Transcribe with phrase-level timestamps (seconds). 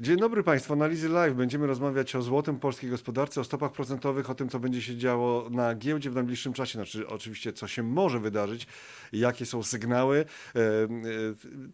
[0.00, 1.34] Dzień dobry Państwu, analizy live.
[1.34, 5.50] Będziemy rozmawiać o złotym polskiej gospodarce, o stopach procentowych, o tym, co będzie się działo
[5.50, 6.72] na giełdzie w najbliższym czasie.
[6.72, 8.66] Znaczy, oczywiście, co się może wydarzyć,
[9.12, 10.24] jakie są sygnały.
[10.54, 10.88] E, e,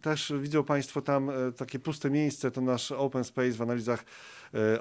[0.01, 4.05] też widzą Państwo tam e, takie puste miejsce, to nasz open space w analizach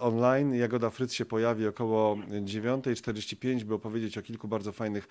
[0.00, 0.55] online.
[0.55, 5.09] Jagoda Fryc się pojawi około 9.45, by opowiedzieć o kilku bardzo fajnych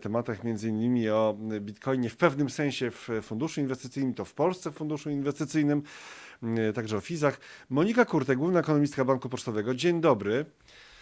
[0.00, 4.74] tematach, między innymi o Bitcoinie w pewnym sensie w funduszu inwestycyjnym, to w Polsce w
[4.74, 5.82] funduszu inwestycyjnym.
[6.42, 7.40] E, także o FIZach.
[7.70, 9.74] Monika Kurtek, główna ekonomistka Banku Pocztowego.
[9.74, 10.44] Dzień dobry.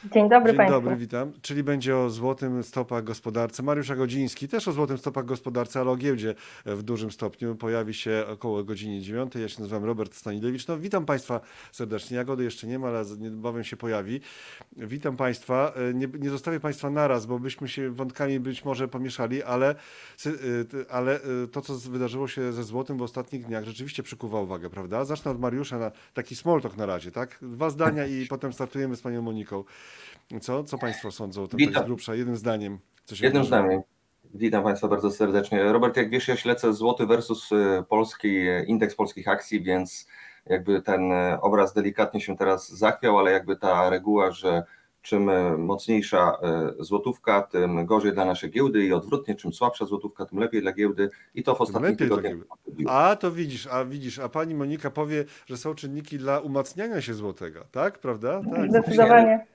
[0.04, 0.80] Dzień dobry Dzień Państwu.
[0.80, 1.32] dobry, witam.
[1.42, 3.62] Czyli będzie o złotym stopach gospodarce.
[3.62, 6.34] Mariusz Agodziński też o złotym stopach gospodarce, ale o giełdzie
[6.66, 7.56] w dużym stopniu.
[7.56, 9.34] Pojawi się około godziny 9.
[9.34, 10.68] Ja się nazywam Robert Stanilewicz.
[10.68, 11.40] No, witam Państwa
[11.72, 12.16] serdecznie.
[12.16, 14.20] Jagody jeszcze nie ma, ale niebawem się pojawi.
[14.76, 15.72] Witam Państwa.
[15.90, 19.74] E, nie, nie zostawię Państwa naraz, bo byśmy się wątkami być może pomieszali, ale,
[20.26, 20.30] e,
[20.90, 25.04] ale e, to, co wydarzyło się ze złotym w ostatnich dniach, rzeczywiście przykuwa uwagę, prawda?
[25.04, 27.38] Zacznę od Mariusza na taki small talk na razie, tak?
[27.42, 29.64] Dwa zdania i potem startujemy z Panią Moniką.
[30.38, 31.48] Co, co Państwo sądzą?
[31.48, 31.74] To Witam.
[31.74, 32.78] jest grubsza, jednym zdaniem.
[33.20, 33.82] Jednym zdaniem.
[34.34, 35.72] Witam Państwa bardzo serdecznie.
[35.72, 40.08] Robert, jak wiesz, ja śledzę złoty versus y, polski, y, indeks polskich akcji, więc
[40.46, 44.64] jakby ten y, obraz delikatnie się teraz zachwiał, ale jakby ta reguła, że
[45.02, 46.38] czym mocniejsza
[46.78, 51.10] złotówka, tym gorzej dla naszej giełdy i odwrotnie, czym słabsza złotówka, tym lepiej dla giełdy
[51.34, 52.34] i to w ostatnich tygodniach.
[52.88, 57.14] A to widzisz, a widzisz, a pani Monika powie, że są czynniki dla umacniania się
[57.14, 57.98] złotego, tak?
[57.98, 58.40] Prawda?
[58.54, 58.70] Tak.
[58.70, 59.46] Zdecydowanie.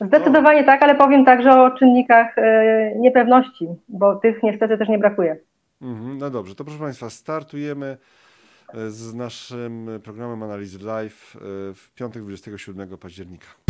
[0.00, 5.36] Zdecydowanie tak, ale powiem także o czynnikach e, niepewności, bo tych niestety też nie brakuje.
[5.82, 7.96] Mhm, no dobrze, to proszę Państwa, startujemy
[8.74, 11.38] e, z naszym programem Analizy Live e,
[11.74, 13.69] w piątek 27 października.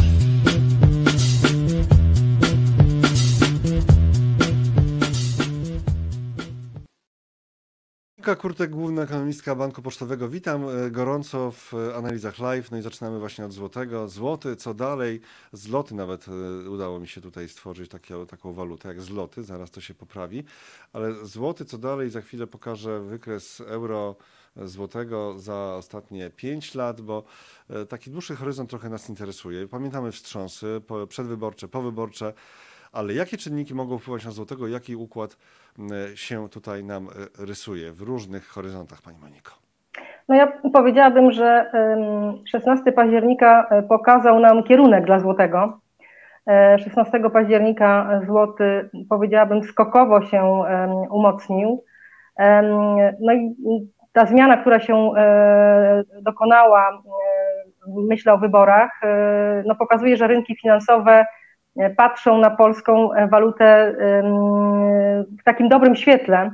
[8.21, 10.29] Monika Kurtek, główna ekonomistka Banku Pocztowego.
[10.29, 12.71] Witam e, gorąco w analizach live.
[12.71, 14.09] No i zaczynamy właśnie od złotego.
[14.09, 15.21] Złoty, co dalej?
[15.53, 19.43] Zloty nawet e, udało mi się tutaj stworzyć takie, taką walutę jak zloty.
[19.43, 20.45] Zaraz to się poprawi.
[20.93, 22.11] Ale złoty, co dalej?
[22.11, 24.17] Za chwilę pokażę wykres euro
[24.57, 27.25] złotego za ostatnie 5 lat, bo
[27.71, 29.69] e, taki dłuższy horyzont trochę nas interesuje.
[29.69, 32.33] Pamiętamy wstrząsy przedwyborcze, powyborcze
[32.93, 35.37] ale jakie czynniki mogą wpływać na złotego, jaki układ
[36.15, 39.53] się tutaj nam e, rysuje w różnych horyzontach, Pani Moniko?
[40.29, 41.71] No ja powiedziałabym, że
[42.45, 45.81] 16 października e, pokazał nam kierunek dla złotego.
[46.79, 50.65] 16 e, października złoty, powiedziałabym, skokowo się
[51.11, 51.85] umocnił.
[53.21, 53.55] No i
[54.13, 55.13] ta zmiana, która się
[56.23, 57.03] dokonała,
[57.87, 59.01] myślę o wyborach,
[59.67, 61.40] no pokazuje, że rynki finansowe E,
[61.97, 63.95] patrzą na polską e, walutę
[65.41, 66.51] w takim dobrym świetle.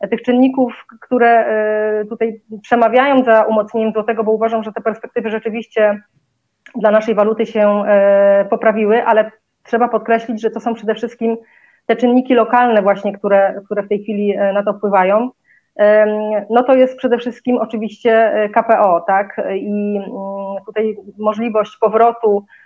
[0.00, 1.46] E, tych czynników, które
[2.08, 6.02] tutaj przemawiają za umocnieniem złotego, bo uważam, że te perspektywy rzeczywiście
[6.74, 7.84] dla naszej waluty się
[8.50, 9.30] poprawiły, ale
[9.62, 11.36] trzeba podkreślić, że to są przede wszystkim
[11.86, 15.30] te czynniki lokalne właśnie, które, które w tej chwili na to wpływają.
[16.50, 19.40] No to jest przede wszystkim oczywiście KPO, tak?
[19.54, 22.61] I mm, tutaj możliwość powrotu E,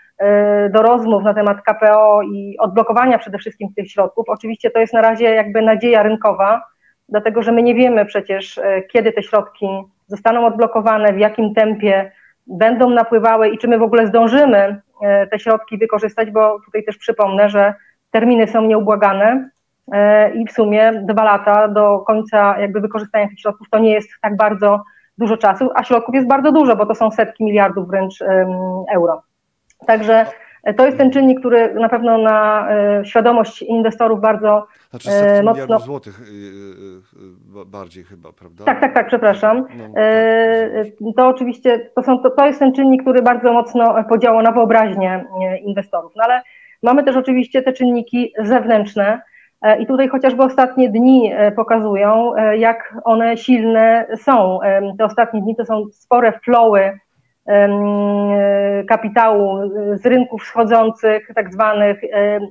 [0.71, 4.25] do rozmów na temat KPO i odblokowania przede wszystkim tych środków.
[4.29, 6.63] Oczywiście to jest na razie jakby nadzieja rynkowa,
[7.09, 9.67] dlatego że my nie wiemy przecież, e, kiedy te środki
[10.07, 12.13] zostaną odblokowane, w jakim tempie
[12.47, 16.97] będą napływały i czy my w ogóle zdążymy e, te środki wykorzystać, bo tutaj też
[16.97, 17.75] przypomnę, że
[18.11, 19.51] terminy są nieubłagane
[20.35, 24.37] i w sumie dwa lata do końca jakby wykorzystania tych środków to nie jest tak
[24.37, 24.83] bardzo
[25.19, 28.25] dużo czasu, a środków jest bardzo dużo, bo to są setki miliardów wręcz
[28.95, 29.23] euro.
[29.87, 30.27] Także
[30.77, 35.79] to jest ten czynnik, który na pewno na e, świadomość inwestorów bardzo znaczy e, mocno...
[35.79, 36.21] złotych
[37.61, 38.65] e, bardziej chyba, prawda?
[38.65, 39.57] Tak, tak, tak, przepraszam.
[39.57, 44.05] No, no tak, to oczywiście, to, są, to, to jest ten czynnik, który bardzo mocno
[44.09, 45.25] podziałał na wyobraźnię
[45.63, 46.13] inwestorów.
[46.17, 46.43] No ale
[46.83, 49.21] mamy też oczywiście te czynniki zewnętrzne
[49.79, 54.59] i tutaj chociażby ostatnie dni pokazują, jak one silne są.
[54.99, 56.99] Te ostatnie dni to są spore flowy
[58.89, 59.59] kapitału
[59.95, 62.01] z rynków wschodzących, tak zwanych,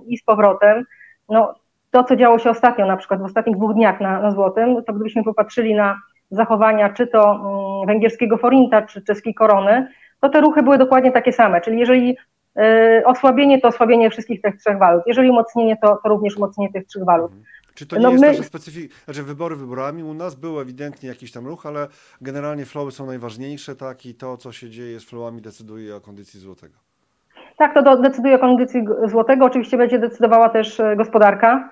[0.07, 0.85] i z powrotem.
[1.29, 1.55] No,
[1.91, 4.93] to, co działo się ostatnio, na przykład w ostatnich dwóch dniach na, na złotym, to
[4.93, 5.99] gdybyśmy popatrzyli na
[6.31, 9.87] zachowania czy to mm, węgierskiego forinta, czy czeskiej korony,
[10.21, 11.61] to te ruchy były dokładnie takie same.
[11.61, 12.17] Czyli jeżeli
[12.99, 15.03] y, osłabienie, to osłabienie wszystkich tych trzech walut.
[15.07, 17.31] Jeżeli umocnienie, to, to również umocnienie tych trzech walut.
[17.75, 18.27] Czy to nie no jest my...
[18.27, 18.93] tak, że specyfik...
[19.05, 21.87] znaczy wybory wyborami u nas był ewidentnie jakiś tam ruch, ale
[22.21, 26.39] generalnie flowy są najważniejsze, tak, i to, co się dzieje z flowami decyduje o kondycji
[26.39, 26.77] złotego.
[27.57, 29.45] Tak, to decyduje o kondycji złotego.
[29.45, 31.69] Oczywiście będzie decydowała też e, gospodarka.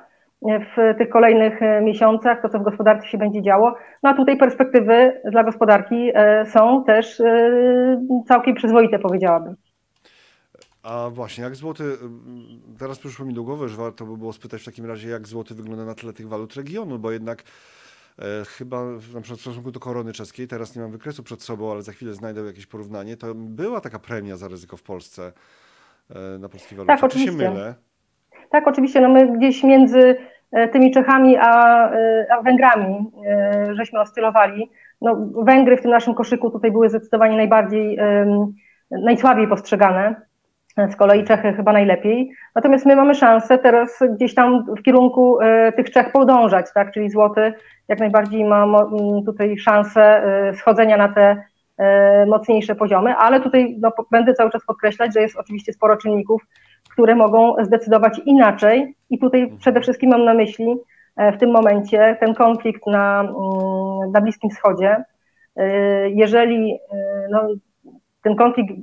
[0.75, 3.75] w tych kolejnych miesiącach, to co w gospodarce się będzie działo.
[4.03, 6.11] No a tutaj perspektywy dla gospodarki
[6.45, 7.21] są też
[8.27, 9.55] całkiem przyzwoite, powiedziałabym.
[10.83, 11.83] A właśnie, jak złoty,
[12.79, 15.55] teraz przyszło mi do głowy, że warto by było spytać w takim razie, jak złoty
[15.55, 17.43] wygląda na tle tych walut regionu, bo jednak
[18.19, 18.83] e, chyba
[19.13, 21.91] na przykład w stosunku do korony czeskiej, teraz nie mam wykresu przed sobą, ale za
[21.91, 25.31] chwilę znajdę jakieś porównanie, to była taka premia za ryzyko w Polsce
[26.09, 27.01] e, na polskiej walucie.
[27.01, 27.49] Tak, Czy się oczywiście.
[27.49, 27.75] mylę?
[28.53, 30.15] Tak, oczywiście, no my gdzieś między
[30.51, 34.71] e, tymi Czechami a, e, a Węgrami e, żeśmy oscylowali.
[35.01, 37.97] No, Węgry w tym naszym koszyku tutaj były zdecydowanie najbardziej,
[38.91, 40.15] najsłabiej postrzegane.
[40.77, 42.31] Z kolei Czechy chyba najlepiej.
[42.55, 46.91] Natomiast my mamy szansę teraz gdzieś tam w kierunku e, tych Czech podążać, tak?
[46.91, 47.53] Czyli złoty
[47.87, 48.89] jak najbardziej ma
[49.25, 51.43] tutaj szansę e, schodzenia na te
[51.77, 56.41] e, mocniejsze poziomy, ale tutaj no, będę cały czas podkreślać, że jest oczywiście sporo czynników,
[56.91, 58.95] które mogą zdecydować inaczej.
[59.09, 60.75] I tutaj przede wszystkim mam na myśli
[61.17, 65.03] e, w tym momencie ten konflikt na, mm, na Bliskim Wschodzie.
[65.55, 67.47] E, Jeżeli e, no,
[68.23, 68.73] ten konflikt,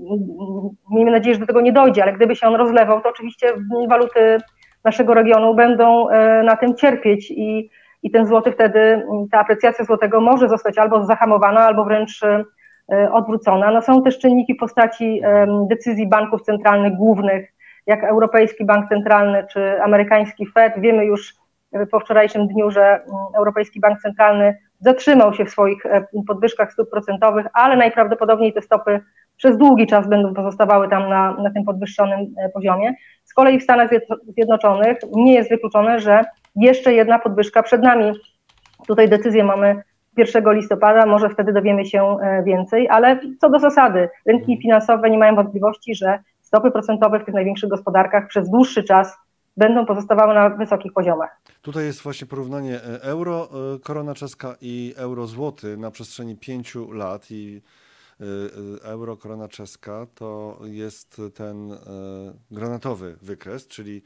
[0.91, 3.53] miejmy nadzieję, że do tego nie dojdzie, ale gdyby się on rozlewał, to oczywiście
[3.89, 4.39] waluty
[4.85, 7.71] naszego regionu będą e, na tym cierpieć i,
[8.03, 13.71] i ten złoty wtedy, ta aprecjacja złotego może zostać albo zahamowana, albo wręcz e, odwrócona.
[13.71, 17.53] No są też czynniki w postaci em, decyzji banków centralnych głównych,
[17.87, 20.73] jak Europejski Bank Centralny czy amerykański Fed.
[20.77, 21.35] Wiemy już
[21.73, 23.01] e, po wczorajszym dniu, że
[23.37, 29.01] Europejski Bank Centralny zatrzymał się w swoich e, podwyżkach stóp procentowych, ale najprawdopodobniej te stopy
[29.41, 32.95] przez długi czas będą pozostawały tam na, na tym podwyższonym e, poziomie.
[33.25, 36.25] Z kolei w Stanach Zjedno- Zjednoczonych nie jest wykluczone, że
[36.57, 38.13] jeszcze jedna podwyżka przed nami.
[38.87, 39.83] Tutaj decyzję mamy
[40.17, 45.19] 1 listopada, może wtedy dowiemy się e, więcej, ale co do zasady, rynki finansowe nie
[45.19, 49.17] mają wątpliwości, że stopy procentowe w tych największych gospodarkach przez dłuższy czas
[49.57, 51.41] będą pozostawały na wysokich poziomach.
[51.63, 53.49] Tutaj jest właśnie porównanie e, euro,
[53.83, 57.63] korona czeska i euro złoty na przestrzeni pięciu lat i
[58.83, 61.77] euro, korona czeska to jest ten e,
[62.51, 64.03] granatowy wykres, czyli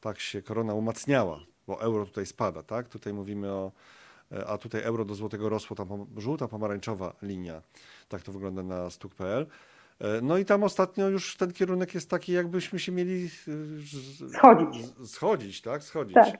[0.00, 2.88] tak się korona umacniała, bo euro tutaj spada, tak?
[2.88, 3.72] Tutaj mówimy o,
[4.32, 7.62] e, a tutaj euro do złotego rosło, tam żółta, pomarańczowa linia.
[8.08, 9.46] Tak to wygląda na stuk.pl.
[10.00, 13.30] E, No i tam ostatnio już ten kierunek jest taki, jakbyśmy się mieli
[14.32, 14.86] Schodzić.
[15.06, 15.82] schodzić, tak?
[15.84, 16.14] Schodzić.
[16.14, 16.38] Tak.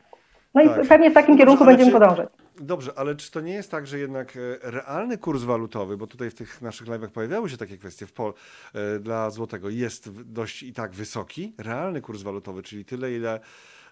[0.54, 0.84] No Tak.
[0.84, 2.28] i pewnie w takim No kierunku ale będziemy czy- podążać.
[2.60, 6.30] Dobrze, ale czy to nie jest tak, że jednak e, realny kurs walutowy, bo tutaj
[6.30, 8.34] w tych naszych live'ach pojawiały się takie kwestie w Pol
[8.74, 13.40] e, dla złotego, jest dość i tak wysoki, realny kurs walutowy, czyli tyle, ile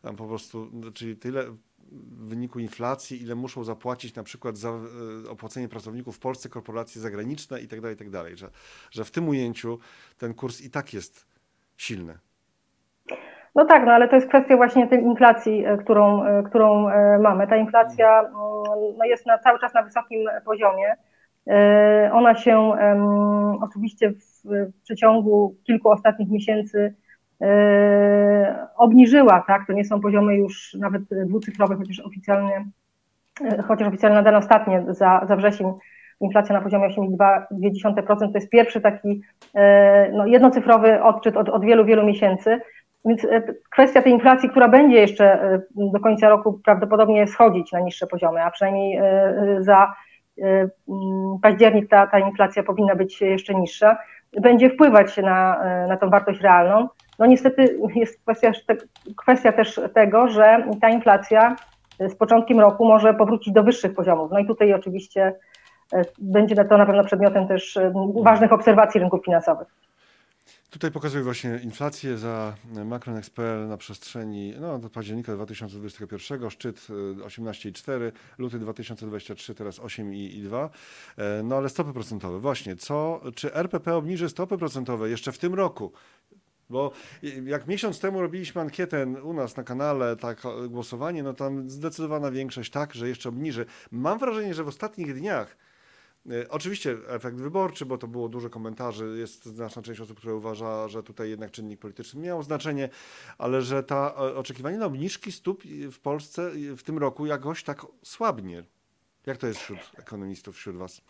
[0.03, 1.57] po prostu, no, czyli tyle
[1.93, 7.03] w wyniku inflacji, ile muszą zapłacić na przykład za e, opłacenie pracowników w Polsce, korporacje
[7.03, 8.51] zagraniczne i tak dalej, i tak że,
[8.91, 9.79] że w tym ujęciu
[10.19, 11.27] ten kurs i tak jest
[11.77, 12.19] silny.
[13.55, 17.19] No tak, no ale to jest kwestia właśnie tej inflacji, e, którą, e, którą e,
[17.19, 17.47] mamy.
[17.47, 18.33] Ta inflacja mm,
[18.99, 20.97] no jest na, cały czas na wysokim poziomie.
[22.13, 22.73] Ona się
[23.63, 26.95] oczywiście w, w przeciągu kilku ostatnich miesięcy
[28.77, 29.67] obniżyła, tak?
[29.67, 32.65] To nie są poziomy już nawet dwucyfrowe, chociaż oficjalnie,
[33.69, 35.73] chociaż oficjalne dane ostatnie za, za wrzesień
[36.21, 39.23] inflacja na poziomie 8,2% to jest pierwszy taki
[40.13, 42.61] no, jednocyfrowy odczyt od, od wielu, wielu miesięcy.
[43.05, 47.81] Więc e, kwestia tej inflacji, która będzie jeszcze e, do końca roku prawdopodobnie schodzić na
[47.81, 49.95] niższe poziomy, a przynajmniej e, za
[50.39, 50.71] mm,
[51.43, 53.99] październik ta, ta inflacja powinna być jeszcze niższa,
[54.41, 56.89] będzie wpływać na, na tą wartość realną.
[57.19, 58.53] No niestety jest kwestia,
[59.17, 61.57] kwestia też tego, że ta inflacja
[62.01, 64.31] z początkiem roku może powrócić do wyższych poziomów.
[64.33, 65.35] No i tutaj oczywiście
[66.19, 67.79] będzie to na pewno przedmiotem też
[68.23, 69.69] ważnych obserwacji rynków finansowych.
[70.73, 76.93] Tutaj pokazuję właśnie inflację za Macronex.pl na przestrzeni no, do października 2021, szczyt y,
[77.25, 80.69] 18,4, luty 2023, teraz 8,2.
[81.17, 85.55] E, No ale stopy procentowe, właśnie, co, czy RPP obniży stopy procentowe jeszcze w tym
[85.55, 85.93] roku?
[86.71, 86.93] Bo
[87.45, 92.71] jak miesiąc temu robiliśmy ankietę u nas na kanale, tak głosowanie, no tam zdecydowana większość
[92.71, 93.67] tak, że jeszcze obniży.
[93.91, 95.72] Mam wrażenie, że w ostatnich dniach E,
[96.51, 99.15] Oczywiście efekt wyborczy, bo to było dużo komentarzy.
[99.19, 102.89] Jest znaczna część osób, która uważa, że tutaj jednak czynnik polityczny miał znaczenie,
[103.39, 105.63] ale że ta e, oczekiwanie na obniżki stóp
[105.93, 108.63] w Polsce w tym roku jakoś tak słabnie.
[109.27, 111.03] Jak to jest wśród ekonomistów, wśród Was?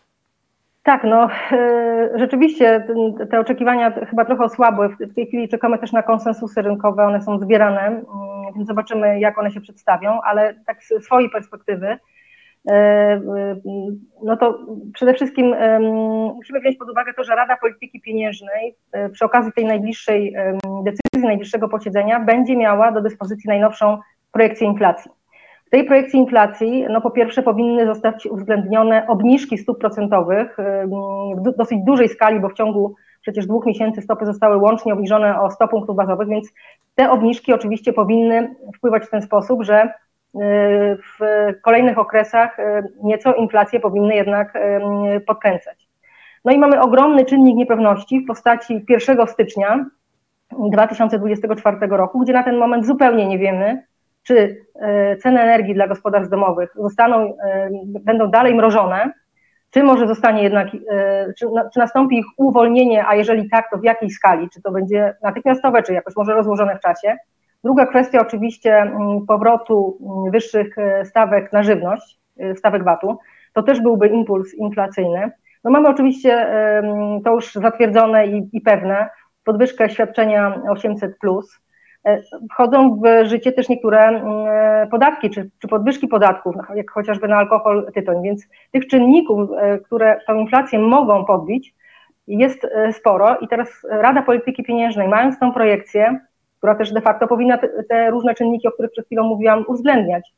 [0.83, 2.87] Tak, no e, rzeczywiście
[3.31, 4.89] te oczekiwania chyba trochę osłabły.
[4.89, 8.03] W tej chwili czekamy też na konsensusy rynkowe, one są zbierane, mm,
[8.55, 11.97] więc zobaczymy, jak one się przedstawią, ale tak z swojej perspektywy, e, e,
[14.23, 14.59] no to
[14.93, 15.55] przede wszystkim
[16.35, 20.35] musimy wziąć pod uwagę to, że Rada Polityki Pieniężnej e, przy okazji tej najbliższej
[20.83, 23.97] decyzji, najbliższego posiedzenia będzie miała do dyspozycji najnowszą
[24.31, 25.11] projekcję inflacji.
[25.71, 30.57] tej projekcji inflacji, no po pierwsze powinny zostać uwzględnione obniżki stóp procentowych
[31.37, 35.51] w dosyć dużej skali, bo w ciągu przecież dwóch miesięcy stopy zostały łącznie obniżone o
[35.51, 36.53] 100 punktów bazowych, więc
[36.95, 39.93] te obniżki oczywiście powinny wpływać w ten sposób, że
[40.33, 41.19] w
[41.61, 42.63] kolejnych okresach y,
[43.03, 45.87] nieco inflację powinny jednak y, podkręcać.
[46.45, 49.85] No i mamy ogromny czynnik niepewności w postaci 1 stycznia
[50.71, 53.83] 2024 roku, gdzie na ten moment zupełnie nie wiemy,
[54.23, 54.65] czy
[55.21, 57.37] ceny energii dla gospodarstw domowych zostaną,
[57.83, 59.13] będą dalej mrożone,
[59.69, 60.67] czy może zostanie jednak,
[61.39, 65.15] czy, czy nastąpi ich uwolnienie, a jeżeli tak, to w jakiej skali, czy to będzie
[65.23, 67.17] natychmiastowe, czy jakoś może rozłożone w czasie.
[67.63, 73.17] Druga kwestia oczywiście mm, powrotu mm, wyższych e, stawek na żywność, e, stawek VAT-u,
[73.53, 75.31] to też byłby impuls inflacyjny.
[75.63, 79.09] No mamy oczywiście em, to już zatwierdzone i, i pewne,
[79.43, 81.59] podwyżkę świadczenia 800 plus.
[82.05, 86.91] E, Wchodzą w życie też niektóre mm, e, podatki, czy, czy podwyżki podatków, no, jak
[86.91, 91.73] chociażby na alkohol, tytoń, więc tych czynników, e, które tą inflację mogą podbić,
[92.27, 96.19] jest e, sporo i teraz Rada Polityki Pieniężnej, mając tą projekcję,
[96.63, 100.33] która też de facto powinna te, te różne czynniki, o których przed chwilą mówiłam, uwzględniać,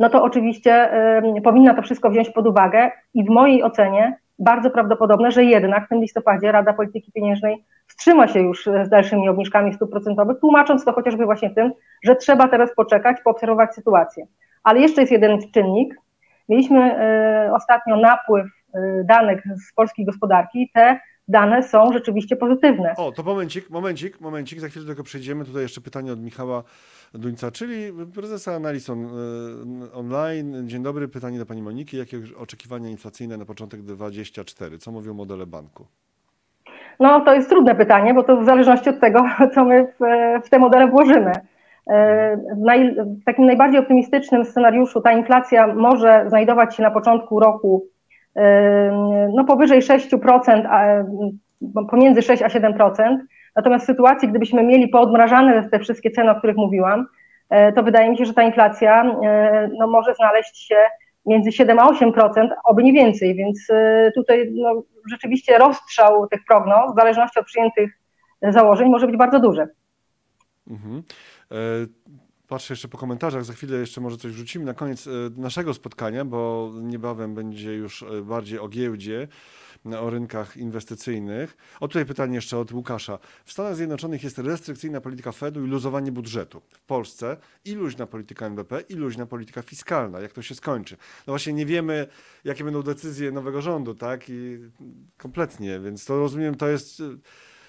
[0.00, 4.70] no to oczywiście em, powinna to wszystko wziąć pod uwagę i w mojej ocenie bardzo
[4.70, 9.28] prawdopodobne, że jednak w tym listopadzie Rada Polityki Pieniężnej wstrzyma się już e, z dalszymi
[9.28, 11.72] obniżkami stóp procentowych, tłumacząc to chociażby właśnie tym,
[12.04, 14.26] że trzeba teraz poczekać, poobserwować sytuację.
[14.62, 15.94] Ale jeszcze jest jeden czynnik.
[16.48, 20.70] Mieliśmy e, ostatnio napływ e, danych z polskiej gospodarki.
[20.74, 22.94] Te dane są rzeczywiście pozytywne.
[22.96, 25.44] O, to momencik, momencik, momencik, za chwilę tego przejdziemy.
[25.44, 26.62] Tutaj jeszcze pytanie od Michała
[27.14, 30.68] Duńca, czyli prezesa analiz on, e, online.
[30.68, 31.98] Dzień dobry, pytanie do pani Moniki.
[31.98, 34.78] Jakie oczekiwania inflacyjne na początek 24?
[34.78, 35.86] Co mówią modele banku?
[37.00, 40.04] No to jest trudne pytanie, bo to w zależności od tego, co my w,
[40.46, 41.32] w te modele włożymy.
[41.86, 47.40] E, W, naj, w takim najbardziej optymistycznym scenariuszu ta inflacja może znajdować się na początku
[47.40, 47.86] roku
[49.34, 51.06] no powyżej 6%, a, m,
[51.90, 53.16] pomiędzy 6 a 7%.
[53.56, 57.06] Natomiast w sytuacji, gdybyśmy mieli poodmrażane te wszystkie ceny, o których mówiłam,
[57.50, 60.76] e, to wydaje mi się, że ta inflacja e, no, może znaleźć się
[61.26, 66.92] między 7 a 8%, oby nie więcej, więc e, tutaj no, rzeczywiście rozstrzał tych prognoz,
[66.92, 67.98] w zależności od przyjętych
[68.42, 69.68] założeń, może być bardzo duży.
[70.70, 71.02] Mhm.
[72.48, 76.24] Patrzę jeszcze po komentarzach, za chwilę jeszcze może coś wrzucimy na koniec e, naszego spotkania,
[76.24, 79.28] bo niebawem będzie już e, bardziej o giełdzie,
[79.86, 81.56] e, o rynkach inwestycyjnych.
[81.80, 83.18] O tutaj pytanie jeszcze od Łukasza.
[83.44, 86.62] W Stanach Zjednoczonych jest restrykcyjna polityka Fedu i luzowanie budżetu.
[86.68, 90.20] W Polsce i luźna polityka NBP, i luźna polityka fiskalna.
[90.20, 90.96] Jak to się skończy?
[91.26, 92.06] No właśnie nie wiemy,
[92.44, 94.28] jakie będą decyzje nowego rządu, tak?
[94.28, 94.58] I
[95.16, 97.02] kompletnie, więc to rozumiem, to jest...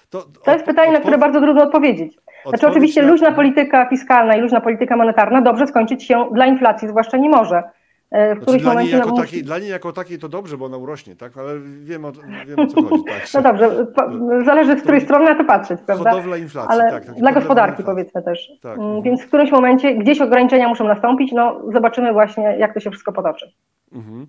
[0.09, 2.17] To, To jest pytanie, na które bardzo trudno odpowiedzieć.
[2.49, 6.87] Znaczy oczywiście na- luźna polityka fiskalna i luźna polityka monetarna dobrze skończyć się dla inflacji
[6.87, 7.63] zwłaszcza nie może.
[8.11, 10.77] E, W Znaczy, dla, niej jako takiej, dla niej jako takiej to dobrze, bo ona
[10.77, 11.37] urośnie, tak?
[11.37, 12.11] Ale wiemy o,
[12.47, 13.03] wiemy o co chodzi.
[13.03, 13.23] Tak?
[13.33, 14.01] No dobrze, po,
[14.45, 16.09] zależy z której strony na to patrzeć, prawda?
[16.11, 17.03] Hodowla inflacji, Ale tak.
[17.11, 17.85] dla gospodarki inflacji.
[17.85, 18.51] powiedzmy też.
[18.61, 19.03] Tak, Mm, mhm.
[19.03, 23.11] Więc w którymś momencie gdzieś ograniczenia muszą nastąpić, no zobaczymy właśnie jak to się wszystko
[23.11, 23.51] potoczy.
[23.91, 24.27] Mhm.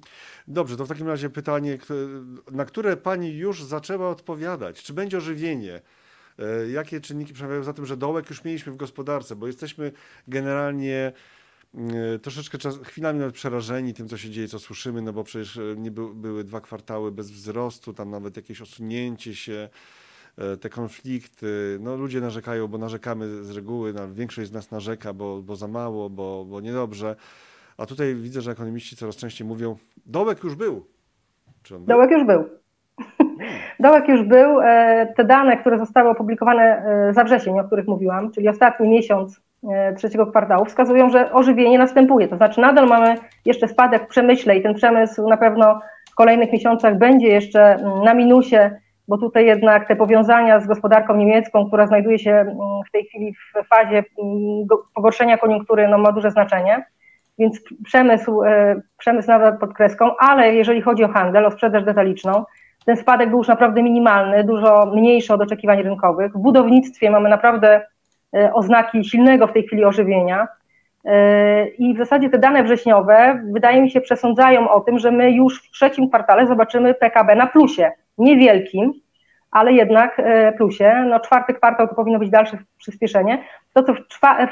[0.48, 1.78] Dobrze, to w takim razie pytanie,
[2.50, 4.82] na które pani już zaczęła odpowiadać.
[4.82, 5.80] Czy będzie ożywienie?
[6.38, 9.36] E, Jakie czynniki przemawiają za tym, że dołek już mieliśmy w gospodarce?
[9.36, 9.92] Bo jesteśmy
[10.28, 11.12] generalnie
[11.74, 15.56] e, troszeczkę czas, chwilami nawet przerażeni tym, co się dzieje, co słyszymy, no bo przecież
[15.56, 19.68] e, nie był, były dwa kwartały bez wzrostu, tam nawet jakieś osunięcie się,
[20.60, 21.78] te konflikty.
[21.80, 25.68] No ludzie narzekają, bo narzekamy z reguły, no, większość z nas narzeka, bo, bo za
[25.68, 27.16] mało, bo, bo niedobrze.
[27.78, 30.86] A tutaj widzę, że ekonomiści coraz częściej mówią, dołek już był.
[31.70, 31.86] Był?
[31.86, 32.44] Dołek już był.
[33.80, 34.60] Dołek już był.
[34.60, 39.40] E, Te dane, które zostały opublikowane e, za wrzesień, o których mówiłam, czyli ostatni miesiąc
[39.70, 42.28] e, trzeciego kwartału, wskazują, że ożywienie następuje.
[42.28, 45.80] To znaczy nadal mamy jeszcze spadek w przemyśle i ten przemysł na pewno
[46.10, 48.70] w kolejnych miesiącach będzie jeszcze mm, na minusie,
[49.08, 52.56] bo tutaj jednak te powiązania z gospodarką niemiecką, która znajduje się mm,
[52.88, 56.84] w tej chwili w fazie mm, go- pogorszenia koniunktury, no, ma duże znaczenie.
[57.38, 62.44] Więc przemysł, e, przemysł nadal pod kreską, ale jeżeli chodzi o handel, o sprzedaż detaliczną,
[62.86, 66.32] ten spadek był już naprawdę minimalny, dużo mniejszy od oczekiwań rynkowych.
[66.32, 67.86] W budownictwie mamy naprawdę
[68.36, 70.48] e, oznaki silnego w tej chwili ożywienia.
[71.04, 75.30] E, I w zasadzie te dane wrześniowe, wydaje mi się, przesądzają o tym, że my
[75.30, 77.92] już w trzecim kwartale zobaczymy PKB na plusie.
[78.18, 78.92] Niewielkim,
[79.50, 80.22] ale jednak
[80.56, 81.04] plusie.
[81.10, 83.44] No, czwarty kwartał to powinno być dalsze przyspieszenie.
[83.74, 83.94] To, co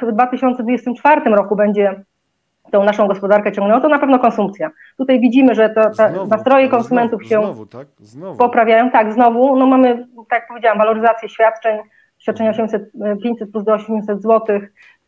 [0.06, 2.04] w 2024 roku będzie
[2.70, 4.70] tą naszą gospodarkę ciągnęło, to na pewno konsumpcja.
[4.96, 8.38] Tutaj widzimy, że to, te Znowu, nastroje konsumentów znowu, się Znowu, tak?
[8.38, 8.90] Poprawiają.
[8.90, 11.78] Tak, znowu, no mamy, tak jak powiedziałam, waloryzację świadczeń,
[12.18, 12.82] świadczenia 800,
[13.22, 14.60] 500 plus do 800 zł,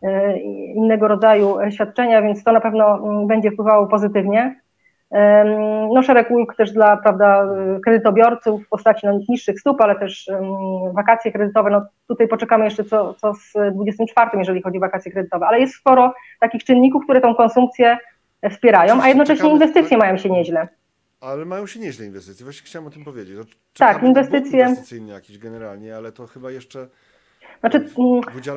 [0.02, 0.38] e,
[0.74, 4.60] innego rodzaju świadczenia, więc to na pewno mm, będzie wpływało pozytywnie.
[5.94, 7.48] No, szereg ulg też dla prawda,
[7.84, 10.42] kredytobiorców w postaci no, niższych stóp, ale też em,
[10.92, 11.70] wakacje kredytowe.
[11.70, 15.74] No, tutaj poczekamy jeszcze co, co z 24, jeżeli chodzi o wakacje kredytowe, ale jest
[15.74, 17.98] sporo takich czynników, które tą konsumpcję
[18.50, 20.68] wspierają, a jednocześnie inwestycje mają się nieźle.
[21.20, 22.44] Ale mają się nieźle inwestycje.
[22.44, 23.36] Właśnie chciałem o tym powiedzieć.
[23.38, 26.86] No, Tak, czekamy na boom inwestycje- inwestycyjny jakiś generalnie, ale to chyba jeszcze
[27.60, 27.84] Znaczy,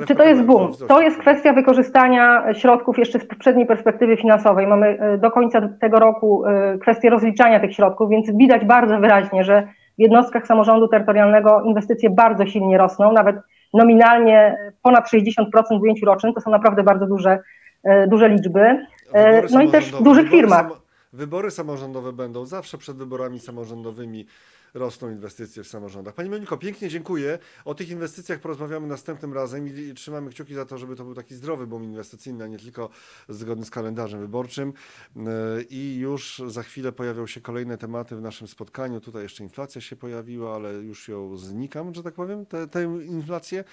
[0.07, 0.71] Czy to jest boom?
[0.87, 4.67] To jest kwestia wykorzystania środków jeszcze z poprzedniej perspektywy finansowej.
[4.67, 9.43] Mamy e, do końca tego roku e, kwestię rozliczania tych środków, więc widać bardzo wyraźnie,
[9.43, 9.67] że
[9.97, 13.35] w jednostkach samorządu terytorialnego inwestycje bardzo silnie rosną, nawet
[13.73, 16.33] nominalnie ponad 60% w ujęciu rocznym.
[16.33, 17.39] To są naprawdę bardzo duże,
[17.83, 18.85] e, duże liczby.
[19.13, 20.65] Wybory no i też w dużych wybory firmach.
[21.13, 24.25] Wybory samorządowe będą zawsze przed wyborami samorządowymi.
[24.73, 26.13] Rosną inwestycje w samorządach.
[26.13, 27.39] Pani Moniko, pięknie dziękuję.
[27.65, 31.35] O tych inwestycjach porozmawiamy następnym razem i trzymamy kciuki za to, żeby to był taki
[31.35, 32.89] zdrowy boom inwestycyjny, a nie tylko
[33.29, 34.73] zgodny z kalendarzem wyborczym.
[35.15, 35.23] Yy,
[35.69, 39.01] I już za chwilę pojawią się kolejne tematy w naszym spotkaniu.
[39.01, 43.63] Tutaj jeszcze inflacja się pojawiła, ale już ją znikam, że tak powiem, tę tę inflację.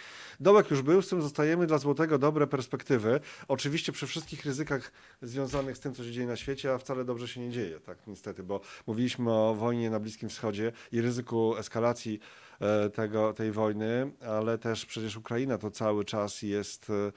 [0.41, 3.21] Dołek już był, z tym zostajemy dla złotego dobre perspektywy.
[3.49, 7.29] Oczywiście przy wszystkich ryzykach związanych z tym, co się dzieje na świecie, a wcale dobrze
[7.29, 12.21] się nie dzieje, tak niestety, bo mówiliśmy o wojnie na Bliskim Wschodzie i ryzyku eskalacji
[12.61, 17.13] e, tego, tej wojny, ale też przecież Ukraina to cały czas jest e,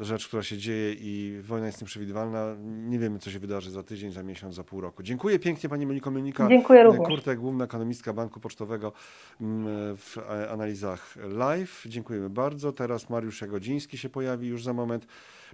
[0.00, 2.56] rzecz, która się dzieje i wojna jest nieprzewidywalna.
[2.64, 5.02] Nie wiemy, co się wydarzy za tydzień, za miesiąc, za pół roku.
[5.02, 6.48] Dziękuję pięknie Pani Moniko Melnika.
[6.48, 7.08] Dziękuję również.
[7.08, 8.92] Kurtek, główna ekonomistka Banku Pocztowego
[9.40, 10.16] mm, w
[10.50, 11.84] analizach live.
[11.86, 12.72] Dziękujemy bardzo.
[12.72, 15.06] Teraz Mariusz Jagodziński się pojawi już za moment.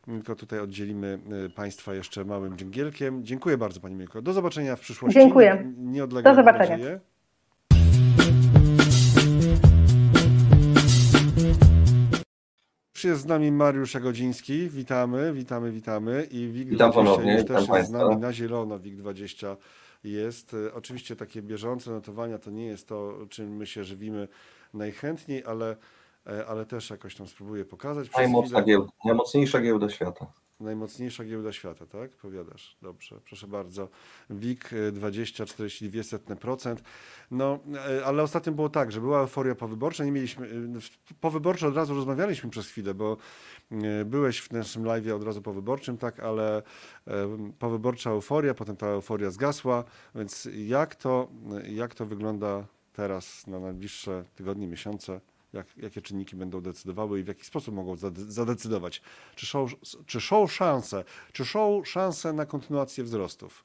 [0.04, 3.25] Tylko tutaj oddzielimy e, Państwa jeszcze małym dżingielkiem.
[3.25, 4.23] Dziękuję bardzo Pani Moniko.
[4.23, 5.21] Do zobaczenia w przyszłości.
[5.21, 5.73] Dziękuję.
[5.76, 6.76] Nieodległe Do zobaczenia.
[6.76, 7.00] nadzieję.
[13.04, 14.68] Jest z nami Mariusz Jagodziński.
[14.68, 16.28] Witamy, witamy, witamy.
[16.30, 18.78] I WIG Witam 20 ponownie, też jest z nami na zielono.
[18.78, 19.56] WIG 20
[20.04, 20.56] jest.
[20.75, 24.28] Oczywiście takie bieżące notowania to nie jest to, czym my się żywimy
[24.75, 25.76] najchętniej, ale,
[26.26, 28.08] e, ale też jakoś tam spróbuję pokazać.
[28.08, 28.64] Przez Najmocna chwilę.
[28.64, 30.26] giełda, najmocniejsza giełda świata.
[30.60, 32.10] Najmocniejsza giełda świata, tak?
[32.17, 32.76] Powiadasz.
[32.82, 33.88] Dobrze, proszę bardzo.
[34.30, 36.76] WIG y, 20,42%.
[37.30, 37.58] No,
[37.99, 40.04] e, ale ostatnio było tak, że była euforia powyborcza.
[40.04, 43.17] Nie mieliśmy, y, w- powyborczo od razu rozmawialiśmy przez chwilę, bo
[44.04, 46.62] byłeś w naszym live od razu powyborczym, tak, ale
[47.06, 49.84] e, powyborcza euforia, potem ta euforia zgasła.
[50.14, 51.28] Więc jak to,
[51.69, 55.21] jak to wygląda teraz na najbliższe tygodnie, miesiące?
[55.54, 59.02] Jak, jakie czynniki będą decydowały i w jaki sposób mogą zade- zadecydować?
[59.34, 59.67] Czy są,
[60.06, 63.64] czy są szanse, czy są szanse na kontynuację wzrostów?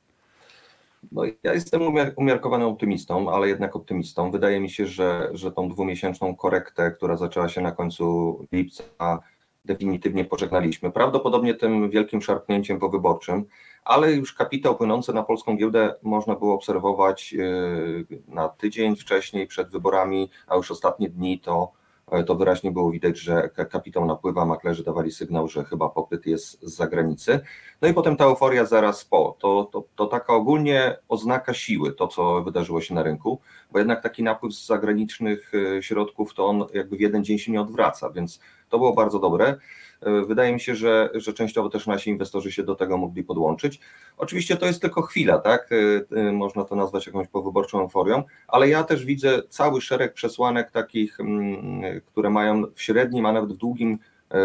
[1.11, 4.31] No, ja jestem umiar- umiarkowanym optymistą, ale jednak optymistą.
[4.31, 9.19] Wydaje mi się, że, że tą dwumiesięczną korektę, która zaczęła się na końcu lipca,
[9.65, 10.91] definitywnie pożegnaliśmy.
[10.91, 13.45] Prawdopodobnie tym wielkim szarpnięciem powyborczym,
[13.83, 19.69] ale już kapitał płynący na polską giełdę można było obserwować yy, na tydzień wcześniej, przed
[19.69, 21.78] wyborami, a już ostatnie dni to,
[22.27, 26.61] to wyraźnie było widać, że ka- kapitał napływa, maklerzy dawali sygnał, że chyba popyt jest
[26.61, 27.39] z zagranicy.
[27.81, 29.35] No i potem ta euforia zaraz po.
[29.39, 33.39] To, to, to taka ogólnie oznaka siły, to co wydarzyło się na rynku,
[33.71, 37.51] bo jednak taki napływ z zagranicznych e, środków, to on jakby w jeden dzień się
[37.51, 39.57] nie odwraca, więc to było bardzo dobre.
[40.01, 43.79] E, Wydaje mi się, że, że częściowo też nasi inwestorzy się do tego mogli podłączyć.
[44.17, 45.69] Oczywiście to jest tylko chwila, tak?
[45.71, 50.71] E, e, Można to nazwać jakąś powyborczą euforią, ale ja też widzę cały szereg przesłanek
[50.71, 53.99] takich, mm, które mają w średnim, a nawet w długim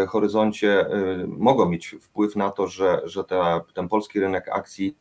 [0.07, 0.85] horyzoncie
[1.27, 4.97] mogą mieć wpływ na to, że, że ta, ten polski rynek akcji,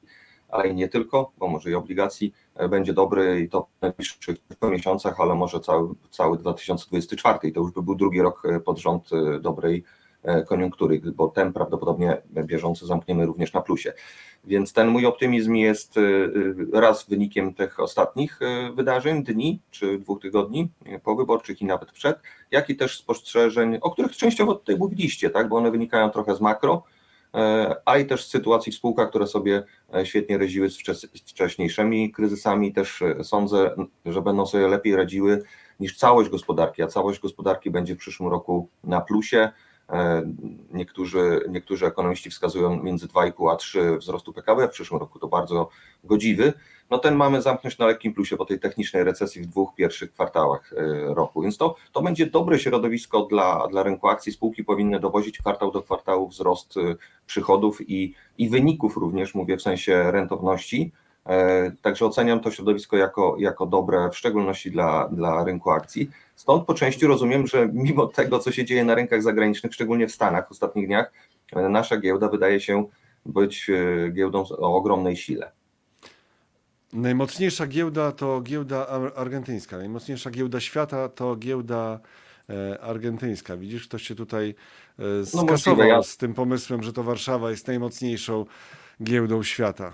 [0.48, 2.34] ale i nie tylko, bo może i obligacji
[2.70, 7.72] będzie dobry i to w najbliższych miesiącach, ale może cały, cały 2024 i to już
[7.72, 9.84] by był drugi rok pod rząd dobrej
[10.48, 13.92] koniunktury, bo ten prawdopodobnie bieżący zamkniemy również na plusie.
[14.46, 19.98] Więc ten mój optymizm jest e, e, raz wynikiem tych ostatnich e, wydarzeń, dni czy
[19.98, 22.16] dwóch tygodni e, powyborczych i nawet przed,
[22.50, 26.40] jak i też spostrzeżeń, o których częściowo tutaj mówiliście, tak, bo one wynikają trochę z
[26.40, 26.82] makro,
[27.34, 30.78] e, a i też z sytuacji w spółkach, które sobie e, świetnie radziły z
[31.26, 32.72] wcześniejszymi kryzysami.
[32.72, 33.74] Też e, sądzę,
[34.06, 35.42] że będą sobie lepiej radziły
[35.80, 39.50] niż całość gospodarki, a całość gospodarki będzie w przyszłym roku na plusie.
[39.90, 40.22] E,
[40.72, 45.68] Niektórzy, niektórzy ekonomiści wskazują między 2,5 a 3 wzrostu PKB w przyszłym roku, to bardzo
[46.04, 46.52] godziwy.
[46.90, 50.72] No ten mamy zamknąć na lekkim plusie po tej technicznej recesji w dwóch pierwszych kwartałach
[50.72, 54.32] e, roku, więc to, to będzie dobre środowisko dla, dla rynku akcji.
[54.32, 56.80] Spółki powinny dowozić kwartał do kwartału wzrost e,
[57.26, 60.92] przychodów i, i wyników również, mówię w sensie rentowności,
[61.82, 66.10] Także oceniam to środowisko jako, jako dobre, w szczególności dla, dla rynku akcji.
[66.36, 70.12] Stąd po części rozumiem, że mimo tego, co się dzieje na rynkach zagranicznych, szczególnie w
[70.12, 71.12] Stanach w ostatnich dniach,
[71.52, 72.84] e, nasza giełda wydaje się
[73.26, 75.52] być e, giełdą o ogromnej sile.
[76.92, 79.76] Najmocniejsza giełda to giełda ar- argentyńska.
[79.78, 82.00] Najmocniejsza giełda świata to giełda
[82.50, 83.56] e, argentyńska.
[83.56, 84.54] Widzisz, ktoś się tutaj
[84.98, 88.44] e, skasował możliwe, ja- z tym pomysłem, że to Warszawa jest najmocniejszą
[89.02, 89.92] giełdą świata.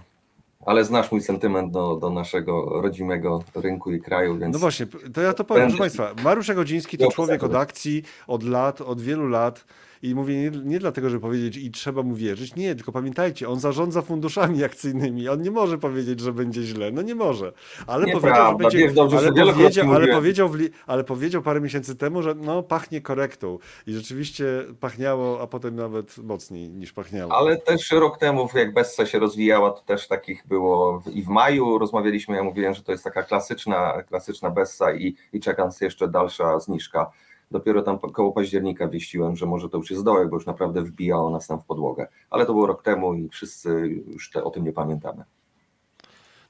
[0.67, 5.21] Ale znasz mój sentyment do, do naszego rodzimego rynku i kraju, więc No właśnie, to
[5.21, 6.15] ja to powiem, proszę Państwa.
[6.25, 9.65] Mariusz Jagodziński to człowiek od akcji, od lat, od wielu lat.
[10.03, 12.57] I mówię nie, nie dlatego, żeby powiedzieć i trzeba mu wierzyć.
[12.57, 15.29] Nie, tylko pamiętajcie, on zarządza funduszami akcyjnymi.
[15.29, 16.91] On nie może powiedzieć, że będzie źle.
[16.91, 17.53] No nie może.
[17.87, 18.93] Ale powiedział, że Nieprawda, będzie.
[18.93, 23.01] dobrze, ale, że powiedział, ale, powiedział w, ale powiedział parę miesięcy temu, że no pachnie
[23.01, 23.59] korektą.
[23.87, 27.33] I rzeczywiście pachniało, a potem nawet mocniej niż pachniało.
[27.33, 31.79] Ale też rok temu, jak Bessa się rozwijała, to też takich było i w maju
[31.79, 36.09] rozmawialiśmy, ja mówiłem, że to jest taka klasyczna, klasyczna Bessa i, i czeka nas jeszcze
[36.09, 37.11] dalsza zniżka.
[37.51, 41.31] Dopiero tam koło października wieściłem, że może to już jest dołek, bo już naprawdę wbijało
[41.31, 42.09] nas tam w podłogę.
[42.31, 45.25] Ale to było rok temu i wszyscy już te, o tym nie pamiętamy.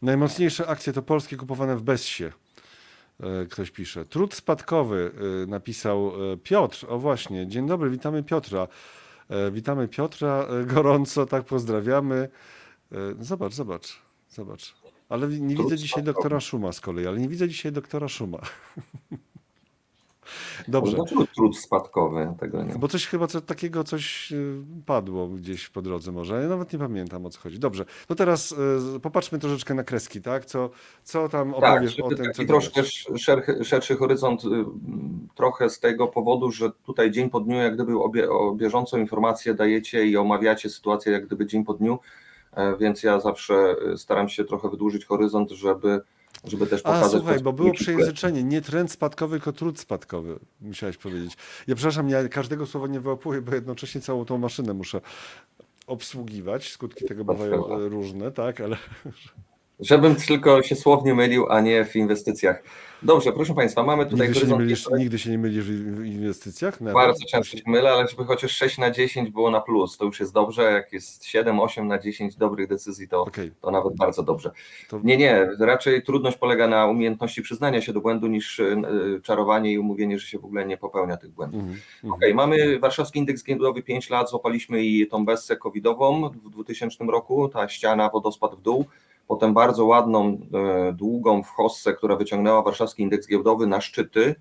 [0.02, 2.24] Najmocniejsze akcje to polskie kupowane w Bessie.
[2.24, 4.04] E, Ktoś pisze.
[4.04, 6.86] Trud spadkowy e, napisał e, Piotr.
[6.88, 8.68] O właśnie, dzień dobry, witamy Piotra.
[9.52, 12.28] Witamy Piotra gorąco, tak pozdrawiamy.
[13.20, 14.74] Zobacz, zobacz, zobacz.
[15.08, 16.14] Ale nie Trud widzę dzisiaj spadkowy.
[16.14, 18.38] doktora Szuma z kolei, ale nie widzę dzisiaj doktora Szuma.
[20.68, 20.96] Dobrze.
[20.96, 22.74] Dlaczego trud spadkowy tego nie?
[22.74, 26.42] Bo coś chyba co, takiego coś y, padło gdzieś po drodze może.
[26.42, 27.58] Ja nawet nie pamiętam o co chodzi.
[27.58, 28.52] Dobrze, no teraz
[28.96, 30.44] y, popatrzmy troszeczkę na kreski, tak?
[30.44, 30.70] Co,
[31.04, 32.82] co tam Tak, opowiesz o żeby tym, taki troszkę
[33.64, 34.48] szerszy, horyzont, y,
[35.34, 39.54] trochę z tego powodu, że tutaj dzień po dniu, jak gdyby obie, o bieżącą informację
[39.54, 41.98] dajecie i omawiacie sytuację, jak gdyby dzień po dniu,
[42.52, 46.00] e, więc ja zawsze y, staram się trochę wydłużyć horyzont, żeby,
[46.44, 47.10] żeby też A pokazać...
[47.10, 51.36] słuchaj, bo było przejęzyczenie, nie trend spadkowy, tylko trud spadkowy, musiałeś powiedzieć.
[51.66, 55.00] Ja przepraszam, ja każdego słowa nie wyłapuję, bo jednocześnie całą tą maszynę muszę
[55.86, 56.72] obsługiwać.
[56.72, 58.76] Skutki tego bywają różne, tak, ale
[59.80, 62.62] Żebym tylko się słownie mylił, a nie w inwestycjach.
[63.02, 66.04] Dobrze, proszę Państwa, mamy tutaj nigdy się, nie mylisz, jeszcze- nigdy się nie mylisz w
[66.04, 66.80] inwestycjach?
[66.80, 66.94] Nawet?
[66.94, 70.20] Bardzo często się mylę, ale żeby chociaż 6 na 10 było na plus, to już
[70.20, 70.62] jest dobrze.
[70.62, 74.50] Jak jest 7, 8 na 10 dobrych decyzji, to, Okej, to nawet bardzo dobrze.
[74.88, 78.76] to Nie, nie, raczej trudność polega na umiejętności przyznania się do błędu niż y,
[79.22, 81.60] czarowanie i umówienie, że się w ogóle nie popełnia tych błędów.
[81.60, 82.12] mhm, mhm.
[82.14, 87.48] Okej, mamy warszawski indeks giełdowy 5 lat, złapaliśmy i tą bessę covidową w 2000 roku,
[87.48, 88.84] ta ściana, wodospad w dół,
[89.30, 94.34] potem bardzo ładną, e, długą w hossę, która wyciągnęła warszawski indeks giełdowy na szczyty,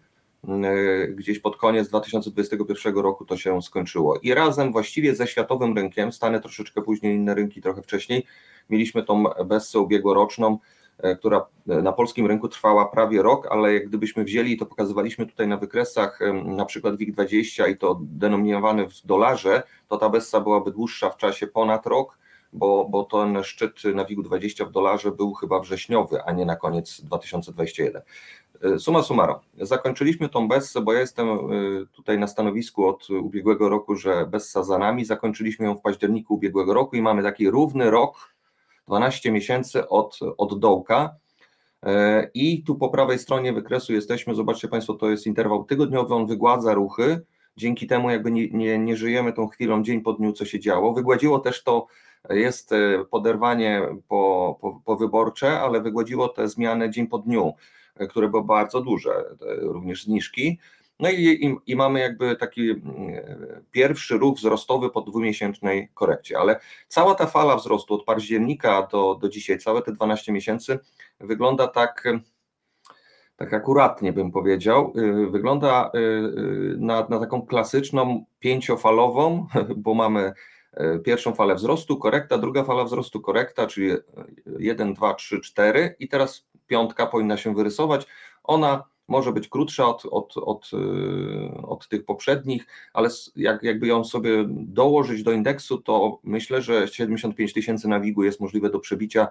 [0.48, 4.18] e, gdzieś pod koniec 2021 roku to się skończyło.
[4.22, 8.26] I razem właściwie ze światowym rynkiem, Stany troszeczkę później, inne rynki trochę wcześniej,
[8.70, 10.58] mieliśmy tą bessę ubiegłoroczną,
[10.98, 15.48] e, która na polskim rynku trwała prawie rok, ale jak gdybyśmy wzięli, to pokazywaliśmy tutaj
[15.48, 21.10] na wykresach, na przykład WIG20 i to denominowane w dolarze, to ta bessa byłaby dłuższa
[21.10, 22.20] w czasie ponad rok,
[22.54, 27.02] bo, bo ten szczyt na WIG20 w dolarze był chyba wrześniowy, a nie na koniec
[27.02, 28.02] 2021.
[28.64, 31.38] E, Suma summarum, zakończyliśmy tą bessę, bo ja jestem e,
[31.94, 36.74] tutaj na stanowisku od ubiegłego roku, że bessa za nami, zakończyliśmy ją w październiku ubiegłego
[36.74, 38.34] roku i mamy taki równy rok,
[38.88, 41.16] 12 miesięcy od, od dołka.
[41.84, 46.28] E, I tu po prawej stronie wykresu jesteśmy, zobaczcie Państwo, to jest interwał tygodniowy, on
[46.28, 47.22] wygładza ruchy,
[47.58, 50.94] dzięki temu jakby nie, nie, nie żyjemy tą chwilą dzień po dniu, co się działo.
[50.94, 51.88] Wygładziło też to,
[52.30, 57.54] jest e, poderwanie po, po, po wyborcze, ale wygładziło te zmiany dzień po dniu,
[57.96, 60.60] e, które były bardzo duże, e, również zniżki.
[61.00, 62.84] No i, i, i mamy jakby taki mm,
[63.72, 69.30] pierwszy ruch wzrostowy po dwumiesięcznej korekcie, ale cała ta fala wzrostu od października do, do
[69.30, 70.80] dzisiaj, całe te 12 miesięcy
[71.20, 72.04] wygląda tak,
[73.36, 74.94] tak akuratnie bym powiedział,
[75.32, 75.92] wygląda
[76.78, 80.34] na, na taką klasyczną pięciofalową, bo mamy
[81.06, 83.92] pierwszą falę wzrostu, korekta, druga fala wzrostu, korekta, czyli
[84.60, 88.08] 1, 2, 3, 4 i teraz piątka powinna się wyrysować.
[88.44, 94.04] Ona może być krótsza od, od, od, y, od tych poprzednich, ale jak, jakby ją
[94.04, 99.28] sobie dołożyć do indeksu, to myślę, że 75 tysięcy na WIG-u jest możliwe do przebicia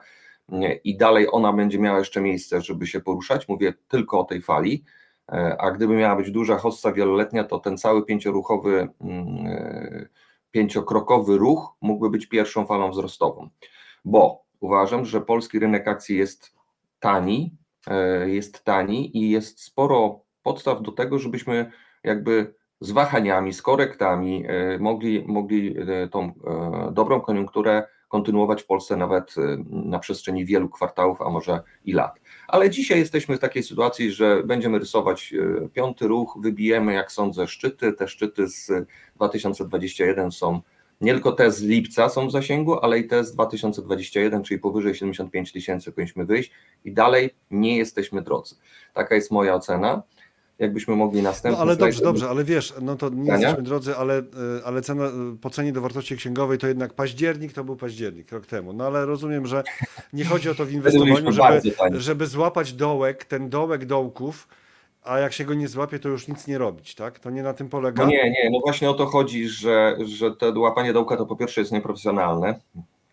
[0.85, 3.49] i dalej ona będzie miała jeszcze miejsce, żeby się poruszać.
[3.49, 4.85] Mówię tylko o tej fali.
[5.33, 10.09] E, A gdyby miała być duża hossa wieloletnia, to ten cały pięcioruchowy, e,
[10.51, 13.49] pięciokrokowy ruch mógłby być pierwszą falą wzrostową.
[14.05, 16.55] Bo uważam, że polski rynek akcji jest
[17.01, 17.57] tani,
[17.87, 21.73] e, jest tani i jest sporo podstaw do tego, żebyśmy
[22.05, 26.33] jakby z wahaniami, z korektami e, mogli, mogli e, tą
[26.93, 32.21] dobrą koniunkturę kontynuować w Polsce nawet y, na przestrzeni wielu kwartałów, a może i lat.
[32.49, 37.47] Ale dzisiaj jesteśmy w takiej sytuacji, że będziemy rysować y, piąty ruch, wybijemy, jak sądzę,
[37.47, 37.93] szczyty.
[37.93, 38.71] Te szczyty z
[39.17, 40.61] 2021 są
[41.01, 44.95] nie tylko te z lipca są w zasięgu, ale i te z 2021, czyli powyżej
[44.95, 46.51] 75 tysięcy powinniśmy wyjść
[46.85, 48.57] i dalej nie jesteśmy drodzy.
[48.95, 50.03] Taka jest moja ocena.
[50.59, 53.39] Jakbyśmy mogli następny No ale dobrze, dobrze, ale wiesz, no to nie Zdania?
[53.39, 54.25] jesteśmy drodzy, ale, y,
[54.65, 58.47] ale cena y, po cenie do wartości księgowej to jednak październik, to był październik, rok
[58.47, 58.73] temu.
[58.73, 59.65] No ale rozumiem, że
[60.13, 64.49] nie chodzi o to w inwestowaniu, żeby, żeby złapać dołek, ten dołek dołków,
[65.03, 67.19] a jak się go nie złapie, to już nic nie robić, tak?
[67.19, 68.05] To nie na tym polega.
[68.05, 71.37] No nie, nie, no właśnie o to chodzi, że, że to łapanie dołka to po
[71.37, 72.61] pierwsze jest nieprofesjonalne.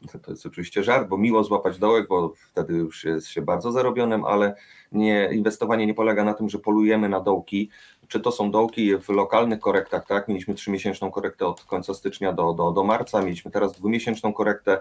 [0.08, 4.26] To- jest oczywiście żart, bo miło złapać dołek, bo wtedy już jest się bardzo zarobionym,
[4.26, 4.56] ale
[4.92, 7.70] nie, inwestowanie nie polega na tym, że polujemy na dołki.
[8.08, 10.28] Czy to są dołki w lokalnych korektach, tak?
[10.28, 14.80] Mieliśmy trzymiesięczną korektę od końca stycznia do, do, do marca, mieliśmy teraz dwumiesięczną korektę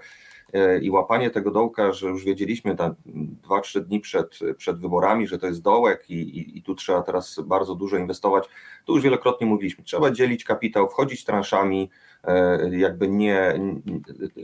[0.83, 2.95] i łapanie tego dołka, że już wiedzieliśmy tam
[3.49, 7.41] 2-3 dni przed, przed wyborami, że to jest dołek i, i, i tu trzeba teraz
[7.45, 8.49] bardzo dużo inwestować.
[8.85, 11.91] Tu już wielokrotnie mówiliśmy, trzeba dzielić kapitał, wchodzić transzami,
[12.25, 13.61] e, jakby nie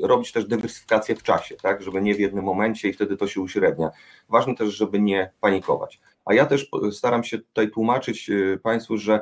[0.02, 3.40] robić też dywersyfikację w czasie, tak, żeby nie w jednym momencie i wtedy to się
[3.40, 3.90] uśrednia.
[4.28, 6.00] Ważne też, żeby nie panikować.
[6.24, 9.20] A ja też staram się tutaj tłumaczyć e, Państwu, że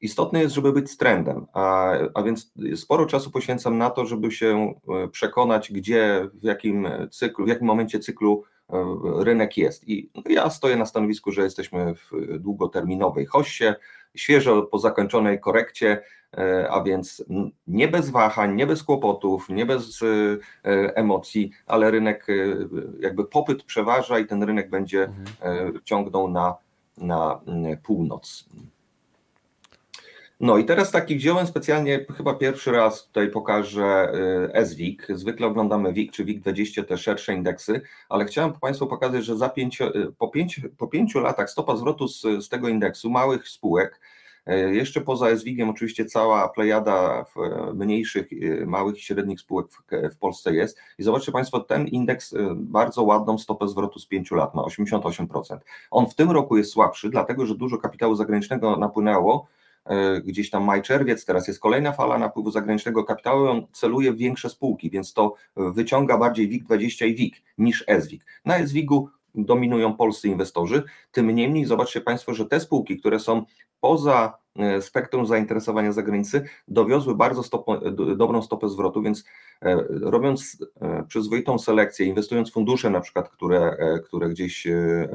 [0.00, 4.74] istotne jest, żeby być trendem, a, a więc sporo czasu poświęcam na to, żeby się
[4.88, 8.84] e, przekonać, gdzie, w jakim cyklu, w jakim momencie cyklu e,
[9.18, 9.88] rynek jest.
[9.88, 13.74] I ja stoję na stanowisku, że jesteśmy w długoterminowej hoście,
[14.16, 16.02] świeżo po zakończonej korekcie,
[16.36, 17.24] e, a więc
[17.66, 20.00] nie bez wahań, nie bez kłopotów, nie bez
[20.94, 22.26] emocji, ale rynek,
[23.00, 25.80] jakby popyt przeważa i ten rynek będzie Mhm.
[25.84, 26.56] ciągnął na,
[26.96, 27.40] na
[27.82, 28.48] północ.
[30.40, 34.12] No i teraz taki wziąłem specjalnie, chyba pierwszy raz tutaj pokażę
[34.56, 35.06] y, SWIG.
[35.08, 39.80] Zwykle oglądamy WIG czy WIG20, te szersze indeksy, ale chciałem Państwu pokazać, że za pięć,
[39.80, 44.00] y, po, pięć, po pięciu latach stopa zwrotu z, z tego indeksu małych spółek,
[44.48, 47.24] y, jeszcze poza SWIG-iem oczywiście cała plejada
[47.74, 48.28] mniejszych,
[48.66, 49.82] małych i średnich spółek w,
[50.14, 50.78] w Polsce jest.
[50.98, 55.58] I zobaczcie Państwo, ten indeks bardzo ładną stopę zwrotu z pięciu lat ma 88%.
[55.90, 59.46] On w tym roku jest słabszy, dlatego że dużo kapitału zagranicznego napłynęło
[60.24, 64.50] gdzieś tam maj, czerwiec, teraz jest kolejna fala napływu zagranicznego kapitału, on celuje w większe
[64.50, 68.24] spółki, więc to wyciąga bardziej WIG20 i WIG niż SWIG.
[68.44, 73.44] Na SWIG-u dominują polscy inwestorzy, tym niemniej zobaczcie Państwo, że te spółki, które są
[73.80, 77.64] poza e, spektrum zainteresowania zagranicy, dowiozły bardzo
[78.16, 79.24] dobrą stopę zwrotu, więc
[79.62, 85.08] e, robiąc e, przyzwoitą selekcję, inwestując fundusze na przykład, które, e, które gdzieś e,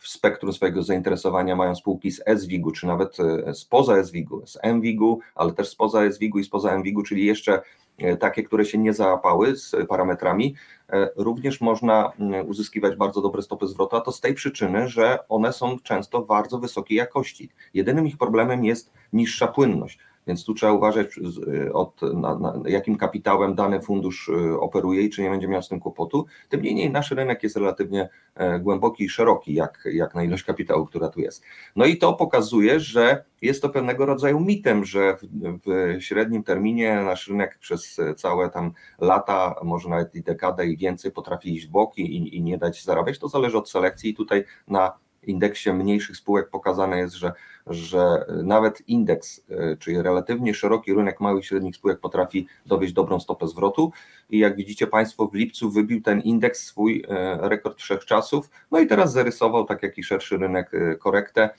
[0.00, 5.20] w spektrum swojego zainteresowania mają spółki z SWIG-u, czy nawet e, spoza SWIG-u, z MWIG-u,
[5.34, 7.62] ale też spoza SWIG-u i spoza MWIG-u, czyli jeszcze
[7.98, 10.54] e, takie, które się nie załapały z parametrami,
[10.88, 12.12] e, również można
[12.46, 16.58] uzyskiwać bardzo dobre stopy zwrotu, a to z tej przyczyny, że one są często bardzo
[16.58, 17.50] wysokiej jakości.
[17.74, 19.98] Jedynym ich problemem jest niższa płynność.
[20.26, 25.10] Więc tu trzeba uważać, z- od, na, na jakim kapitałem dany fundusz y, operuje i
[25.10, 26.26] czy nie będzie miał z tym kłopotu.
[26.48, 30.86] Tym niemniej nasz rynek jest relatywnie e, głęboki i szeroki, jak, jak na ilość kapitału,
[30.86, 31.42] która tu jest.
[31.76, 35.26] No i to pokazuje, że jest to pewnego rodzaju mitem, że w,
[35.64, 41.12] w średnim terminie nasz rynek przez całe tam lata, może nawet i dekadę i więcej
[41.12, 43.18] potrafi iść w boki i, i nie dać zarabiać.
[43.18, 47.32] To zależy od selekcji i tutaj na indeksie mniejszych spółek pokazane jest, że,
[47.66, 53.20] że nawet indeks, y, czyli relatywnie szeroki rynek małych i średnich spółek potrafi dowieść dobrą
[53.20, 53.92] stopę zwrotu.
[54.30, 58.86] I jak widzicie Państwo w lipcu wybił ten indeks swój e, rekord wszechczasów, no i
[58.86, 61.50] teraz zarysował, tak jak i szerszy rynek, e, korektę, e,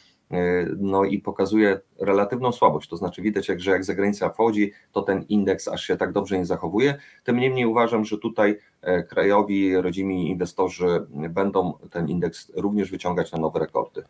[0.77, 5.25] no i pokazuje relatywną słabość, to znaczy widać, jak, że jak zagranica wchodzi, to ten
[5.29, 10.29] indeks aż się tak dobrze nie zachowuje, tym niemniej uważam, że tutaj e, krajowi, rodzimi
[10.29, 14.03] inwestorzy będą ten indeks również wyciągać na nowe rekordy.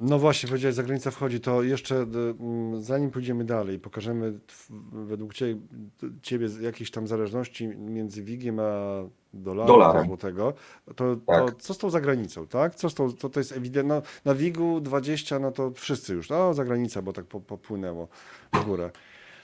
[0.00, 4.38] No właśnie, powiedziałeś, za granica wchodzi, to jeszcze mm, zanim pójdziemy dalej, pokażemy
[4.92, 5.60] według Ciebie,
[6.22, 9.02] ciebie jakieś tam zależności między WIG-iem a
[9.34, 10.06] dolarem, Dolarem.
[10.06, 10.54] złotego,
[10.96, 11.50] to, Tak.
[11.50, 12.74] to co z tą zagranicą, tak?
[12.74, 16.28] Co z tą, to, to jest ewidentne, no, na WIG-u 20, no to wszyscy już,
[16.30, 18.08] no zagranica, bo tak po, popłynęło
[18.52, 18.90] w górę.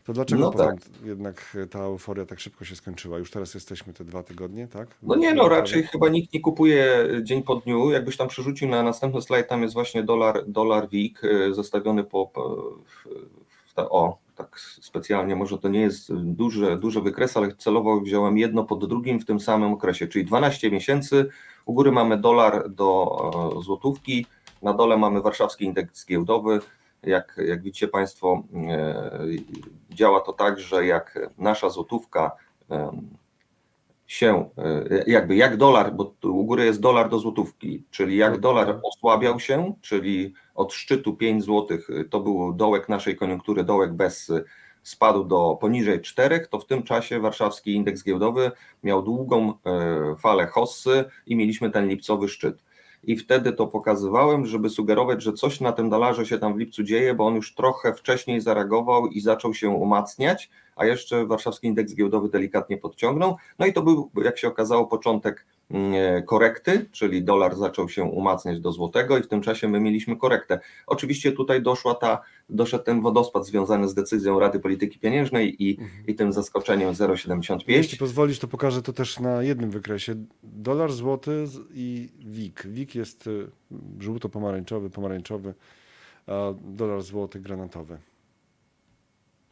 [0.04, 3.18] To dlaczego No potem jednak ta euforia tak szybko się skończyła?
[3.18, 4.88] Już teraz jesteśmy te dwa tygodnie, tak?
[5.02, 7.90] No nie, no raczej chyba nikt nie kupuje dzień po dniu.
[7.90, 12.26] Jakbyś tam przerzucił na następny slajd, tam jest właśnie dolar, dolar WIG y, zestawiony po,
[12.26, 13.08] po w,
[13.70, 18.38] w ta, o, tak specjalnie, może to nie jest duży, duży wykres, ale celowo wziąłem
[18.38, 21.28] jedno pod drugim w tym samym okresie, czyli 12 miesięcy.
[21.66, 23.16] U góry mamy dolar do
[23.58, 24.26] e, złotówki,
[24.62, 26.60] na dole mamy warszawski indeks giełdowy.
[27.02, 29.20] Jak, jak widzicie Państwo, e,
[29.90, 32.30] działa to tak, że jak nasza złotówka
[34.06, 38.32] się, e, jakby jak dolar, bo tu u góry jest dolar do złotówki, czyli jak
[38.32, 38.40] Tak.
[38.40, 41.78] dolar osłabiał się, czyli od szczytu 5 zł
[42.10, 44.44] to był dołek naszej koniunktury, dołek bez e,
[44.82, 48.50] spadł do poniżej 4, to w tym czasie warszawski indeks giełdowy
[48.82, 52.62] miał długą e, falę hossy i mieliśmy ten lipcowy szczyt.
[53.06, 56.82] I wtedy to pokazywałem, żeby sugerować, że coś na tym dolarze się tam w lipcu
[56.82, 61.94] dzieje, bo on już trochę wcześniej zareagował i zaczął się umacniać, a jeszcze warszawski indeks
[61.94, 63.36] giełdowy delikatnie podciągnął.
[63.58, 68.60] No i to był, jak się okazało, początek mm, korekty, czyli dolar zaczął się umacniać
[68.60, 70.60] do złotego i w tym czasie my mieliśmy korektę.
[70.86, 76.14] Oczywiście tutaj doszła ta, doszedł ten wodospad związany z decyzją Rady Polityki Pieniężnej i, i
[76.14, 77.58] tym zaskoczeniem 0,75.
[77.68, 80.14] Jeśli pozwolisz, to pokażę to też na jednym wykresie.
[80.42, 82.66] Dolar, złoty i WIG.
[82.66, 83.50] WIG jest y,
[84.00, 85.54] żółto-pomarańczowy, pomarańczowy,
[86.26, 87.98] a dolar złoty granatowy.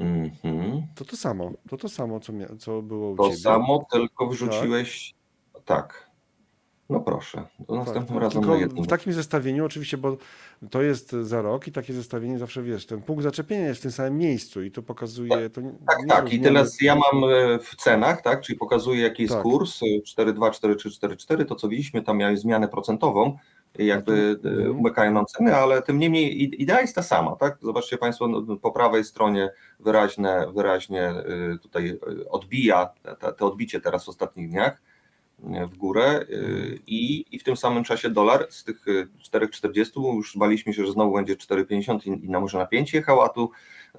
[0.03, 0.83] Mhm.
[0.95, 3.37] To to samo, to to samo, co, co było u To ciebie.
[3.37, 5.15] samo, tylko wrzuciłeś.
[5.65, 6.12] Tak.
[6.91, 7.45] No proszę.
[7.67, 8.43] To następnym Tak, razem
[8.77, 10.17] na w takim zestawieniu oczywiście, bo
[10.71, 13.93] to jest za rok i takie zestawienie zawsze wiesz, ten punkt zaczepienia jest w tym
[13.93, 15.51] samym miejscu i to pokazuje.
[15.51, 16.33] To Tak, nie tak.
[16.33, 19.43] I teraz ja mam e, w cenach, tak, czyli pokazuję jaki jest Tak.
[19.43, 19.87] kurs e,
[20.23, 23.37] 4,2, 4,3, 4,4, to co widzieliśmy, tam miałeś zmianę procentową,
[23.79, 24.79] jakby e, Mhm.
[24.79, 27.59] umykają nam ceny, ale tym niemniej idea jest ta sama, tak?
[27.63, 31.25] Zobaczcie Państwo, no, po prawej stronie wyraźne, wyraźnie e,
[31.63, 32.91] tutaj e, odbija,
[33.39, 34.83] te odbicie teraz w ostatnich dniach
[35.55, 36.25] e, w górę e,
[36.87, 40.93] i, i w tym samym czasie dolar z tych e, 4,40 już baliśmy się, że
[40.93, 43.51] znowu będzie 4,50 i, i na może na 5 jechał, a tu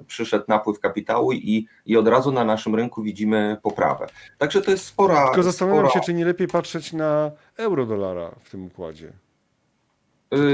[0.08, 4.08] przyszedł napływ kapitału i, i od razu na naszym rynku widzimy poprawę.
[4.38, 5.26] Także to jest spora.
[5.26, 9.14] Tylko zastanawiam spora, się, czy nie lepiej patrzeć na euro-dolara w tym układzie.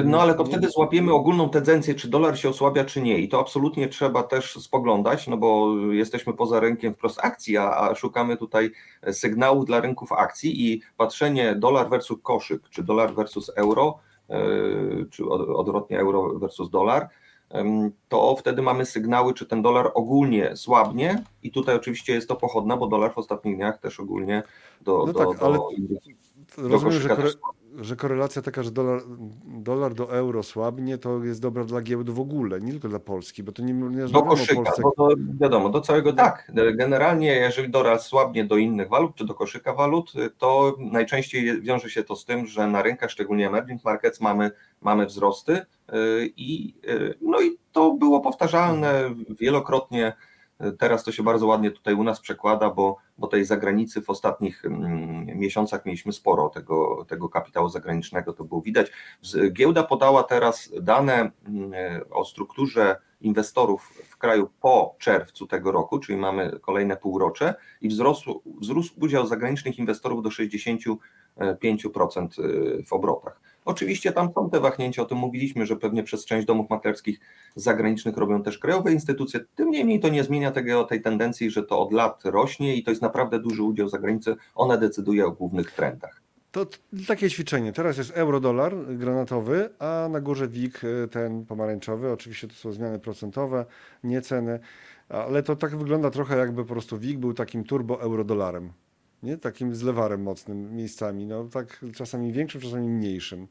[0.03, 3.17] No ale to wtedy złapiemy ogólną tendencję, czy dolar się osłabia, czy nie.
[3.17, 7.95] I to absolutnie trzeba też spoglądać, no bo jesteśmy poza rynkiem wprost akcji, a, a
[7.95, 8.71] szukamy tutaj
[9.11, 15.25] sygnału dla rynków akcji i patrzenie dolar versus koszyk, czy dolar versus euro, y, czy
[15.29, 17.09] od- odwrotnie euro versus dolar,
[18.09, 22.77] to wtedy mamy sygnały, czy ten dolar ogólnie słabnie i tutaj oczywiście jest to pochodna,
[22.77, 24.43] bo dolar w ostatnich dniach też ogólnie
[24.81, 25.69] do, No do, tak, ale do
[26.57, 27.29] Rozumiem, że, kore,
[27.81, 29.01] że korelacja taka, że dolar,
[29.45, 33.43] dolar do euro słabnie, to jest dobra dla giełd w ogóle, nie tylko dla Polski,
[33.43, 34.81] bo to nie, nie Do koszyka, Polsce.
[34.81, 35.09] bo to
[35.39, 36.51] wiadomo, do całego tak.
[36.73, 42.03] Generalnie, jeżeli dolar słabnie do innych walut, czy do koszyka walut, to najczęściej wiąże się
[42.03, 45.51] to z tym, że na rynkach, szczególnie emerging markets, mamy, mamy wzrosty
[45.91, 50.13] yy, i, yy, no i to było powtarzalne wielokrotnie.
[50.79, 54.65] Teraz to się bardzo ładnie tutaj u nas przekłada, bo, bo tej zagranicy w ostatnich
[54.65, 58.91] mm, miesiącach mieliśmy sporo tego, tego kapitału zagranicznego, to było widać.
[59.51, 61.71] Giełda podała teraz dane mm,
[62.11, 68.41] o strukturze inwestorów w kraju po czerwcu tego roku, czyli mamy kolejne półrocze i wzrosł,
[68.61, 70.97] wzrósł udział zagranicznych inwestorów do 65%
[72.85, 73.41] w obrotach.
[73.69, 77.19] Oczywiście tam są te wahnięcia, o tym mówiliśmy, że pewnie przez część domów maklerskich
[77.55, 79.39] zagranicznych robią też krajowe instytucje.
[79.55, 82.91] Tym niemniej to nie zmienia tego, tej tendencji, że to od lat rośnie i to
[82.91, 84.35] jest naprawdę duży udział zagranicy.
[84.55, 86.21] Ona decyduje o głównych trendach.
[86.51, 86.65] To
[87.07, 87.73] takie ćwiczenie.
[87.73, 92.11] Teraz jest euro-dolar granatowy, a na górze WIG y, ten pomarańczowy.
[92.11, 93.65] Oczywiście to są zmiany procentowe,
[94.03, 94.59] nie ceny,
[95.09, 98.73] ale to tak wygląda trochę jakby po prostu WIG był takim turbo-eurodolarem.
[99.23, 99.37] Nie?
[99.37, 101.25] Takim zlewarem mocnym miejscami.
[101.25, 103.47] No tak czasami większym, czasami mniejszym.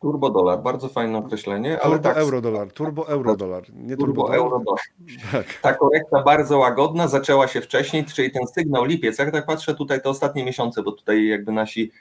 [0.00, 3.62] Turbo dolar, bardzo fajne określenie, ale Turbo tak, euro-dolar, turbo euro-dolar.
[3.74, 4.80] Nie turbo, turbo euro dolar.
[5.32, 5.46] Tak.
[5.62, 9.18] Ta korekta bardzo łagodna zaczęła się wcześniej, czyli ten sygnał lipiec.
[9.18, 11.92] Jak tak patrzę tutaj te ostatnie miesiące, bo tutaj jakby nasi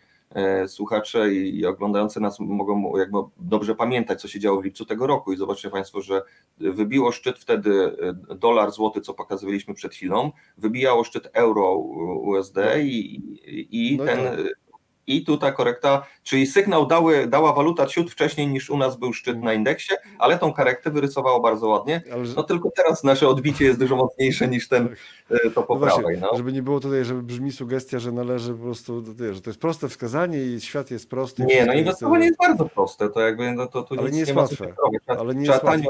[0.67, 5.08] słuchacze i, i oglądający nas mogą jakby dobrze pamiętać, co się działo w lipcu tego
[5.08, 6.21] roku i zobaczcie Państwo, że
[6.58, 7.98] wybiło szczyt wtedy
[8.30, 14.06] e, dolar złoty, co pokazywaliśmy przed chwilą, wybijało szczyt euro USD i, i, i No
[14.06, 14.64] ten tak.
[15.08, 19.13] I tu ta korekta, czyli sygnał dały, dała waluta ciut wcześniej niż u nas był
[19.13, 22.02] szczyt na indeksie, ale tą korektę wyrysowało bardzo ładnie.
[22.36, 24.96] No tylko teraz nasze odbicie jest dużo mocniejsze niż ten,
[25.30, 26.18] e, to po No prawej.
[26.22, 26.38] No.
[26.38, 29.60] Żeby nie było tutaj, żeby brzmi sugestia, że należy po prostu, wiesz, że to jest
[29.60, 31.44] proste wskazanie i świat jest prosty.
[31.44, 34.34] Nie, no jest, inwestowanie jest bardzo proste, to jakby no to, to Ale nie jest
[34.34, 34.74] ma łatwe.
[35.08, 35.89] Ale nie jest łatwe.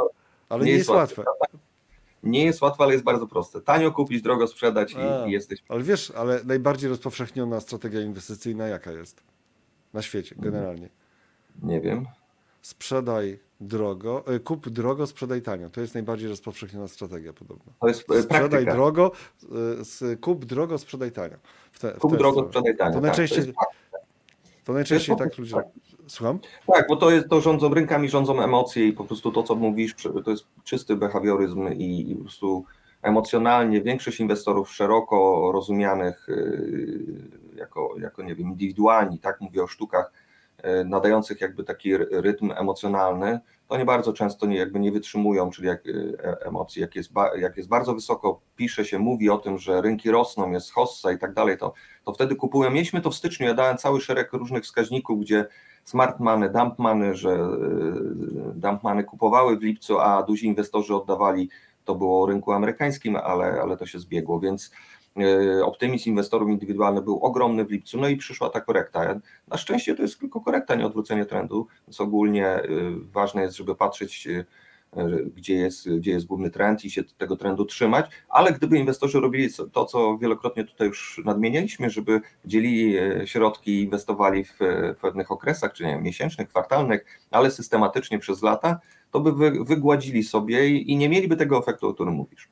[0.49, 1.23] Ale nie nie jest łatwe.
[2.25, 3.61] Nie jest łatwe, ale jest bardzo proste.
[3.61, 5.25] Tanio kupić, drogo sprzedać A.
[5.25, 5.63] i, i jesteś.
[5.69, 9.23] Ale wiesz, ale najbardziej rozpowszechniona strategia inwestycyjna jaka jest
[9.93, 10.89] na świecie generalnie?
[11.63, 12.05] Nie wiem.
[12.61, 15.69] Sprzedaj drogo, y, kup drogo, sprzedaj tanio.
[15.69, 17.73] To jest najbardziej rozpowszechniona strategia podobno.
[17.81, 18.73] To jest e, Sprzedaj praktyka.
[18.73, 19.11] drogo,
[20.01, 21.37] y, kup drogo, sprzedaj tanio.
[21.71, 22.93] W te, w Kup drogo, sprzedaj tanio.
[22.93, 23.57] To tak, najczęściej, jest
[24.65, 25.55] to najczęściej to jest tak ludzie...
[26.07, 26.39] Słucham?
[26.73, 29.95] Tak, bo to jest to rządzą rynkami, rządzą emocje i po prostu to, co mówisz,
[30.25, 32.65] to jest czysty behawioryzm i, i po prostu
[33.01, 40.11] emocjonalnie większość inwestorów szeroko rozumianych yy, jako, jako nie wiem, indywidualni, tak, mówię o sztukach
[40.85, 45.83] nadających jakby taki rytm emocjonalny, to nie bardzo często nie, jakby nie wytrzymują, czyli jak,
[46.41, 50.51] emocji, jak jest, jak jest bardzo wysoko, pisze się, mówi o tym, że rynki rosną,
[50.51, 51.73] jest hossa i tak dalej, to,
[52.05, 52.71] to wtedy kupują.
[52.71, 55.45] Mieliśmy to w styczniu, ja dałem cały szereg różnych wskaźników, gdzie
[55.85, 57.37] smart money, dump money, że
[58.55, 61.49] dump money kupowały w lipcu, a duzi inwestorzy oddawali,
[61.85, 64.71] to było rynku amerykańskim, ale, ale to się zbiegło, więc
[65.17, 69.19] e, optymizm inwestorów indywidualnych był ogromny w lipcu, no i przyszła ta korekta.
[69.47, 72.67] Na szczęście to jest tylko korekta, nie odwrócenie trendu, więc ogólnie e,
[73.11, 74.27] ważne jest, żeby patrzeć
[75.35, 79.49] gdzie jest, gdzie jest główny trend i się tego trendu trzymać, ale gdyby inwestorzy robili
[79.71, 84.59] to, co wielokrotnie tutaj już nadmienialiśmy, żeby dzielili e, środki i inwestowali w,
[85.01, 88.79] pewnych okresach, czy nie wiem, miesięcznych, kwartalnych, ale systematycznie przez lata,
[89.11, 92.49] to by wy, wygładzili sobie i, nie mieliby tego efektu, o którym mówisz.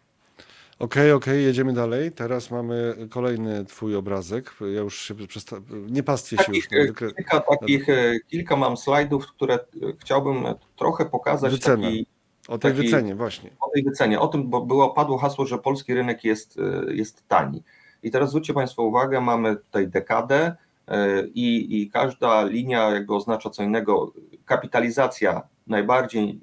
[0.79, 2.11] Okej, okay, okej, okay, jedziemy dalej.
[2.11, 4.53] Teraz mamy kolejny twój obrazek.
[4.61, 5.57] Ja już się przesta...
[5.89, 6.97] nie pastwię się takich, już.
[6.97, 9.59] Kilka, takich, e, kilka mam slajdów, które
[9.99, 10.43] chciałbym
[10.75, 11.51] trochę pokazać.
[11.51, 11.83] Wycenę.
[11.83, 12.12] Taki
[12.47, 13.49] o tej wycenie, właśnie.
[13.59, 17.27] O tej wycenie, o tym, bo było, padło hasło, że polski rynek jest, e, jest
[17.27, 17.63] tani.
[18.03, 20.55] I teraz zwróćcie Państwo uwagę, mamy tutaj dekadę
[20.87, 24.13] e, i, i każda linia jakby oznacza co innego.
[24.45, 26.39] Kapitalizacja najbardziej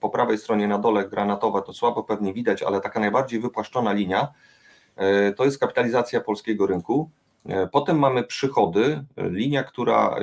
[0.00, 4.28] po prawej stronie na dole granatowa, to słabo pewnie widać, ale taka najbardziej wypłaszczona linia
[4.96, 7.10] e, to jest kapitalizacja polskiego rynku.
[7.72, 10.16] Potem mamy przychody, linia, która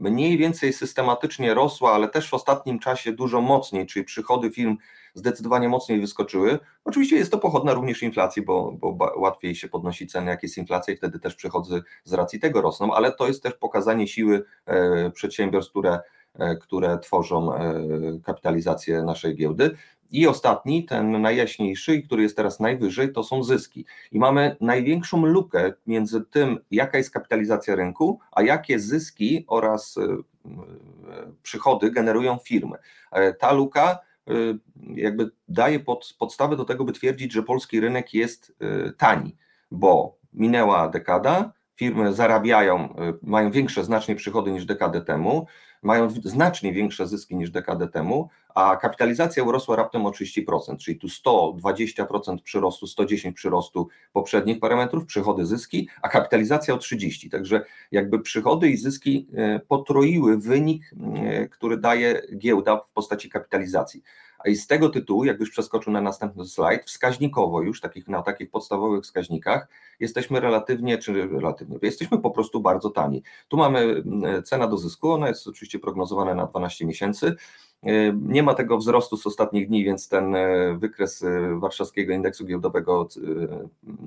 [0.00, 4.76] mniej więcej systematycznie rosła, ale też w ostatnim czasie dużo mocniej, czyli przychody firm
[5.14, 6.58] zdecydowanie mocniej wyskoczyły.
[6.84, 10.94] Oczywiście jest to pochodna również inflacji, bo, bo łatwiej się podnosi ceny, jak jest inflacja
[10.94, 15.10] i wtedy też przychody z racji tego rosną, ale to jest też pokazanie siły e,
[15.10, 16.00] przedsiębiorstw, które,
[16.38, 17.74] e, które tworzą e,
[18.24, 19.76] kapitalizację naszej giełdy.
[20.10, 23.84] I ostatni, ten najjaśniejszy, który jest teraz najwyżej, to są zyski.
[24.12, 30.02] I mamy największą lukę między tym, jaka jest kapitalizacja rynku, a jakie zyski oraz e,
[30.02, 30.16] e,
[31.42, 32.76] przychody generują firmy.
[33.12, 33.98] E, ta luka
[34.94, 38.56] jakby daje pod, podstawę do tego, by twierdzić, że polski rynek jest
[38.96, 39.36] tani,
[39.70, 45.46] bo minęła dekada, firmy zarabiają, mają większe znacznie przychody niż dekadę temu,
[45.82, 51.06] mają znacznie większe zyski niż dekadę temu, a kapitalizacja urosła raptem o 30%, czyli tu
[51.06, 57.30] 120% przyrostu, 110 przyrostu poprzednich parametrów, przychody, zyski, a kapitalizacja o 30%.
[57.30, 60.82] Także jakby przychody i zyski e, potroiły wynik,
[61.14, 64.02] e, który daje giełda w postaci kapitalizacji.
[64.44, 68.50] I z tego tytułu, jak już przeskoczył na następny slajd, wskaźnikowo już takich, na takich
[68.50, 69.68] podstawowych wskaźnikach
[70.00, 73.22] jesteśmy relatywnie, czy relatywnie, jesteśmy po prostu bardzo tani.
[73.48, 74.02] Tu mamy
[74.44, 77.34] cena do zysku, ona jest oczywiście prognozowana na 12 miesięcy.
[77.86, 82.44] E, nie ma tego wzrostu z ostatnich dni, więc ten e, wykres e, warszawskiego indeksu
[82.44, 83.08] giełdowego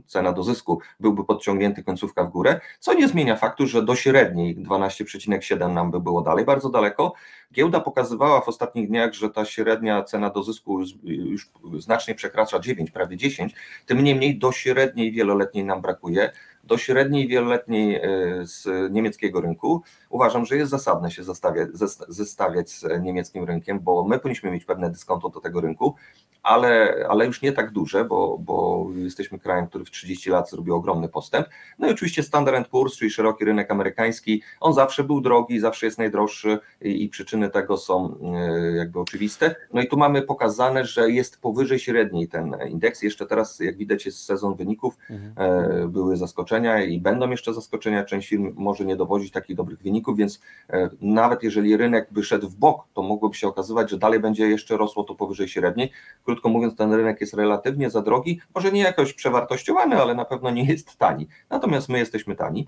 [0.08, 4.58] cena do zysku byłby podciągnięty końcówka w górę, co nie zmienia faktu, że do średniej
[4.58, 7.14] 12,7 nam by było dalej bardzo daleko.
[7.54, 12.92] Giełda pokazywała w ostatnich dniach, że ta średnia cena do zysku już znacznie przekracza 9,
[12.92, 13.56] prawie 10,
[13.86, 16.32] tym niemniej do średniej wieloletniej nam brakuje
[16.64, 18.02] do średniej wieloletniej e,
[18.44, 21.70] z niemieckiego rynku, uważam, że jest zasadne się zestawiać,
[22.08, 25.96] zestawiać z niemieckim rynkiem, bo my powinniśmy mieć pewne dyskonto do tego rynku,
[26.44, 30.76] ale, ale już nie tak duże, bo, bo jesteśmy krajem, który w 30 lat zrobił
[30.76, 31.48] ogromny postęp.
[31.80, 35.98] No i oczywiście Standard Poor's, czyli szeroki rynek amerykański, on zawsze był drogi, zawsze jest
[35.98, 39.56] najdroższy i, i przyczyny tego są e, jakby oczywiste.
[39.74, 43.02] No i tu mamy pokazane, że jest powyżej średniej ten indeks.
[43.02, 45.34] Jeszcze teraz, jak widać, jest sezon wyników, mhm.
[45.38, 48.06] E, były zaskoczenia i będą jeszcze zaskoczenia.
[48.06, 52.50] Część firm może nie dowodzić takich dobrych wyników, więc e, nawet jeżeli rynek by szedł
[52.50, 55.92] w bok, to mogłoby się okazywać, że dalej będzie jeszcze rosło to powyżej średniej
[56.34, 60.52] krótko mówiąc, ten rynek jest relatywnie za drogi, może nie jakoś przewartościowany, ale na pewno
[60.52, 61.28] nie jest tani.
[61.50, 62.68] Natomiast my jesteśmy tani.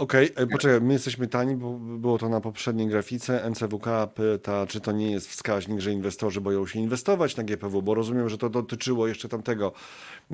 [0.00, 3.50] Okej, okay, e, poczekaj, my jesteśmy tani, bo było to na poprzedniej grafice.
[3.50, 7.94] NCWK pyta, czy to nie jest wskaźnik, że inwestorzy boją się inwestować na GPW, bo
[7.94, 9.72] rozumiem, że to dotyczyło jeszcze tamtego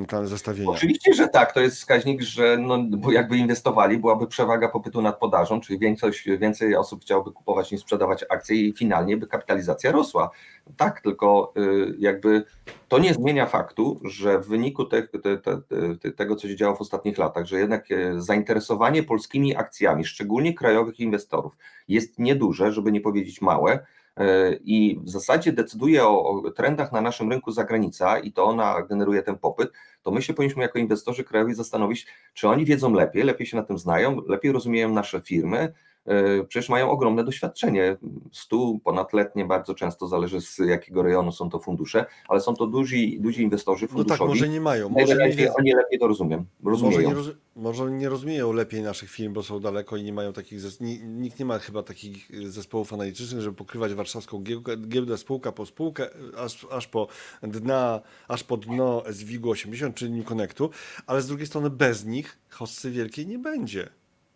[0.08, 0.70] tam zestawienia.
[0.70, 5.18] Oczywiście, że tak, to jest wskaźnik, że no, bo jakby inwestowali, byłaby przewaga popytu nad
[5.18, 10.30] podażą, czyli większość, więcej osób chciałoby kupować niż sprzedawać akcje i finalnie by kapitalizacja rosła.
[10.76, 12.44] Tak, tylko y, jakby
[12.88, 16.80] to nie zmienia faktu, że w wyniku te, te, te, tego, co się działo w
[16.80, 21.56] ostatnich latach, że jednak e, zainteresowanie polskimi akcjami, szczególnie krajowych inwestorów,
[21.88, 23.86] jest nieduże, żeby nie powiedzieć małe.
[24.16, 28.82] E, I w zasadzie decyduje o, o trendach na naszym rynku zagranica i to ona
[28.82, 33.22] generuje ten popyt, to my się powinniśmy jako inwestorzy krajowi zastanowić, czy oni wiedzą lepiej,
[33.22, 35.72] lepiej się na tym znają, lepiej rozumieją nasze firmy,
[36.48, 37.96] przecież mają ogromne doświadczenie,
[38.32, 43.20] stu ponadletnie, bardzo często zależy z jakiego rejonu są to fundusze, ale są to duzi,
[43.20, 44.18] duzi inwestorzy No funduszowi.
[44.18, 44.88] tak, może nie mają.
[44.88, 47.08] Może nie, wiedzą, oni lepiej to rozumiem, może, rozumieją.
[47.08, 50.60] nie roz, może nie rozumieją lepiej naszych firm, bo są daleko i nie mają takich.
[51.06, 56.08] Nikt nie ma chyba takich zespołów analitycznych, żeby pokrywać warszawską giełdę, giełdę spółka po spółkę,
[56.36, 57.06] aż, aż po
[57.42, 60.70] dna, aż po dno SWIG 80 czy New Connectu,
[61.06, 63.88] ale z drugiej strony bez nich hossy wielkiej nie będzie.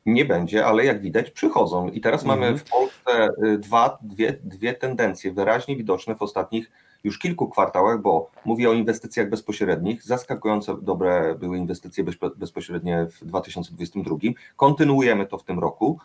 [0.06, 1.88] Nie będzie, ale jak widać przychodzą.
[1.88, 2.40] I teraz Mhm.
[2.40, 6.70] mamy w Polsce y, dwa, dwie, dwie tendencje wyraźnie widoczne w ostatnich
[7.04, 10.02] już kilku kwartałach, bo mówię o inwestycjach bezpośrednich.
[10.02, 14.16] Zaskakująco dobre były inwestycje bezpo- bezpośrednie w 2022.
[14.56, 15.98] Kontynuujemy to w tym roku.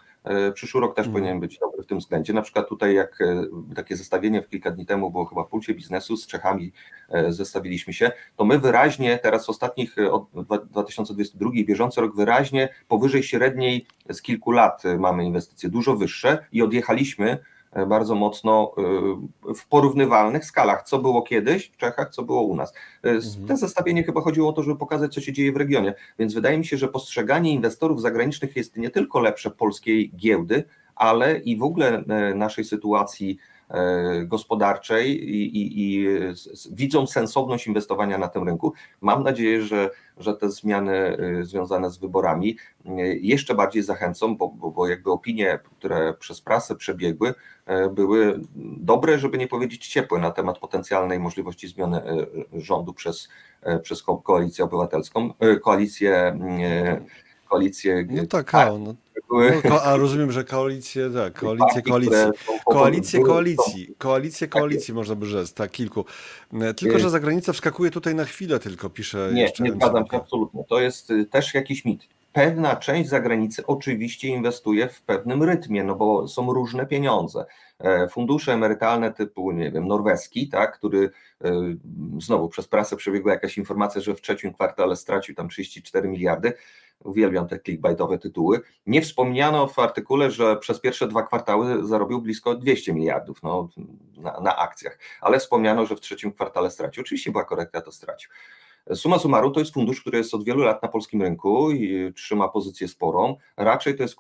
[0.50, 1.14] Y, Przyszły rok też Mhm.
[1.24, 2.34] powinien być dobry w tym względzie.
[2.34, 5.74] Na przykład tutaj jak y, takie zestawienie w kilka dni temu było chyba w Pulsie
[5.74, 6.72] Biznesu z Czechami
[7.28, 12.70] y, zestawiliśmy się, to my wyraźnie teraz w ostatnich, od dwa- 2022 bieżący rok wyraźnie
[12.88, 17.38] powyżej średniej z kilku lat mamy inwestycje dużo wyższe i odjechaliśmy
[17.88, 18.72] bardzo mocno
[19.50, 22.74] y, w porównywalnych skalach, co było kiedyś w Czechach, co było u nas.
[23.04, 23.48] S- Mhm.
[23.48, 26.58] Te zestawienie chyba chodziło o to, żeby pokazać, co się dzieje w regionie, więc wydaje
[26.58, 30.64] mi się, że postrzeganie inwestorów zagranicznych jest nie tylko lepsze polskiej giełdy,
[30.96, 33.55] ale i w ogóle e, naszej sytuacji e,
[34.24, 36.08] gospodarczej i, i, i
[36.72, 38.74] widzą sensowność inwestowania na tym rynku.
[39.02, 44.48] Mam nadzieję, że, że te zmiany e, związane z wyborami e, jeszcze bardziej zachęcą, bo,
[44.48, 47.34] bo, bo jakby opinie, które przez prasę przebiegły,
[47.66, 48.40] e, były
[48.78, 52.26] dobre, żeby nie powiedzieć ciepłe na temat potencjalnej możliwości zmiany e,
[52.62, 53.30] rządu przez,
[53.62, 56.40] e, przez ko- koalicję obywatelską, e, koalicję,
[57.46, 58.68] e, koalicję No tak, Tak.
[58.68, 58.96] a, no,
[59.30, 61.82] były- no, ko, a rozumiem, że koalicje, tak, koalicje,
[62.66, 66.06] Koalicje były- koalicji, koalicje koalicji można by rzec, tak, kilku.
[66.54, 70.08] E, Tylko, Y- że zagranica wskakuje tutaj na chwilę tylko, pisze Nie, jeszcze nie zgadzam
[70.08, 70.64] się absolutnie.
[70.70, 72.02] To jest y, też jakiś mit.
[72.34, 77.46] Pewna część zagranicy oczywiście inwestuje w pewnym rytmie, no bo są różne pieniądze.
[77.80, 81.10] E, Fundusze emerytalne typu, nie wiem, norweski, tak, który
[81.44, 81.52] e,
[82.22, 86.54] znowu przez prasę przebiegła jakaś informacja, że w trzecim kwartale stracił tam 34 miliardy.
[87.04, 88.62] Uwielbiam te clickbaitowe tytuły.
[88.86, 93.70] Nie wspomniano w artykule, że przez pierwsze dwa kwartały zarobił blisko 200 miliardów no,
[94.18, 97.02] na, na akcjach, ale wspomniano, że w trzecim kwartale stracił.
[97.02, 98.30] Oczywiście była korekta, to stracił.
[98.94, 102.48] Suma summarum to jest fundusz, który jest od wielu lat na polskim rynku i trzyma
[102.48, 103.38] pozycję sporą.
[103.58, 104.16] Raczej to jest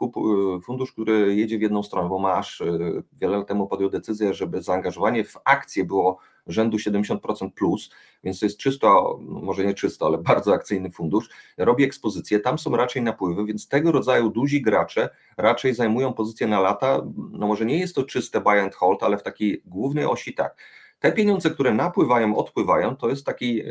[0.64, 4.62] fundusz, który jedzie w jedną stronę, bo masz y, wiele lat temu podjął decyzję, żeby
[4.62, 7.90] zaangażowanie w akcje było rzędu 70% plus,
[8.24, 11.30] więc to jest czysto, no może nie czysto, ale bardzo akcyjny fundusz.
[11.58, 16.60] Robi ekspozycje, tam są raczej napływy, więc tego rodzaju duzi gracze raczej zajmują pozycję na
[16.60, 17.02] lata.
[17.32, 20.56] No może nie jest to czyste buy and hold, ale w takiej głównej osi tak.
[21.06, 23.66] Te pieniądze, które napływają, odpływają, to jest taki, e,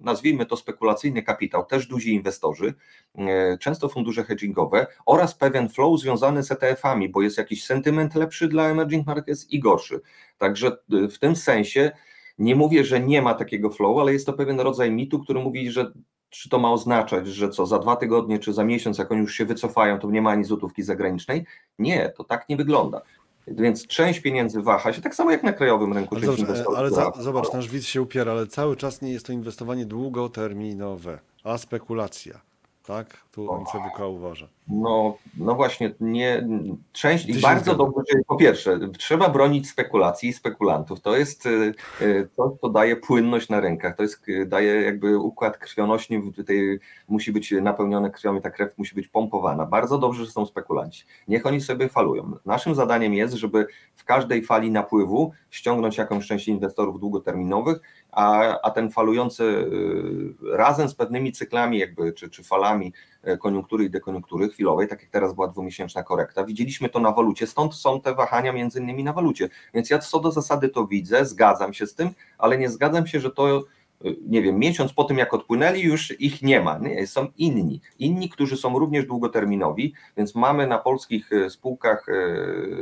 [0.00, 2.74] nazwijmy to spekulacyjny kapitał, też duzi inwestorzy,
[3.18, 8.48] e, często fundusze hedgingowe oraz pewien flow związany z ETF-ami, bo jest jakiś sentyment lepszy
[8.48, 10.00] dla emerging markets i gorszy.
[10.38, 11.90] Także e, w tym sensie
[12.38, 15.70] nie mówię, że nie ma takiego flow, ale jest to pewien rodzaj mitu, który mówi,
[15.70, 15.92] że
[16.30, 19.34] czy to ma oznaczać, że co za dwa tygodnie czy za miesiąc, jak oni już
[19.34, 21.44] się wycofają, to nie ma ani złotówki zagranicznej?
[21.78, 23.02] Nie, to tak nie wygląda.
[23.50, 26.16] Więc część pieniędzy waha się, tak samo jak na krajowym rynku.
[26.16, 29.86] Ale, ale za, zobacz, nasz widz się upiera, ale cały czas nie jest to inwestowanie
[29.86, 32.40] długoterminowe, a spekulacja.
[32.88, 33.16] Tak?
[33.32, 33.60] Tu O.
[33.60, 34.48] MCWK uważa.
[34.68, 36.48] No, no właśnie, nie,
[36.92, 41.00] część i bardzo dobrze, po pierwsze, trzeba bronić spekulacji i spekulantów.
[41.00, 43.96] To jest y, y, to, co daje płynność na rynkach.
[43.96, 48.78] To jest, y, daje jakby układ krwionośny, tej, musi być napełniony krwią i ta krew
[48.78, 49.66] musi być pompowana.
[49.66, 51.04] Bardzo dobrze, że są spekulanci.
[51.28, 52.32] Niech oni sobie falują.
[52.46, 57.80] Naszym zadaniem jest, żeby w każdej fali napływu ściągnąć jakąś część inwestorów długoterminowych,
[58.12, 62.92] a, a ten falujący y, razem z pewnymi cyklami jakby, czy, czy falami
[63.22, 66.44] e, koniunktury i dekoniunktury chwilowej, tak jak teraz była dwumiesięczna korekta.
[66.44, 69.48] Widzieliśmy to na walucie, stąd są te wahania między innymi na walucie.
[69.74, 73.20] Więc ja co do zasady to widzę, zgadzam się z tym, ale nie zgadzam się,
[73.20, 73.58] że to
[74.04, 76.78] y, nie wiem, miesiąc po tym jak odpłynęli, już ich nie ma.
[76.78, 77.80] Nie, są inni.
[77.98, 82.06] Inni, którzy są również długoterminowi, więc mamy na polskich e, spółkach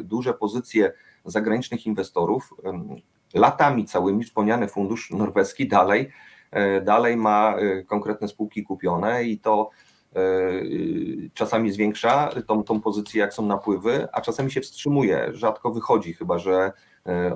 [0.02, 0.92] duże pozycje
[1.24, 2.54] zagranicznych inwestorów.
[3.36, 6.10] Latami całymi wspomniany fundusz norweski dalej,
[6.50, 9.70] e, dalej ma e, konkretne spółki kupione i to
[10.16, 10.20] e,
[11.34, 16.38] czasami zwiększa tą, tą pozycję, jak są napływy, a czasami się wstrzymuje, rzadko wychodzi, chyba
[16.38, 16.72] że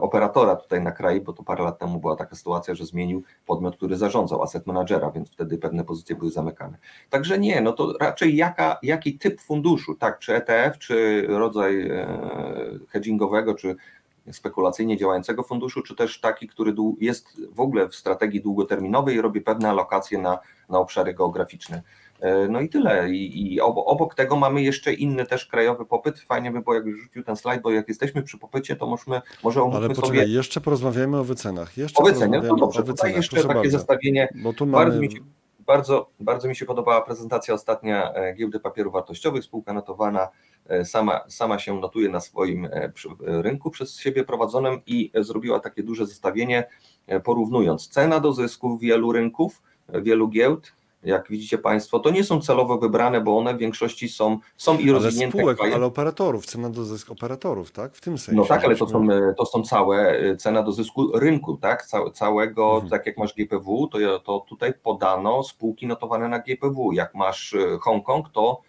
[0.01, 3.77] operatora tutaj na kraju, bo to parę lat temu była taka sytuacja, że zmienił podmiot,
[3.77, 6.79] który zarządzał asset managera, więc wtedy pewne pozycje były zamykane.
[7.11, 11.91] Także nie, no to raczej jaka, jaki typ funduszu, tak, czy ETF, czy rodzaj
[12.89, 13.77] hedgingowego, czy
[14.33, 19.41] spekulacyjnie działającego funduszu, czy też taki, który jest w ogóle w strategii długoterminowej i robi
[19.41, 21.83] pewne alokacje na, na obszary geograficzne.
[22.21, 23.11] E, No i tyle.
[23.11, 26.21] I, i obo- obok tego mamy jeszcze inny też krajowy popyt.
[26.21, 29.63] Fajnie by było, jakbyś rzucił ten slajd, bo jak jesteśmy przy popycie, to możemy, może
[29.63, 31.79] omówmy Ale sobie poczekaj, jeszcze porozmawiamy o wycenach.
[31.79, 32.41] Jeszcze o wycenie.
[32.49, 33.17] No dobrze, o tutaj wycenach.
[33.17, 33.79] jeszcze Proszę takie bardzo.
[33.79, 35.07] zestawienie Bo tu Bardzo mamy...
[35.09, 35.19] mi, się,
[35.67, 39.45] bardzo, bardzo mi się podobała prezentacja ostatnia e, giełdy papierów wartościowych.
[39.45, 40.29] Spółka notowana
[40.67, 45.83] e, sama, sama się notuje na swoim e, rynku przez siebie prowadzonym i zrobiła takie
[45.83, 46.69] duże zestawienie,
[47.25, 50.73] porównując cena do zysku wielu rynków, wielu giełd.
[51.05, 54.83] Jak widzicie Państwo, to nie są celowo wybrane, bo one w większości są, są i
[54.83, 55.75] Ale rozwinięte spółek, kraje.
[55.75, 57.95] ale operatorów, cena do zysk operatorów, tak?
[57.95, 58.37] W tym sensie.
[58.41, 59.07] No tak, ale to są,
[59.39, 61.87] to są całe y, cena do zysku rynku, tak?
[61.87, 62.91] Cał, całego, Mhm.
[62.91, 66.93] tak jak masz GPW, to, to tutaj podano spółki notowane na GPW.
[66.93, 68.61] Jak masz y, Hongkong, to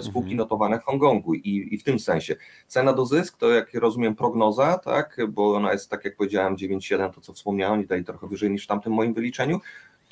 [0.00, 0.36] spółki Mhm.
[0.36, 2.36] notowane w Hongkongu i, i w tym sensie.
[2.66, 5.16] Cena do zysk to jak rozumiem prognoza, tak?
[5.28, 8.64] Bo ona jest, tak jak powiedziałem, 9,7, to co wspomniałem, i tutaj trochę wyżej niż
[8.64, 9.60] w tamtym moim wyliczeniu.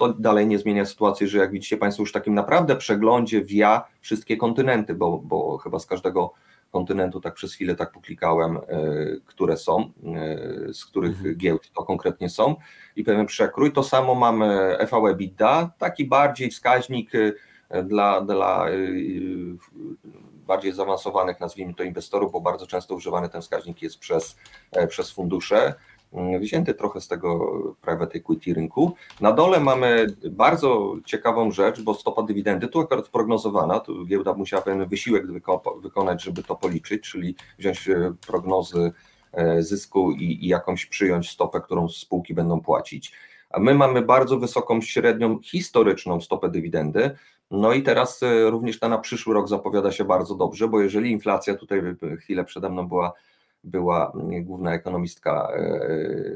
[0.03, 3.85] To dalej nie zmienia sytuacji, że jak widzicie Państwo już w takim naprawdę przeglądzie via
[4.01, 6.33] wszystkie kontynenty, bo, bo chyba z każdego
[6.73, 8.61] kontynentu, tak przez chwilę tak poklikałem, e,
[9.27, 11.37] które są, e, z których Mhm.
[11.37, 12.57] giełd to konkretnie są
[12.97, 13.73] i pewien przekrój.
[13.73, 18.67] To samo mamy EV EBITDA, taki bardziej wskaźnik e, dla, dla
[20.47, 24.37] bardziej zaawansowanych, nazwijmy to inwestorów, bo bardzo często używany ten wskaźnik jest przez,
[24.89, 25.75] przez fundusze
[26.41, 28.95] wzięty trochę z tego private equity rynku.
[29.21, 34.63] Na dole mamy bardzo ciekawą rzecz, bo stopa dywidendy tu akurat prognozowana, tu giełda musiała
[34.63, 38.93] pewien wysiłek wyko- wykonać, żeby to policzyć, czyli wziąć e, prognozy
[39.33, 43.13] e, zysku i, i jakąś przyjąć stopę, którą spółki będą płacić.
[43.51, 47.11] A my mamy bardzo wysoką średnią historyczną stopę dywidendy.
[47.51, 51.11] No i teraz e, również ta na przyszły rok zapowiada się bardzo dobrze, bo jeżeli
[51.11, 51.83] inflacja tutaj
[52.19, 53.13] chwilę przede mną była
[53.65, 55.81] była główna ekonomistka e,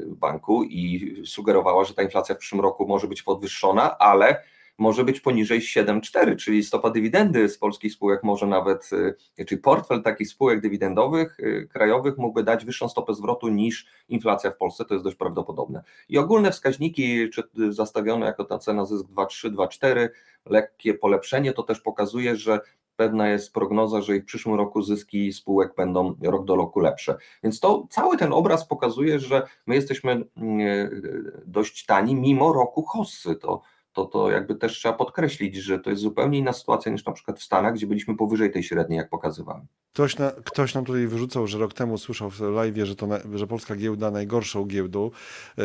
[0.07, 4.43] banku i sugerowała, że ta inflacja w przyszłym roku może być podwyższona, ale
[4.77, 8.89] może być poniżej 7,4, czyli stopa dywidendy z polskich spółek może nawet,
[9.37, 14.51] e, czyli portfel takich spółek dywidendowych e, krajowych mógłby dać wyższą stopę zwrotu niż inflacja
[14.51, 15.83] w Polsce, to jest dość prawdopodobne.
[16.09, 20.09] I ogólne wskaźniki, czy zastawione jako ta cena zysk 2,3, 2,4,
[20.45, 22.59] lekkie polepszenie, to też pokazuje, że
[22.97, 27.17] pewna jest prognoza, że i w przyszłym roku zyski spółek będą rok do roku lepsze.
[27.43, 31.01] Więc to cały ten obraz pokazuje, że my jesteśmy mm,
[31.45, 33.35] dość tani mimo roku hossy.
[33.35, 33.61] To,
[33.97, 37.39] to, to jakby też trzeba podkreślić, że to jest zupełnie inna sytuacja niż na przykład
[37.39, 39.65] w Stanach, gdzie byliśmy powyżej tej średniej, jak pokazywałem.
[39.93, 43.19] Ktoś, na, ktoś nam tutaj wyrzucał, że rok temu słyszał w live, że, to na,
[43.35, 45.11] że polska giełda najgorszą giełdą.
[45.57, 45.61] E,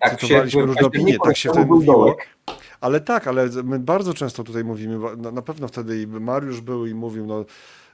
[0.00, 1.94] Tak, Cytowaliśmy się- różne opinie, tak się wtedy był mówiło.
[1.94, 2.28] dołek.
[2.80, 6.86] Ale tak, ale my bardzo często tutaj mówimy, na, na pewno wtedy i Mariusz był
[6.86, 7.44] i mówił, no,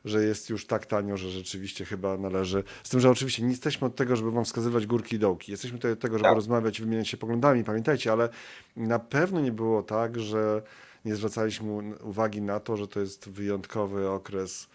[0.04, 2.64] że jest już tak tanio, że rzeczywiście chyba należy.
[2.82, 5.52] Z tym, że oczywiście nie jesteśmy od tego, żeby wam wskazywać górki i dołki.
[5.52, 6.34] Jesteśmy tutaj od tego, żeby Tak.
[6.34, 8.28] rozmawiać i wymieniać się poglądami, pamiętajcie, ale
[8.76, 10.62] na pewno nie było tak, że
[11.04, 11.72] nie zwracaliśmy
[12.04, 14.68] uwagi na to, że to jest wyjątkowy okres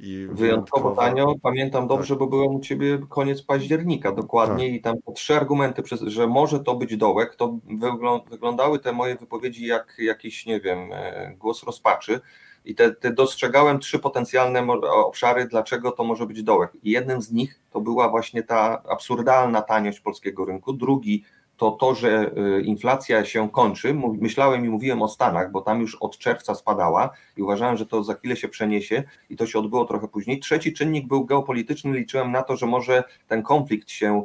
[0.00, 2.18] i Wyjątkowo tanio, pamiętam dobrze, Tak.
[2.18, 6.74] bo byłem u Ciebie koniec października dokładnie i tam trzy argumenty, przez- że może to
[6.74, 12.20] być dołek, to wyglą- wyglądały te moje wypowiedzi jak jakiś, nie wiem, e, głos rozpaczy
[12.64, 17.32] i te, te dostrzegałem trzy potencjalne obszary, dlaczego to może być dołek i jednym z
[17.32, 21.24] nich to była właśnie ta absurdalna taniość polskiego rynku, drugi
[21.56, 23.94] to to, że y, inflacja się kończy.
[24.20, 28.04] Myślałem i mówiłem o Stanach, bo tam już od czerwca spadała i uważałem, że to
[28.04, 30.40] za chwilę się przeniesie i to się odbyło trochę później.
[30.40, 31.98] Trzeci czynnik był geopolityczny.
[31.98, 34.24] Liczyłem na to, że może ten konflikt się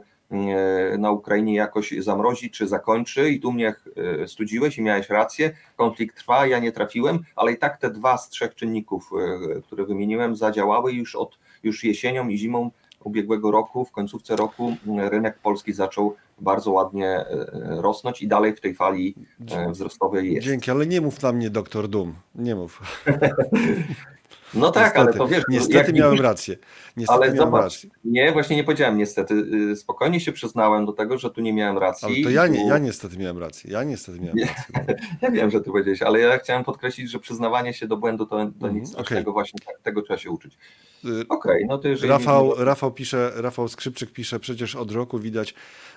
[0.97, 3.75] na Ukrainie jakoś zamrozi czy zakończy i tu mnie
[4.23, 5.51] y, studziłeś i miałeś rację.
[5.75, 9.09] Konflikt trwa, ja nie trafiłem, ale i tak te dwa z trzech czynników,
[9.57, 12.71] y, które wymieniłem, zadziałały już od już jesienią i zimą
[13.03, 17.25] ubiegłego roku, w końcówce roku rynek polski zaczął bardzo ładnie
[17.63, 19.15] rosnąć i dalej w tej fali
[19.71, 20.47] wzrostowej jest.
[20.47, 22.15] Dzięki, ale nie mów na mnie doktor Dum.
[22.35, 22.81] Nie mów.
[24.53, 26.57] No tak, ale to wiesz, Niestety jak miałem rację.
[26.97, 27.89] Niestety Ale miałem zobacz, rację.
[28.05, 29.33] Nie, właśnie nie powiedziałem niestety.
[29.71, 32.07] Y, Spokojnie się przyznałem do tego, że tu nie miałem racji.
[32.07, 33.71] Ale to ja, nie, ja niestety miałem rację.
[33.71, 34.95] Ja niestety miałem rację.
[35.21, 38.35] Ja wiem, że ty powiedziałeś, ale ja chciałem podkreślić, że przyznawanie się do błędu to,
[38.35, 40.57] to Mhm, nic strasznego, właśnie tak, tego trzeba się uczyć.
[41.05, 42.09] Y, Okej, no to jeżeli...
[42.09, 45.53] Rafał, Rafał pisze, Rafał Skrzypczyk pisze, przecież od roku widać,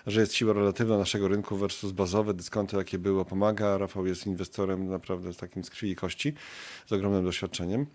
[0.06, 3.78] że jest siła relatywna naszego rynku versus bazowe, dyskonty jakie było pomaga.
[3.78, 6.34] Rafał jest inwestorem naprawdę z takim z krwi i kości,
[6.86, 7.86] z ogromnym doświadczeniem.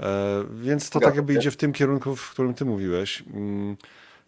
[0.00, 3.24] E, więc to tak jakby idzie w tym kierunku, w którym ty mówiłeś.
[3.34, 3.76] Mm,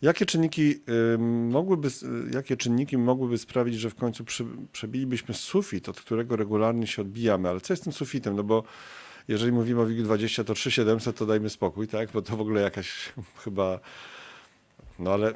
[0.05, 0.81] Jakie czynniki,
[1.15, 1.89] y, mogłyby,
[2.35, 7.49] jakie czynniki mogłyby sprawić, że w końcu przy, przebilibyśmy sufit, od którego regularnie się odbijamy?
[7.49, 8.37] Ale co jest tym sufitem?
[8.37, 8.65] No bo
[9.29, 12.11] jeżeli mówimy o WIG20, to 3700 to dajmy spokój, tak?
[12.13, 13.13] Bo to w ogóle jakaś
[13.45, 13.81] chyba.
[14.99, 15.35] No ale.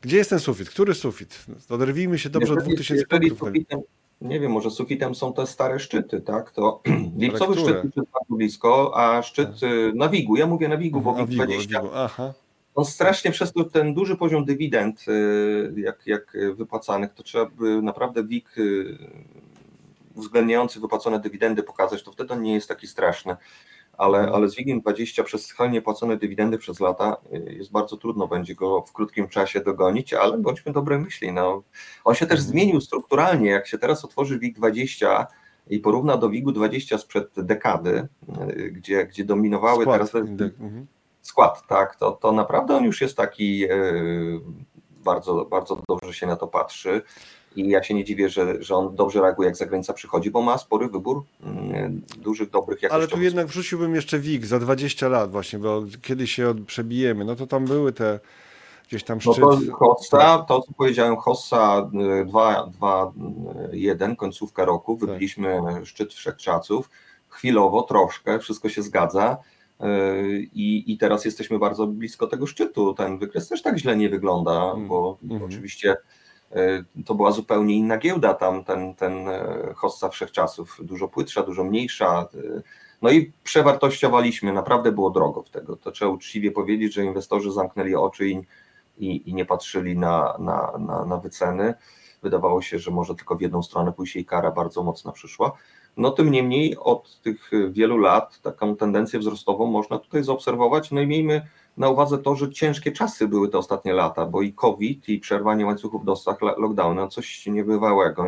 [0.00, 0.70] Gdzie jest ten sufit?
[0.70, 1.46] Który sufit?
[1.70, 3.48] Oderwijmy się dobrze od Jeżeli- 2000 jeżeli punktów.
[3.48, 3.80] sufitem,
[4.20, 6.50] nie wiem, może sufitem są te stare szczyty, tak?
[6.50, 6.82] To
[7.18, 11.14] lipcowy szczyt jest bardzo blisko, a szczyt y, na Wigu, ja mówię na Wigu, bo
[11.14, 12.32] WIG Wigo, 20, Wigo, aha.
[12.74, 17.82] on strasznie przez to ten duży poziom dywidend, y, jak, jak wypłacanych, to trzeba by
[17.82, 18.98] naprawdę WIG y,
[20.14, 23.36] uwzględniający wypłacone dywidendy pokazać, to wtedy on nie jest taki straszny.
[23.98, 24.34] Ale, Mhm.
[24.34, 28.54] ale z WIG-iem 20 przez schalnie płacone dywidendy przez lata y, jest bardzo trudno będzie
[28.54, 31.32] go w krótkim czasie dogonić, ale bądźmy dobrej myśli.
[31.32, 31.62] No.
[32.04, 32.50] On się też Mhm.
[32.52, 33.50] zmienił strukturalnie.
[33.50, 35.26] Jak się teraz otworzy WIG 20
[35.70, 38.08] i porówna do WIG-u 20 sprzed dekady,
[38.50, 40.10] y, gdzie, gdzie dominowały Skład.
[40.10, 40.86] teraz mhm.
[41.22, 43.70] skład, tak, to, to naprawdę on już jest taki e,
[45.04, 47.02] bardzo, bardzo dobrze się na to patrzy.
[47.56, 50.58] I ja się nie dziwię, że, że on dobrze reaguje, jak zagranica przychodzi, bo ma
[50.58, 53.14] spory wybór mm, dużych, dobrych, Ale jakościowych.
[53.14, 57.46] tu jednak wrzuciłbym jeszcze WIG za 20 lat właśnie, bo kiedy się przebijemy, no to
[57.46, 58.20] tam były te
[58.88, 59.44] gdzieś tam No szczyt.
[59.44, 61.88] to Hossa, to co powiedziałem, Hossa
[63.12, 65.08] 2-1, końcówka roku, Tak.
[65.08, 66.90] wybiliśmy szczyt wszechczasów,
[67.28, 69.36] chwilowo, troszkę, wszystko się zgadza
[69.80, 69.86] yy,
[70.54, 72.94] i, i teraz jesteśmy bardzo blisko tego szczytu.
[72.94, 75.42] Ten wykres też tak źle nie wygląda, Mm, bo mhm.
[75.44, 75.96] oczywiście
[77.06, 82.28] to była zupełnie inna giełda tam, ten, ten e, Hossa wszechczasów, dużo płytsza, dużo mniejsza,
[82.34, 82.62] yy,
[83.02, 85.76] no i przewartościowaliśmy, naprawdę było drogo w tego.
[85.76, 88.42] To trzeba uczciwie powiedzieć, że inwestorzy zamknęli oczy i,
[88.98, 91.74] i, i nie patrzyli na, na, na, na wyceny.
[92.22, 95.52] Wydawało się, że może tylko w jedną stronę pójść i kara bardzo mocna przyszła.
[95.96, 100.90] No tym niemniej od tych wielu lat taką tendencję wzrostową można tutaj zaobserwować.
[100.90, 101.46] No i miejmy
[101.76, 105.66] na uwadze to, że ciężkie czasy były te ostatnie lata, bo i COVID, i przerwanie
[105.66, 108.24] łańcuchów dostaw, lockdowny, no coś niebywałego.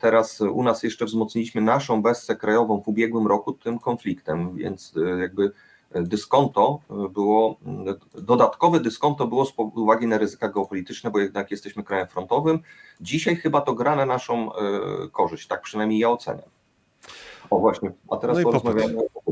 [0.00, 5.20] Teraz u nas jeszcze wzmocniliśmy naszą bessę krajową w ubiegłym roku tym konfliktem, więc e,
[5.20, 5.52] jakby
[5.94, 6.80] dyskonto
[7.10, 7.56] było,
[8.14, 12.58] dodatkowe dyskonto było z uwagi na ryzyka geopolityczne, bo jednak jesteśmy krajem frontowym.
[13.00, 14.50] Dzisiaj chyba to gra na naszą
[15.12, 16.48] korzyść, tak przynajmniej ja oceniam.
[17.50, 19.23] O właśnie, a teraz No porozmawiamy o.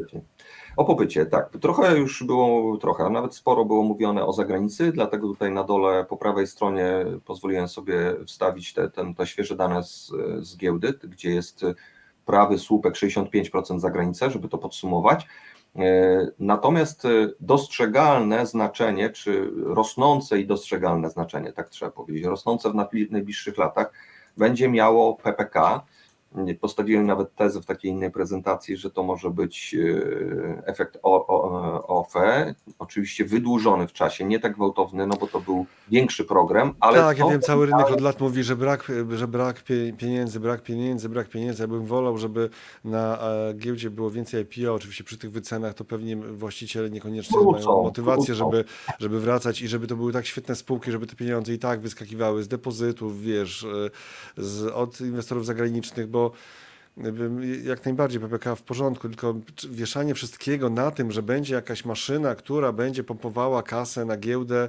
[0.76, 1.50] O popycie, tak.
[1.60, 6.16] Trochę już było, trochę, nawet sporo było mówione o zagranicy, dlatego tutaj na dole po
[6.16, 7.96] prawej stronie pozwoliłem sobie
[8.26, 11.64] wstawić te, ten, te świeże dane z, z giełdy, gdzie jest
[12.26, 15.26] prawy słupek 65% zagranica, żeby to podsumować.
[15.76, 17.02] E, Natomiast
[17.40, 22.74] dostrzegalne znaczenie, czy rosnące i dostrzegalne znaczenie, tak trzeba powiedzieć, rosnące w
[23.10, 23.92] najbliższych latach,
[24.36, 25.80] będzie miało PPK.
[26.60, 30.98] Postawiłem nawet tezę w takiej innej prezentacji, że to może być e, efekt
[31.88, 36.98] OFE, oczywiście wydłużony w czasie, nie tak gwałtowny, no bo to był większy program, ale
[36.98, 40.62] tak, ja wiem, cały rynek od lat mówi, że brak, że brak pie- pieniędzy, brak
[40.62, 41.62] pieniędzy, brak pieniędzy.
[41.62, 42.50] Ja bym wolał, żeby
[42.84, 44.74] na e, giełdzie było więcej IPO.
[44.74, 48.50] Oczywiście przy tych wycenach to pewnie właściciele niekoniecznie Wrócą, mają motywację, wrócą.
[48.50, 48.64] żeby,
[48.98, 52.42] żeby wracać i żeby to były tak świetne spółki, żeby te pieniądze i tak wyskakiwały
[52.42, 56.21] z depozytów, wiesz, e, z, od inwestorów zagranicznych, bo
[57.64, 59.34] jak najbardziej PPK w porządku, tylko
[59.70, 64.68] wieszanie wszystkiego na tym, że będzie jakaś maszyna, która będzie pompowała kasę na giełdę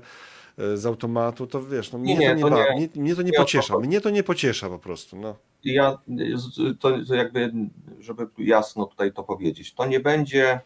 [0.57, 2.75] e, z automatu, to wiesz, no mnie, Nie, to, nie to nie.
[2.75, 5.35] mnie, mnie to nie pociesza, mnie to nie pociesza po prostu, no.
[5.63, 5.97] ja
[6.79, 7.51] to, jakby,
[7.99, 10.59] żeby jasno tutaj to powiedzieć, to nie będzie,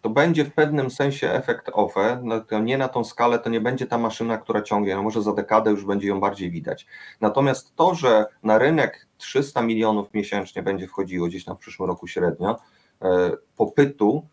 [0.00, 3.86] to będzie w pewnym sensie efekt OFE, no nie na tą skalę, to nie będzie
[3.86, 6.86] ta maszyna, która ciągnie, no może za dekadę już będzie ją bardziej widać.
[7.20, 12.56] Natomiast to, że na rynek 300 milionów miesięcznie będzie wchodziło gdzieś w przyszłym roku średnio,
[13.02, 14.26] e, popytu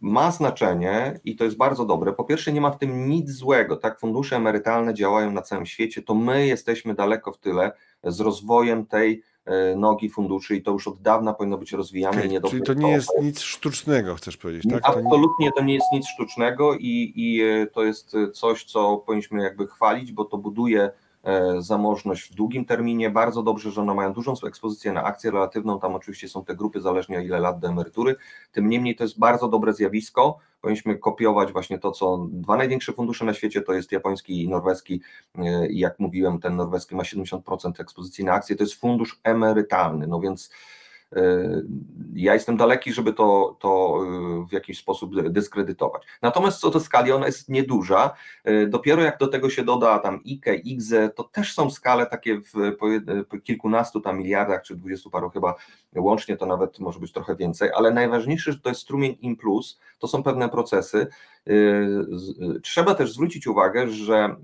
[0.00, 2.12] ma znaczenie i to jest bardzo dobre.
[2.12, 4.00] Po pierwsze, nie ma w tym nic złego, tak?
[4.00, 7.72] Fundusze emerytalne działają na całym świecie, to my jesteśmy daleko w tyle
[8.04, 12.18] z rozwojem tej e, nogi funduszy i to już od dawna powinno być rozwijane i
[12.18, 14.80] Okej, nie czyli to nie jest nic sztucznego, chcesz powiedzieć, tak?
[14.82, 19.66] Absolutnie to nie jest nic sztucznego i, i e, to jest coś, co powinniśmy jakby
[19.66, 20.90] chwalić, bo to buduje
[21.58, 23.10] zamożność w długim terminie.
[23.10, 25.80] Bardzo dobrze, że one mają dużą ekspozycję na akcję relatywną.
[25.80, 28.16] Tam oczywiście są te grupy zależnie ile lat do emerytury.
[28.52, 30.38] Tym niemniej to jest bardzo dobre zjawisko.
[30.60, 35.00] Powinniśmy kopiować właśnie to, co dwa największe fundusze na świecie to jest japoński i norweski.
[35.38, 38.56] E, jak mówiłem, ten norweski ma 70% ekspozycji na akcje.
[38.56, 40.06] To jest fundusz emerytalny.
[40.06, 40.79] No więc E,
[42.14, 46.02] Ja jestem daleki, żeby to, to e, w jakiś sposób dyskredytować.
[46.22, 48.14] Natomiast co do skali, ona jest nieduża.
[48.44, 52.40] E, Dopiero jak do tego się doda tam IKE, IGZE, to też są skale takie
[52.40, 55.54] w kilkunastu tam miliardach, czy dwudziestu paru chyba
[55.96, 59.80] łącznie, to nawet może być trochę więcej, ale najważniejsze, że to jest strumień in plus,
[59.98, 61.06] to są pewne procesy.
[62.62, 64.36] Trzeba też zwrócić uwagę, że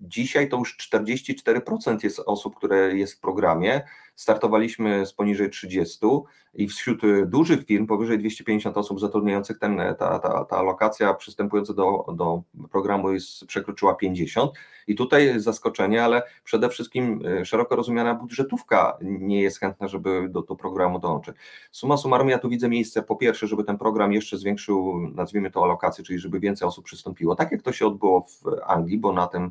[0.00, 3.82] Dzisiaj to już 44% jest osób, które jest w programie.
[4.16, 6.06] Startowaliśmy z poniżej 30
[6.54, 12.04] i wśród dużych firm powyżej 250 osób zatrudniających ten, ta, ta, ta alokacja przystępująca do,
[12.14, 14.50] do programu jest, przekroczyła 50
[14.86, 20.56] i tutaj zaskoczenie, ale przede wszystkim szeroko rozumiana budżetówka nie jest chętna, żeby do, do
[20.56, 21.36] programu dołączyć.
[21.70, 25.62] Suma summarum ja tu widzę miejsce po pierwsze, żeby ten program jeszcze zwiększył, nazwijmy to
[25.62, 29.26] alokację, czyli żeby więcej osób przystąpiło, tak jak to się odbyło w Anglii, bo na
[29.26, 29.50] tym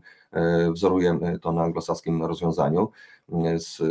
[0.71, 2.91] wzorujemy to na anglosaskim rozwiązaniu
[3.57, 3.81] z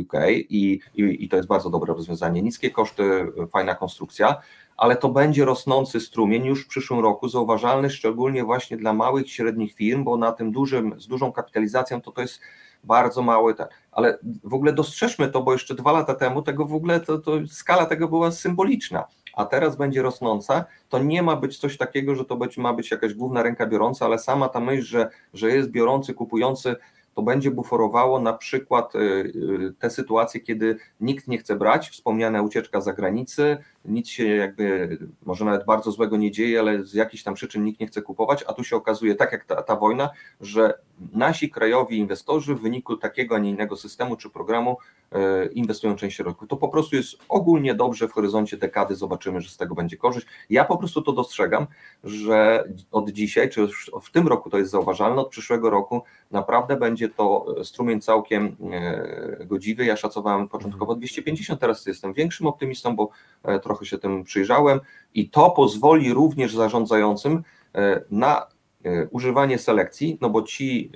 [0.00, 2.42] UK i, i, i to jest bardzo dobre rozwiązanie.
[2.42, 4.40] Niskie koszty, fajna konstrukcja,
[4.76, 9.28] ale to będzie rosnący strumień już w przyszłym roku, zauważalny szczególnie właśnie dla małych i
[9.28, 12.40] średnich firm, bo na tym dużym, z dużą kapitalizacją to to jest
[12.84, 16.74] bardzo mały, tak, ale w ogóle dostrzeżmy to, bo jeszcze dwa lata temu tego w
[16.74, 19.04] ogóle, to, to skala tego była symboliczna,
[19.34, 22.90] a teraz będzie rosnąca, to nie ma być coś takiego, że to być, ma być
[22.90, 26.76] jakaś główna ręka biorąca, ale sama ta myśl, że, że jest biorący, kupujący,
[27.14, 32.42] to będzie buforowało na przykład y, y, te sytuacje, kiedy nikt nie chce brać, wspomniana
[32.42, 37.22] ucieczka za granicę, nic się jakby, może nawet bardzo złego nie dzieje, ale z jakichś
[37.22, 40.10] tam przyczyn nikt nie chce kupować, a tu się okazuje, tak jak ta, ta wojna,
[40.40, 40.78] że
[41.12, 44.76] nasi krajowi inwestorzy w wyniku takiego, a nie innego systemu czy programu
[45.12, 46.48] e, inwestują część środków.
[46.48, 50.26] To po prostu jest ogólnie dobrze w horyzoncie dekady, zobaczymy, że z tego będzie korzyść.
[50.50, 51.66] Ja po prostu to dostrzegam,
[52.04, 56.76] że od dzisiaj, czy już w tym roku to jest zauważalne, od przyszłego roku naprawdę
[56.76, 59.84] będzie to strumień całkiem e, godziwy.
[59.84, 63.08] Ja szacowałem początkowo 250, teraz jestem większym optymistą, bo
[63.42, 64.80] e, trochę trochę się tym przyjrzałem
[65.14, 67.42] i to pozwoli również zarządzającym
[67.74, 68.46] e, na
[68.84, 70.90] e, używanie selekcji, no bo ci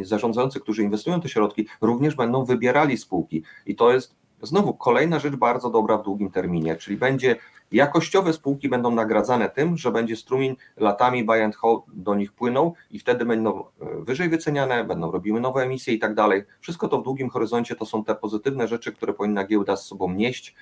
[0.00, 5.18] e, zarządzający, którzy inwestują te środki, również będą wybierali spółki i to jest znowu kolejna
[5.18, 7.36] rzecz bardzo dobra w długim terminie, czyli będzie
[7.72, 12.74] jakościowe spółki będą nagradzane tym, że będzie strumień latami buy and hold do nich płynął
[12.90, 13.64] i wtedy będą
[13.98, 16.42] wyżej wyceniane, będą robiły nowe emisje i tak dalej.
[16.60, 20.12] Wszystko to w długim horyzoncie to są te pozytywne rzeczy, które powinna giełda z sobą
[20.12, 20.54] nieść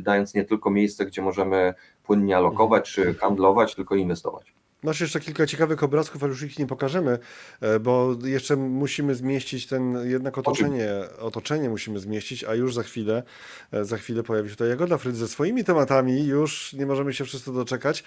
[0.00, 4.54] dając nie tylko miejsce, gdzie możemy płynnie alokować czy handlować, tylko inwestować.
[4.82, 7.18] Masz jeszcze kilka ciekawych obrazków, ale już ich nie pokażemy,
[7.60, 13.22] e, bo jeszcze musimy zmieścić ten, jednak otoczenie, otoczenie musimy zmieścić, a już za chwilę,
[13.72, 17.24] e, za chwilę pojawi się tutaj Jagoda Frydz ze swoimi tematami, już nie możemy się
[17.24, 18.04] wszyscy doczekać,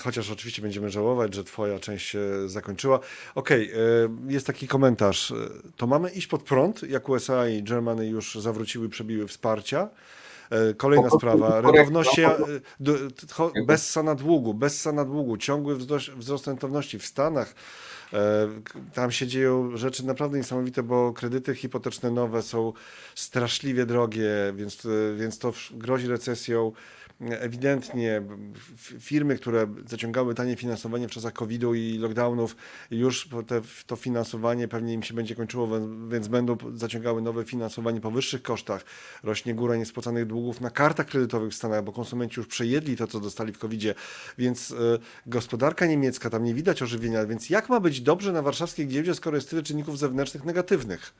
[0.00, 3.00] chociaż oczywiście będziemy żałować, że twoja część się zakończyła.
[3.34, 5.32] Okej, okay, jest taki komentarz,
[5.76, 9.88] to mamy iść pod prąd, jak USA i Germany już zawróciły, przebiły wsparcia, E,
[10.76, 12.30] kolejna sprawa, rentowności e,
[13.66, 17.54] bez na długu, bez na długu, ciągły wzrost, wzrost rentowności w Stanach.
[18.12, 18.48] E,
[18.94, 22.72] tam się dzieją rzeczy naprawdę niesamowite, bo kredyty hipoteczne nowe są
[23.14, 24.86] straszliwie drogie, więc,
[25.16, 26.72] więc to grozi recesją
[27.20, 28.22] ewidentnie
[29.00, 32.56] firmy, które zaciągały tanie finansowanie w czasach COVID-u i lockdownów,
[32.90, 35.68] już te, to finansowanie pewnie im się będzie kończyło,
[36.08, 38.84] więc będą zaciągały nowe finansowanie po wyższych kosztach.
[39.22, 43.20] Rośnie góra niespłacanych długów na kartach kredytowych w Stanach, bo konsumenci już przejedli to, co
[43.20, 43.94] dostali w COVID-zie,
[44.38, 44.74] więc y,
[45.26, 49.36] gospodarka niemiecka, tam nie widać ożywienia, więc jak ma być dobrze na warszawskiej giełdzie, skoro
[49.36, 51.14] jest tyle czynników zewnętrznych negatywnych?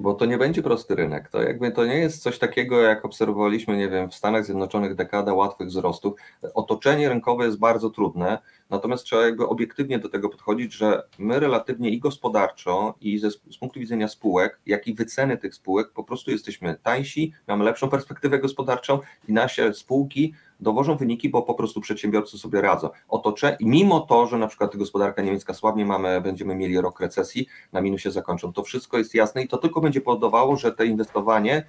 [0.00, 1.28] Bo to nie będzie prosty rynek.
[1.28, 5.34] To jakby to nie jest coś takiego, jak obserwowaliśmy, nie wiem, w Stanach Zjednoczonych dekada
[5.34, 6.20] łatwych wzrostów.
[6.54, 8.38] Otoczenie rynkowe jest bardzo trudne,
[8.70, 13.58] natomiast trzeba jakby obiektywnie do tego podchodzić, że my relatywnie i gospodarczo, i ze, z
[13.60, 18.38] punktu widzenia spółek, jak i wyceny tych spółek, po prostu jesteśmy tańsi, mamy lepszą perspektywę
[18.38, 18.98] gospodarczą
[19.28, 22.88] i nasze spółki dowożą wyniki, bo po prostu przedsiębiorcy sobie radzą.
[23.08, 27.80] Otocze, mimo to, że na przykład gospodarka niemiecka słabnie mamy, będziemy mieli rok recesji, na
[27.80, 28.52] minusie zakończą.
[28.52, 31.64] To wszystko jest jasne i to tylko będzie powodowało, że te inwestowanie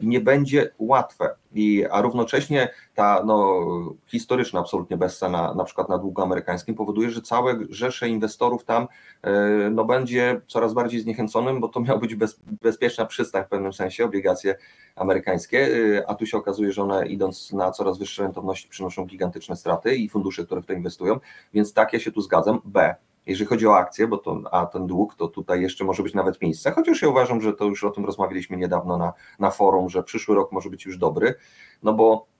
[0.00, 1.34] nie będzie łatwe.
[1.54, 3.60] I, a równocześnie ta no,
[4.06, 8.88] historyczna absolutnie bezsa na, na przykład na długu amerykańskim powoduje, że całe rzesze inwestorów tam
[9.22, 9.30] e,
[9.70, 14.04] no, będzie coraz bardziej zniechęconym, bo to miał być bez, bezpieczna przystań w pewnym sensie,
[14.04, 14.54] obligacje
[14.96, 15.68] amerykańskie,
[15.98, 19.96] e, a tu się okazuje, że one idąc na coraz wyższe rentowności przynoszą gigantyczne straty
[19.96, 21.20] i fundusze, które w to inwestują,
[21.54, 22.60] więc tak ja się tu zgadzam.
[22.64, 22.94] B.
[23.26, 26.40] Jeżeli chodzi o akcje, bo to, a ten dług, to tutaj jeszcze może być nawet
[26.42, 30.02] miejsce, chociaż ja uważam, że to już o tym rozmawialiśmy niedawno na, na forum, że
[30.02, 31.34] przyszły rok może być już dobry,
[31.82, 32.31] no bo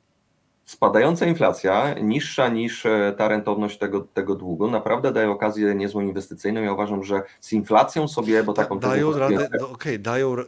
[0.65, 6.63] spadająca inflacja, niższa niż e, ta rentowność tego, tego długu, naprawdę daje okazję niezłą inwestycyjną.
[6.63, 8.79] Ja uważam, że z inflacją sobie, bo taką...
[8.79, 10.45] Dają radę, no, okay, dają, e,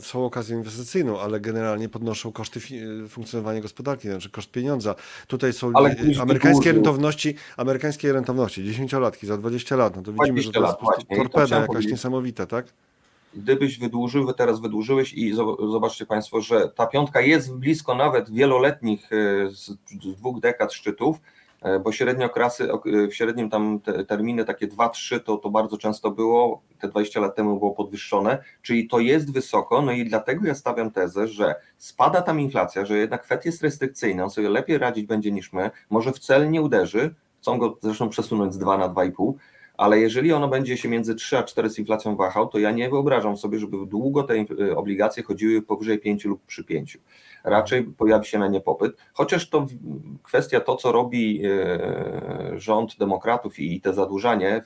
[0.00, 2.60] są okazją inwestycyjną, ale generalnie podnoszą koszty
[3.08, 4.94] funkcjonowania gospodarki, znaczy koszt pieniądza.
[5.26, 10.52] Tutaj są ale amerykańskie rentowności, amerykańskie rentowności, 10-latki za 20 lat, no to widzimy, że
[10.52, 12.66] to jest lat, torpeda jakaś niesamowita, tak?
[13.34, 15.34] Gdybyś wydłużył, wy teraz wydłużyłeś i
[15.72, 19.16] zobaczcie Państwo, że ta piątka jest blisko nawet wieloletnich e,
[19.50, 19.70] z
[20.16, 21.16] dwóch dekad szczytów,
[21.62, 22.68] e, bo średnie okresy,
[23.10, 27.36] w średnim tam te terminy takie 2-3 to, to bardzo często było, te 20 lat
[27.36, 32.22] temu było podwyższone, czyli to jest wysoko, no i dlatego ja stawiam tezę, że spada
[32.22, 36.12] tam inflacja, że jednak Fed jest restrykcyjny, on sobie lepiej radzić będzie niż my, może
[36.12, 39.32] w cel nie uderzy, chcą go zresztą przesunąć z 2 na 2,5,
[39.78, 42.90] ale jeżeli ono będzie się między 3 a 4 z inflacją wahał, to ja nie
[42.90, 44.44] wyobrażam sobie, żeby długo te
[44.76, 46.98] obligacje chodziły powyżej 5 lub przy 5.
[47.44, 49.66] Raczej pojawi się na nie popyt, chociaż to
[50.22, 54.62] kwestia to, co robi e, rząd demokratów i te zadłużanie,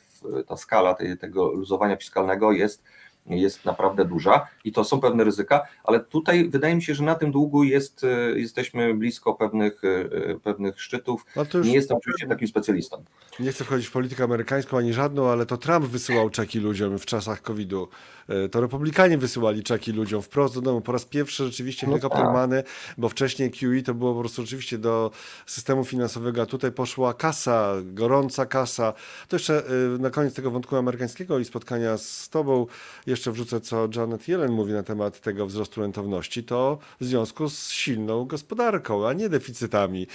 [0.46, 2.84] ta skala tego luzowania fiskalnego jest
[3.26, 7.14] jest naprawdę duża i to są pewne ryzyka, ale tutaj wydaje mi się, że na
[7.14, 8.08] tym długu jest, e,
[8.40, 11.24] jesteśmy blisko pewnych, e, pewnych szczytów.
[11.54, 11.66] Już...
[11.66, 13.04] Nie jestem oczywiście takim specjalistą.
[13.40, 17.06] Nie chcę wchodzić w politykę amerykańską ani żadną, ale to Trump wysyłał czeki ludziom w
[17.06, 17.88] czasach COVID-u.
[18.28, 20.80] E, to Republikanie wysyłali czeki ludziom wprost do domu.
[20.80, 22.94] Po raz pierwszy rzeczywiście no helikoptermany, tak.
[22.98, 25.10] bo wcześniej QE to było po prostu oczywiście do
[25.46, 28.92] systemu finansowego, a tutaj poszła kasa, gorąca kasa.
[29.28, 29.62] To jeszcze
[29.98, 32.66] na koniec tego wątku amerykańskiego i spotkania z tobą
[33.12, 37.70] jeszcze wrzucę, co Janet Yellen mówi na temat tego wzrostu rentowności, to w związku z
[37.70, 40.06] silną gospodarką, a nie deficytami.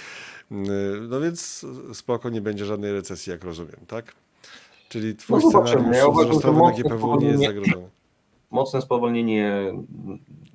[1.08, 4.14] No więc spoko, nie będzie żadnej recesji, jak rozumiem, tak?
[4.88, 7.88] Czyli twój no, scenariusz ja wzrostowy na GPW nie jest zagrożony.
[8.50, 9.72] Mocne spowolnienie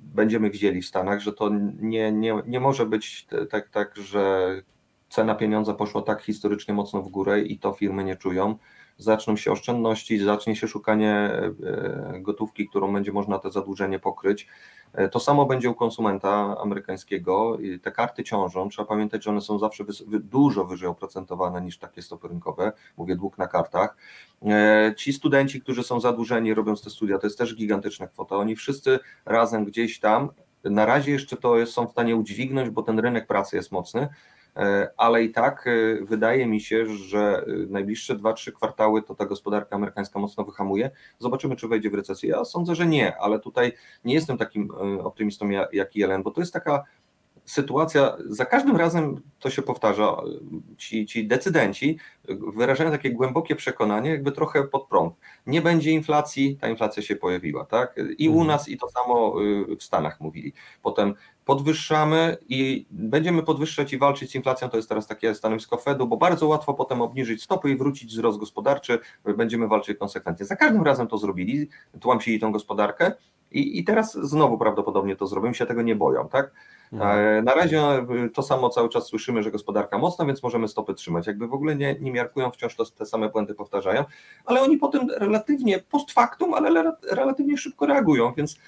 [0.00, 4.54] będziemy widzieli w Stanach, że to nie, nie, nie może być tak, tak, że
[5.08, 8.58] cena pieniądza poszła tak historycznie mocno w górę i to firmy nie czują
[8.98, 14.46] zaczną się oszczędności, zacznie się szukanie e, gotówki, którą będzie można te zadłużenie pokryć.
[14.92, 17.58] E, to samo będzie u konsumenta amerykańskiego.
[17.82, 18.68] Te karty ciążą.
[18.68, 22.72] Trzeba pamiętać, że one są zawsze dużo wyżej oprocentowane niż takie stopy rynkowe.
[22.96, 23.96] Mówię dług na kartach.
[24.42, 28.36] E, ci studenci, którzy są zadłużeni, robiąc te studia, to jest też gigantyczna kwota.
[28.36, 30.28] Oni wszyscy razem gdzieś tam.
[30.64, 34.08] Na razie jeszcze to są w stanie udźwignąć, bo ten rynek pracy jest mocny,
[34.96, 39.76] ale i tak e, wydaje mi się, że e, najbliższe 2-3 kwartały to ta gospodarka
[39.76, 40.90] amerykańska mocno wyhamuje.
[41.18, 42.28] Zobaczymy, czy wejdzie w recesję.
[42.30, 43.72] Ja sądzę, że nie, ale tutaj
[44.04, 44.70] nie jestem takim
[45.02, 46.84] optymistą jak Jelen, bo to jest taka
[47.44, 50.16] sytuacja, za każdym razem to się powtarza,
[50.76, 51.98] ci, ci decydenci
[52.54, 55.14] wyrażają takie głębokie przekonanie, jakby trochę pod prąd.
[55.46, 58.00] Nie będzie inflacji, ta inflacja się pojawiła, tak?
[58.18, 58.48] I u mhm.
[58.48, 59.34] nas, i to samo
[59.78, 60.52] w Stanach mówili.
[60.82, 61.14] Potem
[61.44, 66.16] podwyższamy i będziemy podwyższać i walczyć z inflacją, to jest teraz takie stanowisko Fedu, bo
[66.16, 68.98] bardzo łatwo potem obniżyć stopy i wrócić wzrost gospodarczy,
[69.36, 70.46] będziemy walczyć konsekwentnie.
[70.46, 71.68] Za każdym razem to zrobili,
[72.00, 73.12] tłamsili tą gospodarkę
[73.50, 76.52] i, i teraz znowu prawdopodobnie to zrobią, się tego nie boją, tak?
[76.92, 77.18] Mhm.
[77.38, 80.94] E, na razie e, to samo cały czas słyszymy, że gospodarka mocna, więc możemy stopy
[80.94, 81.26] trzymać.
[81.26, 84.04] Jakby w ogóle nie, nie miarkują, wciąż to, te same błędy powtarzają,
[84.44, 88.58] ale oni potem relatywnie post factum, ale relatywnie szybko reagują, więc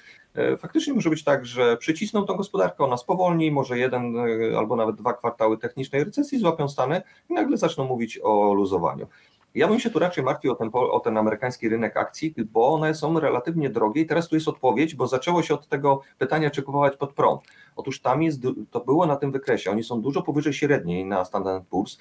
[0.57, 4.95] faktycznie może być tak, że przycisną tą gospodarkę, ona spowolni, może jeden e, albo nawet
[4.95, 9.07] dwa kwartały technicznej recesji złapią Stany i nagle zaczną mówić o luzowaniu.
[9.55, 12.95] Ja bym się tu raczej martwił o ten, o ten amerykański rynek akcji, bo one
[12.95, 16.63] są relatywnie drogie i teraz tu jest odpowiedź, bo zaczęło się od tego pytania, czy
[16.63, 17.41] kupować pod prąd.
[17.77, 21.63] Otóż tam jest, to było na tym wykresie, oni są dużo powyżej średniej na Standard
[21.69, 21.97] Poor's.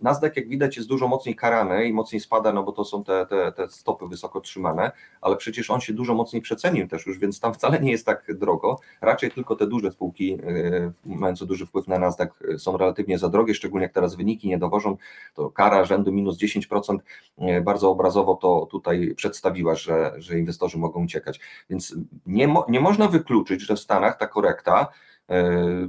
[0.00, 3.26] Nasdaq, jak widać, jest dużo mocniej karany i mocniej spada, no bo to są te,
[3.26, 7.40] te, te stopy wysoko trzymane, ale przecież on się dużo mocniej przecenił też już, więc
[7.40, 8.80] tam wcale nie jest tak drogo.
[9.00, 13.28] Raczej tylko te duże spółki, yy, mające duży wpływ na Nasdaq, yy, są relatywnie za
[13.28, 14.96] drogie, szczególnie jak teraz wyniki nie dowożą,
[15.34, 16.98] to kara rzędu minus 10%
[17.38, 21.40] yy, bardzo obrazowo to tutaj przedstawiła, że, że inwestorzy mogą uciekać.
[21.70, 21.96] Więc
[22.26, 24.88] nie, mo, nie można wykluczyć, że w Stanach ta korekta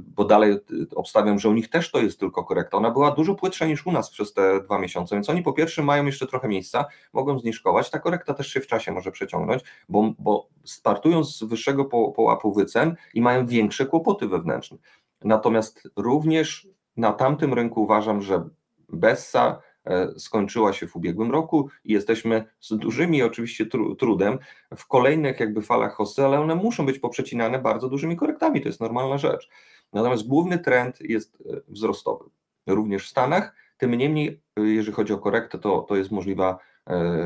[0.00, 0.56] bo dalej
[0.94, 2.76] obstawiam, że u nich też to jest tylko korekta.
[2.76, 5.82] Ona była dużo płytsza niż u nas przez te dwa miesiące, więc oni po pierwsze
[5.82, 7.90] mają jeszcze trochę miejsca, mogą zniżkować.
[7.90, 12.96] Ta korekta też się w czasie może przeciągnąć, bo, bo startują z wyższego połapu wycen
[13.14, 14.78] i mają większe kłopoty wewnętrzne.
[15.24, 18.48] Natomiast również na tamtym rynku uważam, że
[18.88, 19.71] Bessa E,
[20.16, 23.66] skończyła się w ubiegłym roku i jesteśmy z dużymi oczywiście
[23.98, 24.38] trudem
[24.76, 28.80] w kolejnych jakby falach hossy, ale one muszą być poprzecinane bardzo dużymi korektami, to jest
[28.80, 29.48] normalna rzecz.
[29.92, 32.24] Natomiast główny trend jest e, wzrostowy,
[32.66, 36.58] również w Stanach, tym niemniej e, jeżeli chodzi o korektę, to, to jest możliwa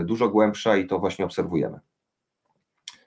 [0.04, 1.80] dużo głębsza i to właśnie obserwujemy.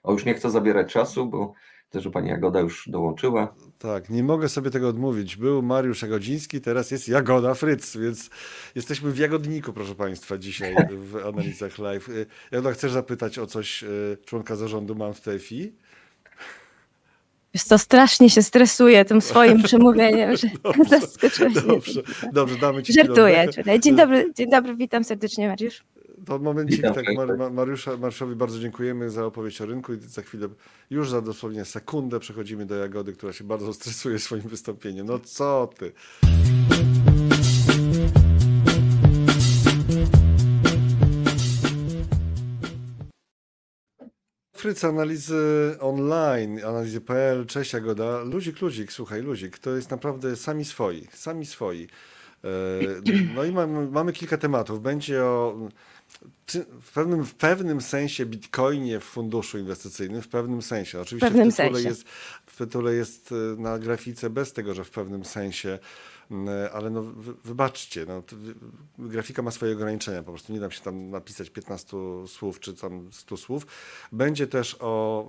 [0.02, 1.52] O już nie chcę zabierać czasu, bo
[1.92, 3.54] Widzę, że pani Jagoda już dołączyła.
[3.78, 5.36] Tak, nie mogę sobie tego odmówić.
[5.36, 8.30] Był Mariusz Jagodziński, teraz jest Jagoda Fryc, więc
[8.74, 10.74] jesteśmy w Jagodniku, proszę państwa, dzisiaj
[11.10, 12.08] w analizach live.
[12.08, 15.72] Y, Jagoda, chcesz zapytać o coś y, członka zarządu Mam w TFI?
[17.54, 20.48] Wiesz to strasznie się stresuje tym swoim przemówieniem, że
[20.88, 23.46] zaskoczyłeś Dobrze, dobrze, damy ci Żartuję.
[23.80, 25.84] Dzień dobry, dzień dobry, witam serdecznie Mariusz.
[26.30, 27.06] To momencik, Witam, tak,
[27.52, 30.48] Mariusza, Mariuszowi bardzo dziękujemy za opowieść o rynku i za chwilę,
[30.90, 35.06] już za dosłownie sekundę przechodzimy do Jagody, która się bardzo stresuje swoim wystąpieniem.
[35.06, 35.92] No co ty?
[44.56, 48.22] Fryc, analizy online, analizy.pl, cześć Jagoda.
[48.22, 51.88] Luzik, luzik, słuchaj, luzik, to jest naprawdę sami swoi, sami swoi.
[52.44, 52.48] E,
[53.34, 54.82] no i mamy, mamy kilka tematów.
[54.82, 55.68] Będzie o
[56.82, 61.00] w pewnym, w pewnym sensie bitcoinie w funduszu inwestycyjnym, w pewnym sensie.
[61.00, 61.88] Oczywiście w, pewnym tytule sensie.
[61.88, 62.04] jest
[62.46, 65.78] w tytule jest e, na grafice bez tego, że w pewnym sensie,
[66.30, 68.22] m, ale no wy- wybaczcie, no,
[68.98, 71.96] grafika ma swoje ograniczenia, po prostu nie da się tam napisać 15
[72.26, 73.66] słów czy tam 100 słów.
[74.12, 75.26] Będzie też o,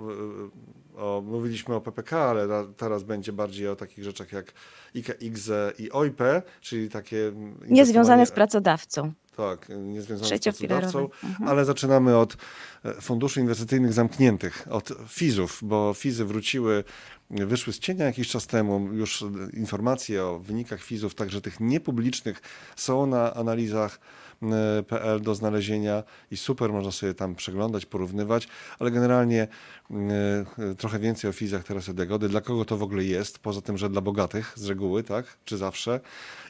[0.95, 4.53] y, o mówiliśmy o PPK, ale ra- teraz będzie bardziej o takich rzeczach jak
[4.95, 6.19] IKE i OIP,
[6.61, 7.31] czyli takie
[7.67, 9.13] Niezwiązane z pracodawcą.
[9.49, 11.49] Tak, niezwiązane z pracodawcą, Mhm.
[11.49, 12.37] ale zaczynamy od
[12.85, 16.83] e, funduszy inwestycyjnych zamkniętych, od FIZ-ów, bo FIZ-y wróciły,
[17.29, 18.93] wyszły z cienia jakiś czas temu.
[18.93, 19.23] Już
[19.53, 22.41] informacje o wynikach FIZ-ów, także tych niepublicznych,
[22.75, 23.99] są na analizach
[24.43, 28.47] e, PL do znalezienia i super, można sobie tam przeglądać, porównywać,
[28.79, 29.47] ale generalnie
[29.91, 32.29] e, trochę więcej o FIZ-ach teraz od Jagody.
[32.29, 33.39] Dla kogo to w ogóle jest?
[33.39, 35.25] Poza tym, że dla bogatych z reguły, tak?
[35.45, 35.99] Czy zawsze?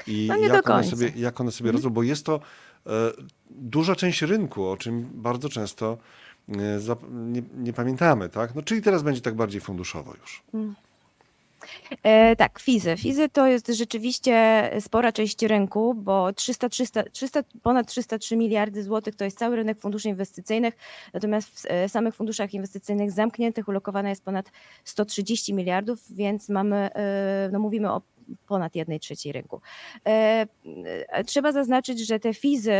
[0.07, 2.39] I No nie jak, do one sobie, jak one sobie radzą, bo jest to
[3.49, 5.97] duża część rynku, o czym bardzo często
[6.49, 6.79] e,
[7.11, 8.55] nie, nie pamiętamy, tak?
[8.55, 10.43] No, czyli teraz będzie tak bardziej funduszowo już.
[12.03, 12.97] E, tak, FIZY.
[12.97, 19.15] FIZY to jest rzeczywiście spora część rynku, bo 300, 300, 300, ponad 303 miliardy złotych
[19.15, 20.77] to jest cały rynek funduszy inwestycyjnych,
[21.13, 24.51] natomiast w e, samych funduszach inwestycyjnych zamkniętych ulokowane jest ponad
[24.83, 28.01] 130 miliardów, więc mamy, e, no mówimy o
[28.47, 29.61] ponad jednej trzeciej rynku.
[30.05, 30.45] E,
[31.09, 32.71] e, Trzeba zaznaczyć, że te FIZY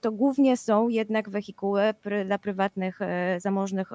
[0.00, 1.82] to głównie są jednak wehikuły
[2.24, 3.92] dla prywatnych, e, zamożnych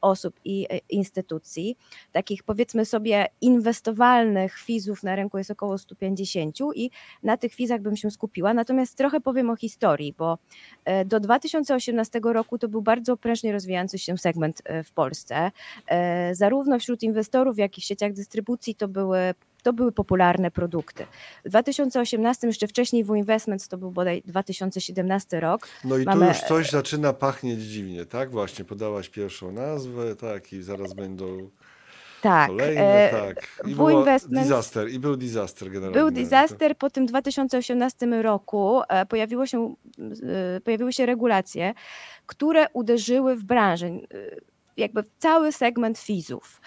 [0.00, 1.76] osób i instytucji
[2.12, 6.90] takich powiedzmy sobie inwestowalnych fizów na rynku jest około 150 i
[7.22, 8.54] na tych fizach bym się skupiła.
[8.54, 10.38] Natomiast trochę powiem o historii, bo
[11.06, 15.50] do 2018 roku to był bardzo prężnie rozwijający się segment w Polsce.
[16.32, 19.34] Zarówno wśród inwestorów, jak i w sieciach dystrybucji to były
[19.64, 21.06] to były popularne produkty.
[21.44, 26.28] W 2018, jeszcze wcześniej w Investments, to był bodaj 2017 rok, No i Mamy- tu
[26.28, 28.30] już coś zaczyna pachnieć dziwnie, tak?
[28.30, 31.50] Właśnie, podałaś pierwszą nazwę, tak, i zaraz będą
[32.22, 33.46] tak, kolejne, e, tak.
[33.66, 36.00] I w było Investments- disaster, i był disaster generalnie.
[36.00, 39.74] Był disaster, po tym 2018 roku e, pojawiło się,
[40.56, 41.74] e, pojawiły się regulacje,
[42.26, 43.90] które uderzyły w branżę,
[44.76, 46.60] jakby w cały segment fizów.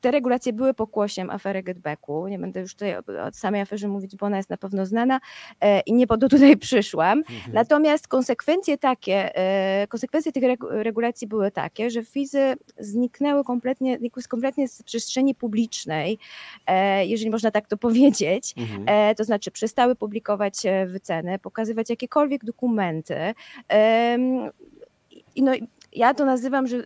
[0.00, 2.28] Te regulacje były pokłosiem afery Getbacku.
[2.28, 3.02] Nie będę już tutaj o
[3.32, 5.20] samej aferze mówić, bo ona jest na pewno znana
[5.60, 7.18] e, i nie po to tutaj przyszłam.
[7.18, 7.52] Mhm.
[7.52, 14.22] Natomiast konsekwencje takie, e, konsekwencje tych regu- regulacji były takie, że fizy zniknęły kompletnie, znikły
[14.22, 16.18] z- kompletnie z przestrzeni publicznej,
[16.66, 18.54] e, jeżeli można tak to powiedzieć.
[18.56, 19.14] Mhm.
[19.16, 20.54] To znaczy przestały publikować
[20.86, 23.34] wyceny, pokazywać jakiekolwiek dokumenty.
[25.36, 25.52] I no,
[25.94, 26.76] ja to nazywam, że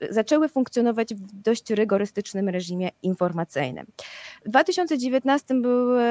[0.00, 3.86] e, zaczęły funkcjonować w dość rygorystycznym reżimie informacyjnym.
[4.46, 6.02] W 2019 były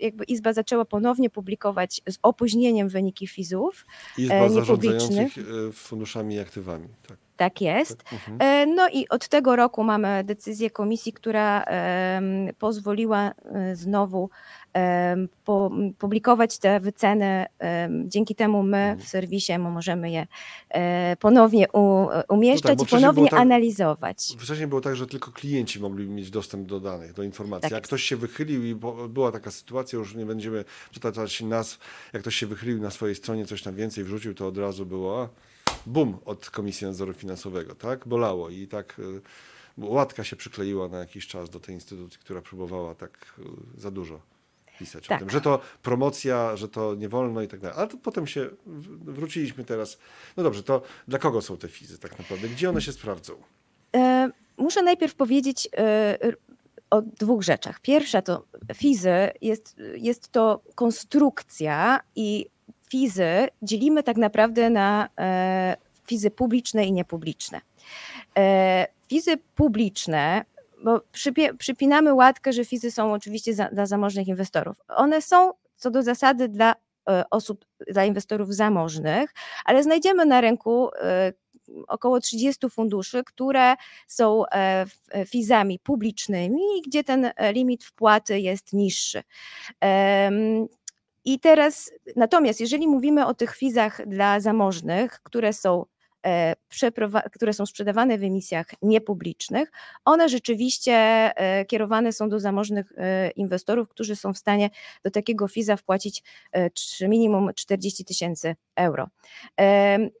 [0.00, 3.86] jakby Izba zaczęła ponownie publikować z opóźnieniem wyniki fizów.
[4.18, 5.68] Izba e, zarządzających niepublicznych.
[5.68, 7.18] e, funduszami i aktywami, tak.
[7.36, 8.02] Tak jest.
[8.02, 8.12] tak.
[8.12, 8.74] Mhm.
[8.74, 11.64] No i od tego roku mamy decyzję komisji, która
[12.58, 13.32] pozwoliła
[13.74, 14.30] znowu
[15.98, 17.46] publikować te wyceny.
[18.04, 18.98] Dzięki temu my Mhm.
[18.98, 20.26] w serwisie możemy je
[20.68, 21.66] e, ponownie
[22.28, 24.18] umieszczać bo i wcześniej było ponownie tak- analizować.
[24.38, 27.62] Wcześniej było tak, że tylko klienci mogli mieć dostęp do danych, do informacji.
[27.62, 28.74] Tak jak ktoś się wychylił i
[29.08, 31.78] była taka sytuacja, już nie będziemy przytaczać nazw,
[32.12, 35.28] jak ktoś się wychylił na swojej stronie, coś tam więcej wrzucił, to od razu było
[35.86, 38.08] bum od Komisji Nadzoru Finansowego, tak?
[38.08, 39.20] Bolało i tak y,
[39.78, 43.34] łatka się przykleiła na jakiś czas do tej instytucji, która próbowała tak
[43.76, 44.20] y, za dużo
[44.80, 45.16] pisać Tak.
[45.16, 47.76] o tym, że to promocja, że to nie wolno i tak dalej.
[47.78, 48.50] Ale to potem się
[49.04, 49.98] wróciliśmy teraz.
[50.36, 52.48] No dobrze, to dla kogo są te fizy tak naprawdę?
[52.48, 53.34] Gdzie one się sprawdzą?
[53.96, 56.18] E, Muszę najpierw powiedzieć e,
[56.90, 57.80] o dwóch rzeczach.
[57.80, 62.46] Pierwsza to fizy, jest, jest to konstrukcja i
[62.88, 65.76] fizy dzielimy tak naprawdę na e,
[66.06, 67.60] fizy publiczne i niepubliczne.
[68.38, 70.44] E, Fizy publiczne,
[70.84, 74.76] bo przypie- przypinamy łatkę, że fizy są oczywiście za, dla zamożnych inwestorów.
[74.88, 76.74] One są co do zasady dla
[77.08, 79.34] e, osób, dla inwestorów zamożnych,
[79.64, 81.32] ale znajdziemy na rynku e,
[81.88, 83.74] około 30 funduszy, które
[84.08, 84.86] są e,
[85.26, 89.22] fizami publicznymi, gdzie ten limit wpłaty jest niższy.
[91.24, 95.84] I teraz, natomiast jeżeli mówimy o tych fizach dla zamożnych, które są
[97.32, 99.72] które są sprzedawane w emisjach niepublicznych,
[100.04, 104.70] one rzeczywiście e, kierowane są do zamożnych e, inwestorów, którzy są w stanie
[105.04, 106.22] do takiego FIZA wpłacić
[106.52, 106.70] e,
[107.08, 109.08] minimum 40 tysięcy euro.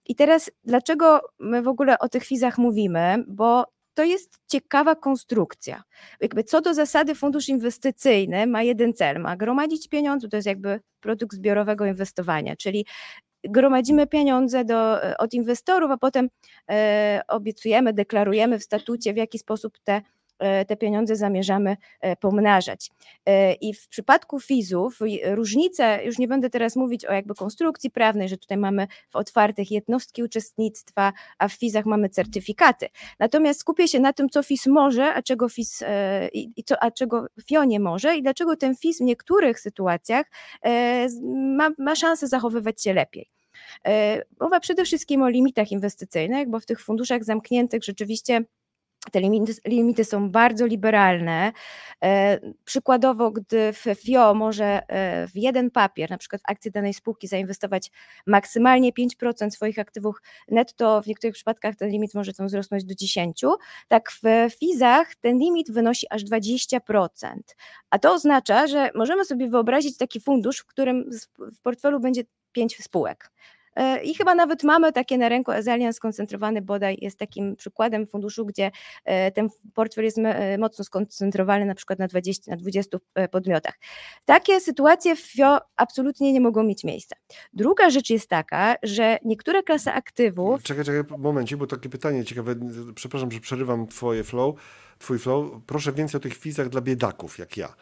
[0.06, 3.24] I teraz dlaczego my w ogóle o tych FIZach mówimy?
[3.28, 3.64] Bo
[3.94, 5.82] to jest ciekawa konstrukcja.
[6.20, 10.80] Jakby co do zasady fundusz inwestycyjny ma jeden cel, ma gromadzić pieniądze, to jest jakby
[11.00, 12.86] produkt zbiorowego inwestowania, czyli
[13.44, 16.28] gromadzimy pieniądze do, od inwestorów, a potem
[16.70, 20.02] e, obiecujemy, deklarujemy w statucie, w jaki sposób te, e,
[20.66, 22.90] te pieniądze zamierzamy e, pomnażać.
[23.26, 28.28] E, I w przypadku FIZ-ów różnice, już nie będę teraz mówić o jakby konstrukcji prawnej,
[28.28, 32.88] że tutaj mamy w otwartych jednostki uczestnictwa, a w FIZ-ach mamy certyfikaty.
[33.18, 36.90] Natomiast skupię się na tym, co FIS może, a czego FIS e, i, co, a
[36.90, 40.26] czego FIO nie może i dlaczego ten FIS w niektórych sytuacjach
[40.62, 41.06] e,
[41.56, 43.30] ma, ma szansę zachowywać się lepiej.
[43.86, 48.44] E, Mowa przede wszystkim o limitach inwestycyjnych, bo w tych funduszach zamkniętych rzeczywiście
[49.12, 51.52] te limity, limity są bardzo liberalne.
[52.04, 56.94] E, Przykładowo, gdy w FIO może e, w jeden papier, na przykład w akcję danej
[56.94, 57.90] spółki, zainwestować
[58.26, 63.54] maksymalnie 5% swoich aktywów netto, w niektórych przypadkach ten limit może tam wzrosnąć do 10%,
[63.88, 64.22] tak w
[64.58, 67.08] FIZach ten limit wynosi aż 20%.
[67.90, 72.22] A to oznacza, że możemy sobie wyobrazić taki fundusz, w którym w portfelu będzie
[72.52, 73.30] 5 spółek.
[73.76, 78.46] E, I chyba nawet mamy takie na rynku, Ezalian skoncentrowany bodaj jest takim przykładem funduszu,
[78.46, 78.70] gdzie
[79.04, 83.74] e, ten portfel jest e, mocno skoncentrowany na przykład na 20, na 20 e, podmiotach.
[84.24, 87.16] Takie sytuacje FIO absolutnie nie mogą mieć miejsca.
[87.52, 92.54] Druga rzecz jest taka, że niektóre klasy aktywów Czekaj, czekaj, momencik, bo takie pytanie ciekawe.
[92.94, 94.56] Przepraszam, że przerywam twoje flow,
[94.98, 95.50] twój flow.
[95.66, 97.74] Proszę więcej o tych fizach dla biedaków, jak ja.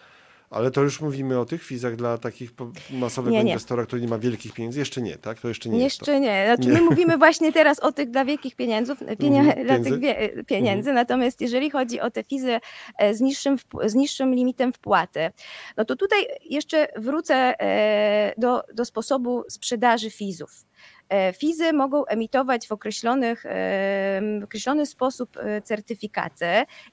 [0.50, 2.50] Ale to już mówimy o tych fizach dla takich
[2.90, 3.50] masowego Nie, nie.
[3.50, 4.78] inwestora, który nie ma wielkich pieniędzy.
[4.78, 5.40] Jeszcze nie, tak?
[5.40, 6.10] To jeszcze nie jest to.
[6.12, 6.44] Jeszcze nie.
[6.46, 6.74] Znaczy Nie.
[6.74, 9.90] my mówimy właśnie teraz o tych dla wielkich pieniędzów, pienia, Mhm, dla pieniędzy.
[9.90, 12.60] tych wie, pieniędzy, natomiast jeżeli chodzi o te fizy
[12.98, 13.56] e, z niższym,
[13.86, 15.30] z niższym limitem wpłaty,
[15.76, 16.18] no to tutaj
[16.50, 20.50] jeszcze wrócę e, do, do sposobu sprzedaży fizów.
[21.08, 23.50] E, Fizy mogą emitować w, określonych, e,
[24.40, 26.46] w określony sposób e, certyfikaty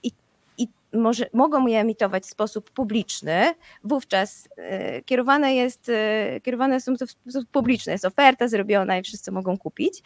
[0.04, 0.12] i,
[0.58, 3.54] i może, mogą je emitować w sposób publiczny,
[3.84, 9.04] wówczas e, kierowane, jest, e, kierowane są to w sposób publiczny, jest oferta zrobiona i
[9.04, 10.04] wszyscy mogą kupić,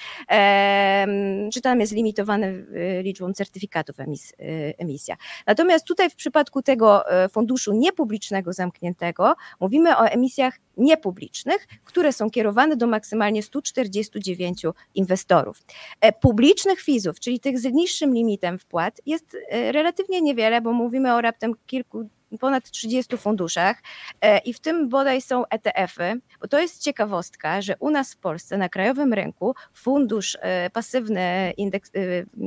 [1.53, 4.33] czy tam jest limitowane e, liczbą certyfikatów emis,
[4.77, 5.15] emisja.
[5.47, 12.29] Natomiast tutaj w przypadku tego e, funduszu niepublicznego zamkniętego mówimy o emisjach niepublicznych, które są
[12.29, 15.61] kierowane do maksymalnie 149 inwestorów.
[16.01, 21.15] E, Publicznych fizów, czyli tych z niższym limitem wpłat, jest e, relatywnie niewiele, bo mówimy
[21.15, 23.81] o raptem kilku ponad 30 funduszach
[24.21, 28.17] e, i w tym bodaj są ETF-y, bo to jest ciekawostka, że u nas w
[28.17, 31.91] Polsce na krajowym rynku fundusz e, pasywny indeks,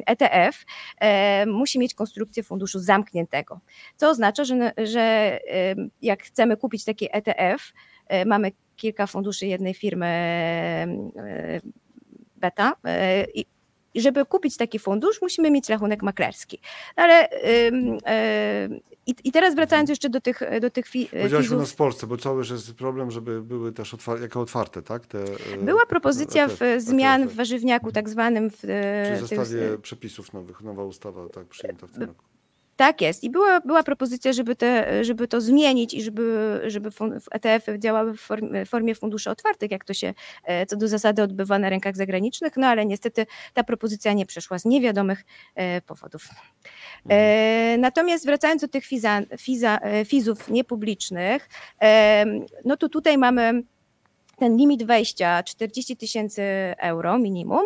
[0.07, 0.65] ETF
[1.01, 3.61] e, musi mieć konstrukcję funduszu zamkniętego,
[3.97, 5.39] co oznacza, że, że
[6.03, 7.73] jak chcemy kupić taki ETF,
[8.27, 10.09] mamy kilka funduszy jednej firmy
[12.37, 12.73] beta
[13.95, 16.59] i żeby kupić taki fundusz, musimy mieć rachunek maklerski.
[16.97, 17.29] No Ale
[17.69, 17.99] ym,
[19.25, 21.59] i, teraz wracając jeszcze do tych, do tych fi, Powiedziałaś u fizów.
[21.59, 25.07] nas w Polsce, bo cały jest problem, żeby były też otwar- jako otwarte, tak?
[25.07, 25.19] Te,
[25.55, 30.33] e, Była propozycja ETF, zmian w warzywniaku tak zwanym w, Przy e, tych, zestawie przepisów
[30.33, 32.25] nowych, nowa ustawa tak przyjęta w tym roku.
[32.77, 33.25] Tak jest.
[33.25, 36.91] I była, była propozycja, żeby, te, żeby to zmienić i żeby, żeby
[37.31, 38.29] ETF-y działały w
[38.69, 42.67] formie, funduszy otwartych, jak to się e, co do zasady odbywa na rynkach zagranicznych, no
[42.67, 45.25] ale niestety ta propozycja nie przeszła z niewiadomych
[45.55, 46.29] e, powodów.
[47.09, 51.49] E, natomiast wracając do tych fiza, fiza, fizów niepublicznych,
[52.65, 53.63] no to tutaj mamy
[54.37, 56.43] ten limit wejścia 40 tysięcy
[56.79, 57.63] euro minimum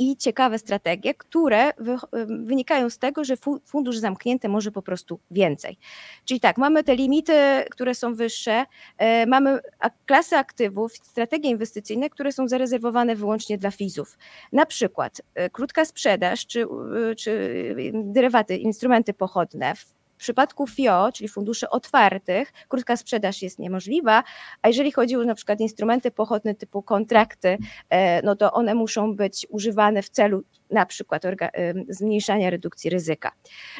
[0.00, 1.96] i ciekawe strategie, które wy,
[2.26, 5.78] wynikają z tego, że fu, fundusz zamknięty może po prostu więcej.
[6.24, 7.32] Czyli tak, mamy te limity,
[7.70, 8.64] które są wyższe,
[8.98, 9.58] e, mamy
[10.06, 14.18] klasy aktywów, strategie inwestycyjne, które są zarezerwowane wyłącznie dla fizów.
[14.52, 19.74] Na przykład e, krótka sprzedaż czy, e, czy derywaty, instrumenty pochodne.
[19.74, 24.22] W przypadku FIO, czyli funduszy otwartych, krótka sprzedaż jest niemożliwa,
[24.62, 27.58] a jeżeli chodzi o na przykład instrumenty pochodne typu kontrakty,
[27.90, 33.32] e, no to one muszą być używane w celu na przykład em, zmniejszania redukcji ryzyka.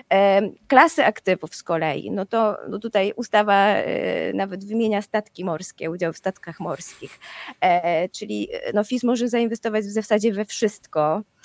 [0.08, 5.90] Em, Klasy aktywów z kolei, no to no tutaj ustawa e, nawet wymienia statki morskie,
[5.90, 7.18] udział w statkach morskich,
[7.60, 11.39] E, czyli no FIS może zainwestować w zasadzie we wszystko, E,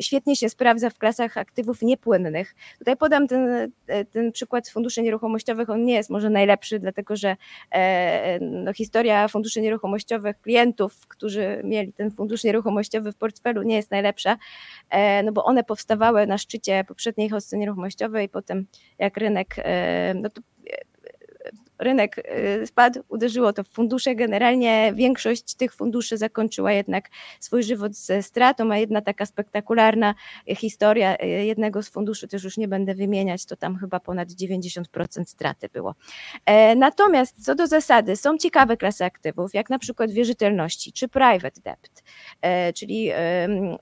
[0.00, 2.54] Świetnie się sprawdza w klasach aktywów niepłynnych.
[2.78, 5.70] Tutaj podam ten, e, ten przykład funduszy nieruchomościowych.
[5.70, 7.36] On nie jest może najlepszy, dlatego że
[7.70, 13.90] e, no, historia funduszy nieruchomościowych, klientów, którzy mieli ten fundusz nieruchomościowy w portfelu, nie jest
[13.90, 14.36] najlepsza,
[14.90, 18.66] e, no bo one powstawały na szczycie poprzedniej hossy nieruchomościowej, potem
[18.98, 20.40] jak rynek, e, no to
[21.80, 22.18] rynek
[22.62, 24.14] y, spadł, uderzyło to w fundusze.
[24.14, 27.08] Generalnie większość tych funduszy zakończyła jednak
[27.40, 30.14] swój żywot ze stratą, a jedna taka spektakularna
[30.56, 35.24] historia y, jednego z funduszy, też już nie będę wymieniać, to tam chyba ponad 90%
[35.26, 35.94] straty było.
[36.46, 41.60] E, Natomiast co do zasady, są ciekawe klasy aktywów, jak na przykład wierzytelności czy private
[41.64, 42.02] debt,
[42.42, 43.76] e, czyli em,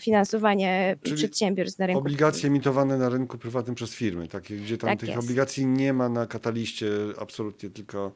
[0.00, 2.00] finansowanie Czyli przedsiębiorstw na rynku.
[2.00, 5.22] Obligacje emitowane na rynku prywatnym przez firmy, takie, gdzie tam Tak tych jest.
[5.22, 6.88] obligacji nie ma na kataliście
[7.20, 8.12] absolutnie, tylko,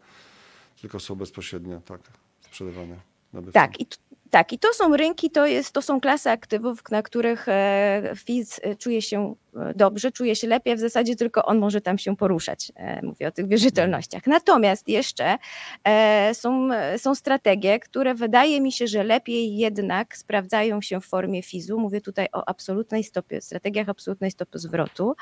[0.80, 2.00] tylko są bezpośrednio tak
[2.40, 3.00] sprzedawane.
[3.32, 3.52] nabywcom.
[3.62, 3.86] Tak, i,
[4.30, 8.60] tak, i to są rynki, to, jest, to są klasy aktywów, na których e, FIZ
[8.62, 12.16] e, czuje się e, dobrze, czuje się lepiej, w zasadzie tylko on może tam się
[12.16, 12.72] poruszać.
[12.76, 14.26] E, Mówię o tych wierzytelnościach.
[14.26, 15.38] Natomiast jeszcze
[15.84, 21.42] e, są, są strategie, które wydaje mi się, że lepiej jednak sprawdzają się w formie
[21.42, 21.80] FIZ-u.
[21.80, 25.14] Mówię tutaj o absolutnej stopie, strategiach absolutnej stopy zwrotu.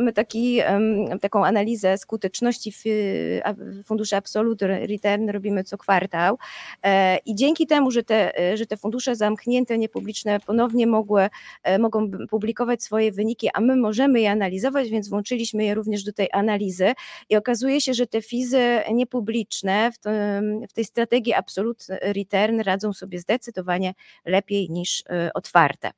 [0.00, 0.60] My taki,
[1.20, 2.72] taką analizę skuteczności
[3.84, 6.38] funduszy Absolute Return robimy co kwartał
[6.82, 11.28] E, i dzięki temu, że te, że te fundusze zamknięte, niepubliczne ponownie mogły,
[11.62, 16.12] e, mogą publikować swoje wyniki, a my możemy je analizować, więc włączyliśmy je również do
[16.12, 16.92] tej analizy
[17.28, 19.96] i okazuje się, że te fizy niepubliczne w,
[20.68, 23.94] w tej strategii Absolute Return radzą sobie zdecydowanie
[24.24, 25.90] lepiej niż e, otwarte.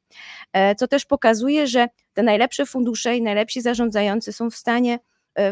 [0.53, 4.99] E, Co też pokazuje, że te najlepsze fundusze i najlepsi zarządzający są w stanie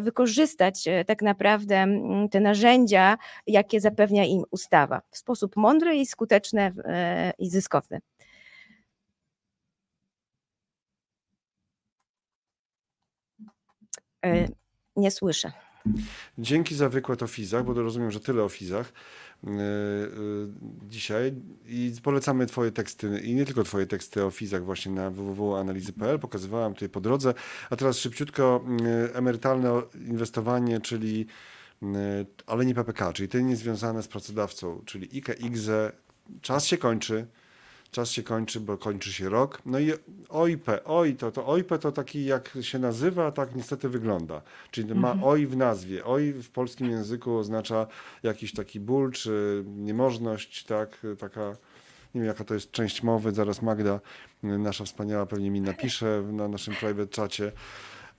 [0.00, 1.86] wykorzystać e, tak naprawdę
[2.30, 8.00] te narzędzia, jakie zapewnia im ustawa w sposób mądry i skuteczny e, i zyskowny.
[14.24, 14.48] E,
[14.96, 15.52] Nie słyszę.
[16.38, 18.92] Dzięki za wykład o fizach, bo rozumiem, że tyle o fizach
[20.88, 21.32] dzisiaj.
[21.66, 26.74] I polecamy twoje teksty i nie tylko twoje teksty o fizach właśnie na www.analizy.pl, pokazywałem
[26.74, 27.34] tutaj po drodze,
[27.70, 31.26] a teraz szybciutko yy, emerytalne inwestowanie, czyli
[32.46, 35.92] ale nie PPK, czyli te niezwiązane z pracodawcą, czyli IKE, IGZE,
[36.40, 37.26] czas się kończy,
[37.90, 39.62] czas się kończy, bo kończy się rok.
[39.66, 39.92] No i
[40.28, 44.42] OIP, OI to, to OIP to taki jak się nazywa, tak niestety wygląda.
[44.70, 46.04] Czyli ma OI w nazwie.
[46.04, 47.86] OI w polskim języku oznacza
[48.22, 51.50] jakiś taki ból czy niemożność, tak, taka,
[52.14, 54.00] nie wiem jaka to jest część mowy, zaraz Magda,
[54.42, 57.52] nasza wspaniała pewnie mi napisze na naszym private czacie.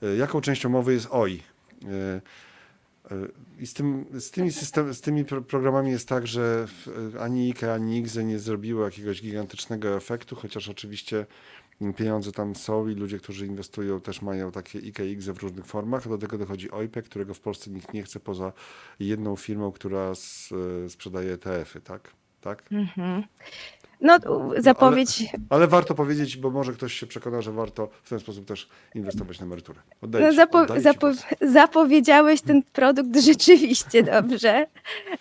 [0.04, 1.44] E, Jaką częścią mowy jest OI?
[3.60, 6.68] I z, tym, z, tymi system, z tymi pro- programami jest tak, że
[7.20, 11.26] ani IKE, ani IGZE nie zrobiło jakiegoś gigantycznego efektu, chociaż oczywiście
[11.98, 16.10] pieniądze tam są i ludzie, którzy inwestują też mają takie IKE, IGZE w różnych formach.
[16.10, 18.54] Do tego dochodzi OIP, którego w Polsce nikt nie chce poza
[19.00, 20.54] jedną firmą, która s-
[20.88, 22.12] sprzedaje ETF-y, tak?
[22.42, 22.64] tak?
[22.72, 23.24] Mhm.
[24.02, 24.18] No,
[24.58, 25.24] zapowiedź.
[25.50, 29.40] Ale warto powiedzieć, bo może ktoś się przekona, że warto w ten sposób też inwestować
[29.40, 29.80] na emeryturę.
[30.02, 31.26] Oddaję No, zapo- zapo- głos.
[31.42, 34.66] zapowiedziałeś ten produkt rzeczywiście dobrze.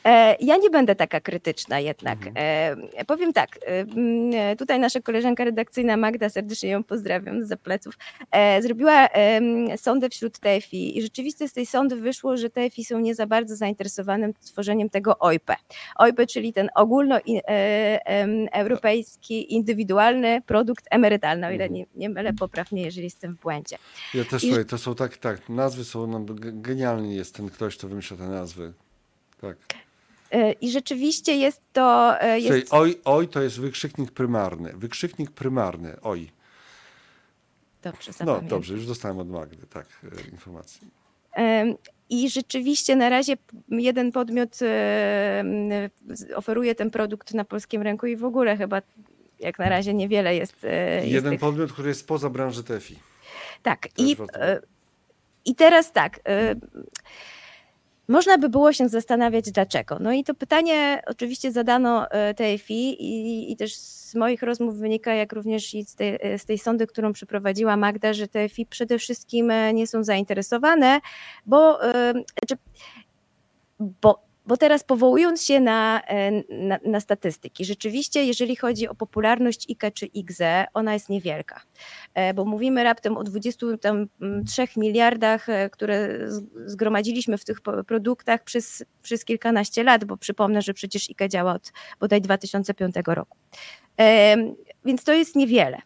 [0.05, 2.19] E, ja nie będę taka krytyczna jednak.
[2.35, 7.95] E, powiem tak, e, mm, tutaj nasza koleżanka redakcyjna Magda, serdecznie ją pozdrawiam za pleców,
[8.31, 12.99] e, zrobiła em, sondę wśród TFI i rzeczywiście z tej sondy wyszło, że TFI są
[12.99, 15.51] nie za bardzo zainteresowanym tworzeniem tego OIP.
[15.97, 16.69] OIP, czyli ten
[18.75, 21.73] ogólnoeuropejski, indywidualny produkt emerytalny, o ile Mhm.
[21.75, 23.79] nie, nie mylę, popraw mnie, jeżeli jestem w błędzie.
[24.15, 27.49] Ja też, I- słuchaj, to są tak, tak, nazwy są, no, g- genialny jest ten
[27.51, 28.73] ktoś, kto wymyśla te nazwy.
[29.41, 29.57] Tak.
[30.31, 32.15] E, I rzeczywiście jest to.
[32.21, 34.73] e, Słuchaj, Jest, oj, oj to jest wykrzyknik prymarny.
[34.73, 36.31] Wykrzyknik prymarny, oj.
[37.83, 38.49] dobrze, No zapamiętam.
[38.49, 40.81] dobrze, już dostałem od Magdy, tak, e, informację.
[40.83, 40.91] Em,
[42.11, 43.37] I rzeczywiście na razie
[43.69, 45.45] jeden podmiot e,
[46.35, 48.83] oferuje ten produkt na polskim rynku i w ogóle chyba
[49.41, 50.65] jak na razie niewiele jest.
[50.65, 52.97] e, jest Jeden tych- podmiot, który jest poza branży TFI.
[53.63, 53.83] Tak.
[53.89, 54.61] też I, e,
[55.45, 56.21] I teraz tak.
[58.09, 59.99] Można by było się zastanawiać, dlaczego.
[60.01, 65.15] No i to pytanie oczywiście zadano e, TFI i, i też z moich rozmów wynika,
[65.15, 68.99] jak również i z tej, e, z tej sądy, którą przeprowadziła Magda, że TFI przede
[68.99, 71.01] wszystkim e, nie są zainteresowane,
[71.47, 72.15] bo, e,
[72.47, 72.55] czy,
[73.79, 79.71] bo, bo teraz powołując się na, e, na, na statystyki, rzeczywiście jeżeli chodzi o popularność
[79.71, 81.61] IKE czy IGZE, ona jest niewielka
[82.15, 86.19] e, bo mówimy raptem o 23 miliardach, e, które
[86.67, 91.73] zgromadziliśmy w tych produktach przez, przez kilkanaście lat, bo przypomnę, że przecież IKE działa od
[92.01, 93.39] bodaj 2005 roku.
[94.85, 95.79] Więc to jest niewiele.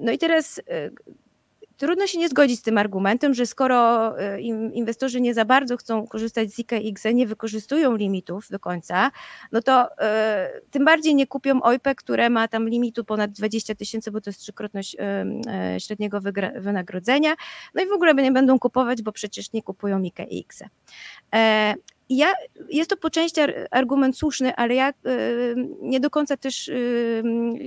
[0.00, 0.60] No i teraz
[1.76, 6.06] trudno się nie zgodzić z tym argumentem, że skoro e, inwestorzy nie za bardzo chcą
[6.06, 9.10] korzystać z IKX, nie wykorzystują limitów do końca,
[9.52, 14.10] no to e, tym bardziej nie kupią OIP, które ma tam limitu ponad 20 tysięcy,
[14.10, 15.26] bo to jest trzykrotność e,
[15.80, 16.20] średniego
[16.56, 17.34] wynagrodzenia.
[17.74, 20.62] No i w ogóle nie będą kupować, bo przecież nie kupują IKX.
[22.08, 22.32] Ja,
[22.68, 26.72] jest to po części ar- argument słuszny, ale ja y, nie do końca też, y,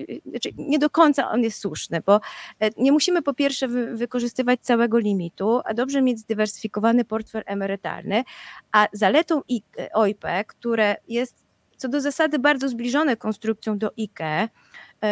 [0.09, 2.21] y, znaczy nie do końca on jest słuszny, bo
[2.59, 8.23] e, nie musimy po pierwsze wy, wykorzystywać całego limitu, a dobrze mieć zdywersyfikowany portfel emerytalny,
[8.71, 9.41] a zaletą
[9.93, 11.35] OIP, które jest
[11.77, 14.49] co do zasady bardzo zbliżone konstrukcją do IKE,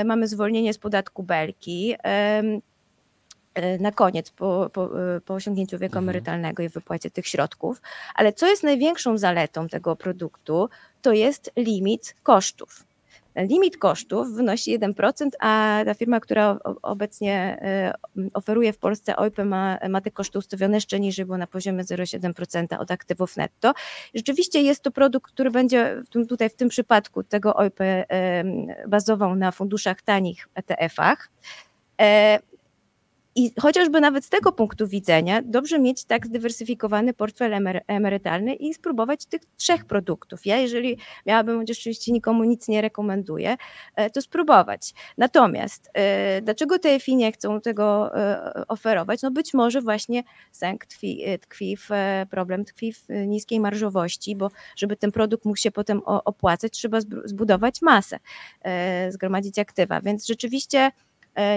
[0.06, 1.96] mamy zwolnienie z podatku Belki,
[3.80, 6.06] na koniec po, po, e, po osiągnięciu wieku Mhm.
[6.06, 7.82] emerytalnego i wypłacie tych środków.
[8.16, 10.70] Ale co jest największą zaletą tego produktu,
[11.02, 12.88] to jest limit kosztów.
[13.36, 17.94] Limit kosztów wynosi 1%, a ta firma, która obecnie e,
[18.34, 22.80] oferuje w Polsce OIP ma, ma te koszty ustawione jeszcze niżej, bo na poziomie 0,7%
[22.80, 23.74] od aktywów netto.
[24.14, 27.80] Rzeczywiście jest to produkt, który będzie tutaj w tym przypadku tego OIP
[28.88, 31.30] bazował na funduszach tanich ETF-ach.
[33.38, 38.74] I chociażby nawet z tego punktu widzenia dobrze mieć tak zdywersyfikowany portfel emery- emerytalny i
[38.74, 40.46] spróbować tych trzech produktów.
[40.46, 43.58] Ja, jeżeli miałabym, chociaż oczywiście nikomu nic nie rekomenduję,
[43.96, 44.94] e, to spróbować.
[45.18, 49.22] Natomiast e, dlaczego TFI nie chcą tego e, oferować?
[49.22, 51.90] No być może właśnie sęk tkwi, tkwi w,
[52.30, 57.82] problem tkwi w niskiej marżowości, bo żeby ten produkt mógł się potem opłacać, trzeba zbudować
[57.82, 58.20] masę,
[59.10, 60.02] zgromadzić aktywa.
[60.02, 60.92] Więc rzeczywiście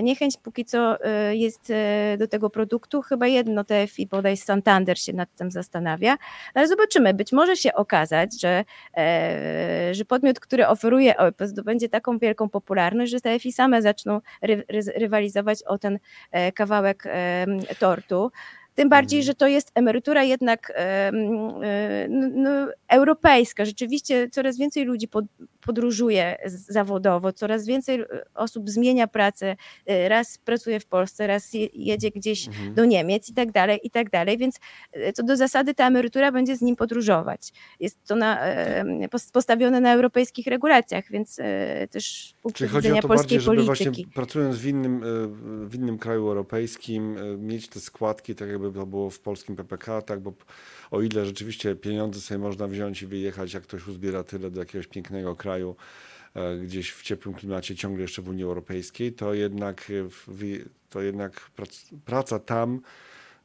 [0.03, 3.03] Niechęć póki co e, jest e, do tego produktu.
[3.03, 6.17] Chyba jedno TFI, bodaj Santander się nad tym zastanawia,
[6.55, 7.15] ale zobaczymy.
[7.15, 8.65] Być może się okazać, że,
[8.97, 14.65] e, że podmiot, który oferuje OIP zdobędzie taką wielką popularność, że TFI same zaczną ry,
[14.69, 15.99] ry, rywalizować o ten
[16.33, 17.47] e, kawałek e,
[17.79, 18.31] tortu.
[18.75, 19.27] Tym bardziej, Mhm.
[19.27, 20.73] że to jest emerytura jednak
[22.09, 22.51] no, no,
[22.89, 23.65] europejska.
[23.65, 25.25] Rzeczywiście coraz więcej ludzi pod,
[25.67, 29.57] podróżuje zawodowo, coraz więcej e, osób zmienia pracę,
[29.87, 32.75] e, raz pracuje w Polsce, raz je, jedzie gdzieś Mhm.
[32.75, 34.59] do Niemiec i tak dalej, i tak dalej, więc
[34.93, 37.53] e, co do zasady ta emerytura będzie z nim podróżować.
[37.81, 38.41] Jest to na,
[39.11, 41.37] pos- postawione na europejskich regulacjach, więc
[41.91, 43.91] też punktu Czyli chodzi o widzenia to polskiej bardziej, żeby polityki.
[43.91, 45.01] właśnie pracując w innym,
[45.69, 47.17] w innym kraju europejskim,
[47.47, 50.33] mieć te składki, tak jakby to było w polskim PPK, tak, bo
[50.91, 54.87] o ile rzeczywiście pieniądze sobie można wziąć i wyjechać, jak ktoś uzbiera tyle do jakiegoś
[54.87, 55.77] pięknego kraju,
[56.35, 60.09] e, gdzieś w ciepłym klimacie, ciągle jeszcze w Unii Europejskiej, to jednak, e,
[60.91, 62.81] to jednak prac, praca tam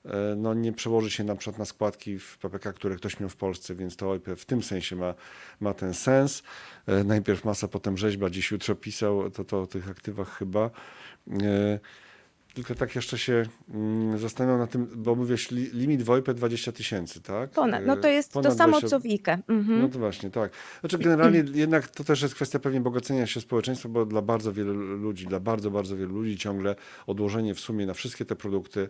[0.05, 3.35] e, no, nie przełoży się na przykład na składki w PPK, które ktoś miał w
[3.35, 5.13] Polsce, więc to w tym sensie ma,
[5.59, 6.43] ma ten sens.
[7.05, 10.69] Najpierw masa, potem rzeźba, dziś jutro pisał, to, to o tych aktywach chyba.
[12.56, 16.72] Tylko tak jeszcze się mm, zastanawiam na tym, bo mówisz li, limit w OIP 20
[16.72, 17.49] tysięcy, tak?
[17.49, 19.38] Ponad, no E, to jest to ponad samo 20 co w IKE.
[19.48, 19.82] Mhm.
[19.82, 20.52] no to właśnie, tak.
[20.80, 24.73] Znaczy generalnie jednak to też jest kwestia pewnie bogacenia się społeczeństwa, bo dla bardzo wielu
[24.73, 26.76] ludzi, dla bardzo, bardzo wielu ludzi ciągle
[27.07, 28.90] odłożenie w sumie na wszystkie te produkty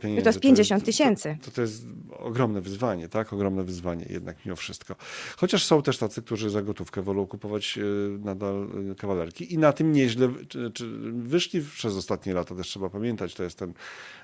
[0.00, 0.22] pieniędzy.
[0.22, 1.36] to jest 50 tysięcy.
[1.40, 1.86] To, to, to jest
[2.18, 3.32] ogromne wyzwanie, tak?
[3.32, 4.96] Ogromne wyzwanie jednak mimo wszystko.
[5.36, 7.82] Chociaż są też tacy, którzy za gotówkę wolą kupować e,
[8.18, 12.90] nadal e, kawalerki i na tym nieźle czy, czy wyszli przez ostatnie lata, też trzeba
[12.90, 13.72] pamiętać, to jest ten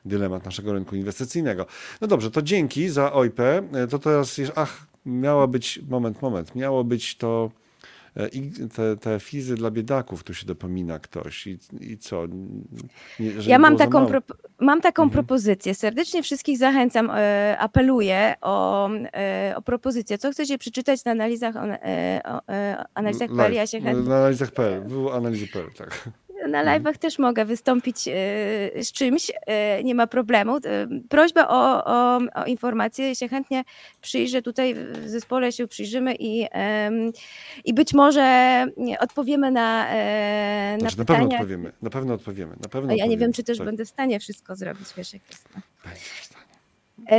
[0.05, 1.67] dylemat naszego rynku inwestycyjnego.
[2.01, 3.41] No dobrze, to dzięki za OIP.
[3.41, 7.70] E, To teraz jest, ach, miała być, moment, moment, miało być to e,
[8.33, 12.27] i te, te fizy dla biedaków, tu się dopomina ktoś i, i co?
[13.21, 15.13] Nie, Ja mam taką, propo- mam taką Mhm.
[15.13, 15.75] propozycję.
[15.75, 20.19] Serdecznie wszystkich zachęcam, e, apeluję o, e, o propozycję.
[20.19, 23.53] Co chcecie przeczytać na analizach, e, o, e, analizach PL?
[23.55, 24.83] Ja się chętnie Na analizach.pl,
[25.13, 26.09] analizy.pl, tak.
[26.51, 26.83] Na Mhm.
[26.83, 28.13] live'ach też mogę wystąpić e,
[28.85, 30.57] z czymś, e, nie ma problemu.
[30.57, 30.61] E,
[31.09, 33.65] Prośba o, o, o informację, się chętnie
[34.01, 36.47] przyjrzę, tutaj w zespole się przyjrzymy i,
[37.65, 38.67] i być może
[39.01, 39.85] odpowiemy na,
[40.73, 41.37] na Znaczy, na pewno pytania.
[41.41, 43.67] odpowiemy, na pewno odpowiemy, na pewno ja nie odpowiemy, wiem, czy też tak.
[43.67, 45.49] będę w stanie wszystko zrobić, wiesz jak jest.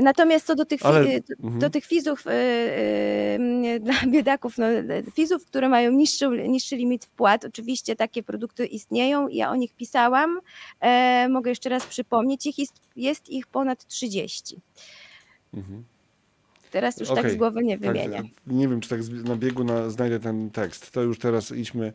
[0.04, 1.72] Natomiast co do tych, Ale- e, do, mhm.
[1.72, 4.84] tych fizów e, e, dla biedaków, no, e,
[5.16, 10.40] fizów, które mają niższy, niższy limit wpłat, oczywiście takie produkty istnieją, ja o nich pisałam,
[10.80, 14.60] e, mogę jeszcze raz przypomnieć, ich jest, jest ich ponad 30.
[15.54, 15.84] Mhm.
[16.72, 18.24] Teraz już tak Okej, z głowy nie Tak, wymienię.
[18.48, 20.92] nie wiem, czy tak na biegu na, znajdę ten tekst.
[20.92, 21.94] To już teraz idźmy,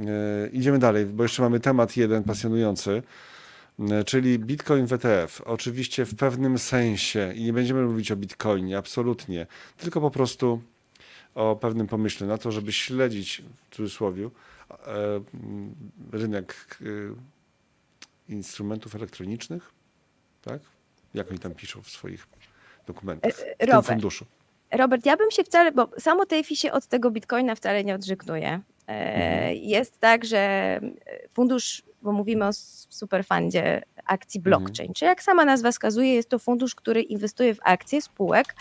[0.00, 3.02] e, idziemy dalej, bo jeszcze mamy temat jeden pasjonujący, e,
[4.06, 5.40] czyli Bitcoin w ETF.
[5.40, 9.46] Oczywiście w pewnym sensie i nie będziemy mówić o Bitcoinie, absolutnie,
[9.76, 10.62] tylko po prostu
[11.34, 14.30] o pewnym pomyśle na to, żeby śledzić w cudzysłowie e,
[16.12, 16.84] rynek e,
[18.32, 19.72] instrumentów elektronicznych,
[20.42, 20.60] tak?
[21.14, 22.26] Jak oni tam piszą w swoich
[22.86, 24.26] dokumentach, w tym Robert, funduszu.
[24.72, 28.60] Robert, ja bym się wcale, bo samo TFI się od tego bitcoina wcale nie odżegnuje.
[28.88, 29.56] E, Mhm.
[29.56, 30.80] Jest tak, że e,
[31.28, 32.50] fundusz, bo mówimy o
[32.88, 34.42] superfundzie akcji Mhm.
[34.42, 38.54] blockchain, czy jak sama nazwa wskazuje, jest to fundusz, który inwestuje w akcje spółek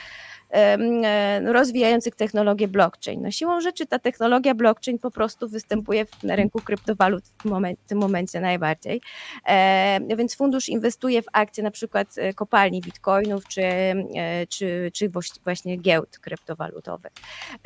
[1.45, 3.21] rozwijających technologię blockchain.
[3.21, 7.75] No siłą rzeczy ta technologia blockchain po prostu występuje na rynku kryptowalut w, tym momen-
[7.85, 9.01] w tym momencie najbardziej.
[9.47, 13.95] E, więc fundusz inwestuje w akcje na przykład e, kopalni bitcoinów czy, e,
[14.49, 15.09] czy, czy
[15.43, 17.11] właśnie giełd kryptowalutowych.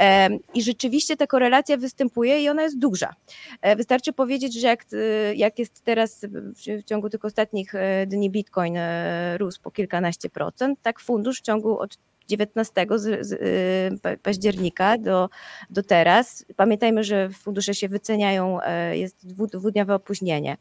[0.01, 3.13] E, I rzeczywiście ta korelacja występuje i ona jest duża.
[3.61, 8.29] E, Wystarczy powiedzieć, że jak, e, jak jest teraz w- ciągu tych ostatnich e, dni
[8.29, 11.97] bitcoin e, rósł po kilkanaście procent, tak fundusz w ciągu od
[12.31, 15.29] 19 z, z, y, pa- października do,
[15.69, 16.45] do teraz.
[16.55, 20.57] Pamiętajmy, że fundusze się wyceniają, e, jest dwu, dwudniowe opóźnienie.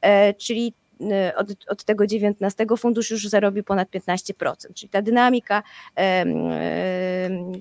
[0.00, 5.62] E, Czyli y, od, od tego 19 fundusz już zarobił ponad 15%, czyli ta dynamika,
[5.94, 6.32] em,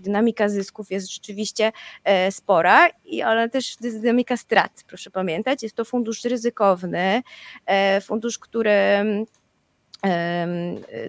[0.01, 1.71] dynamika zysków jest rzeczywiście
[2.03, 2.89] e, spora,
[3.25, 5.63] ale też dynamika strat, proszę pamiętać.
[5.63, 7.21] Jest to fundusz ryzykowny,
[7.65, 8.71] e, fundusz, który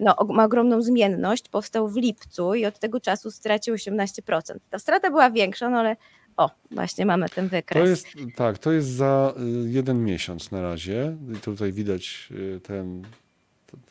[0.01, 4.55] no, ma ogromną zmienność, powstał w lipcu i od tego czasu stracił 18%.
[4.69, 5.95] Ta strata była większa, no ale
[6.37, 7.83] o, właśnie mamy ten wykres.
[7.83, 11.17] To jest, tak, to jest za y, jeden miesiąc na razie.
[11.37, 13.03] I tutaj widać y, ten,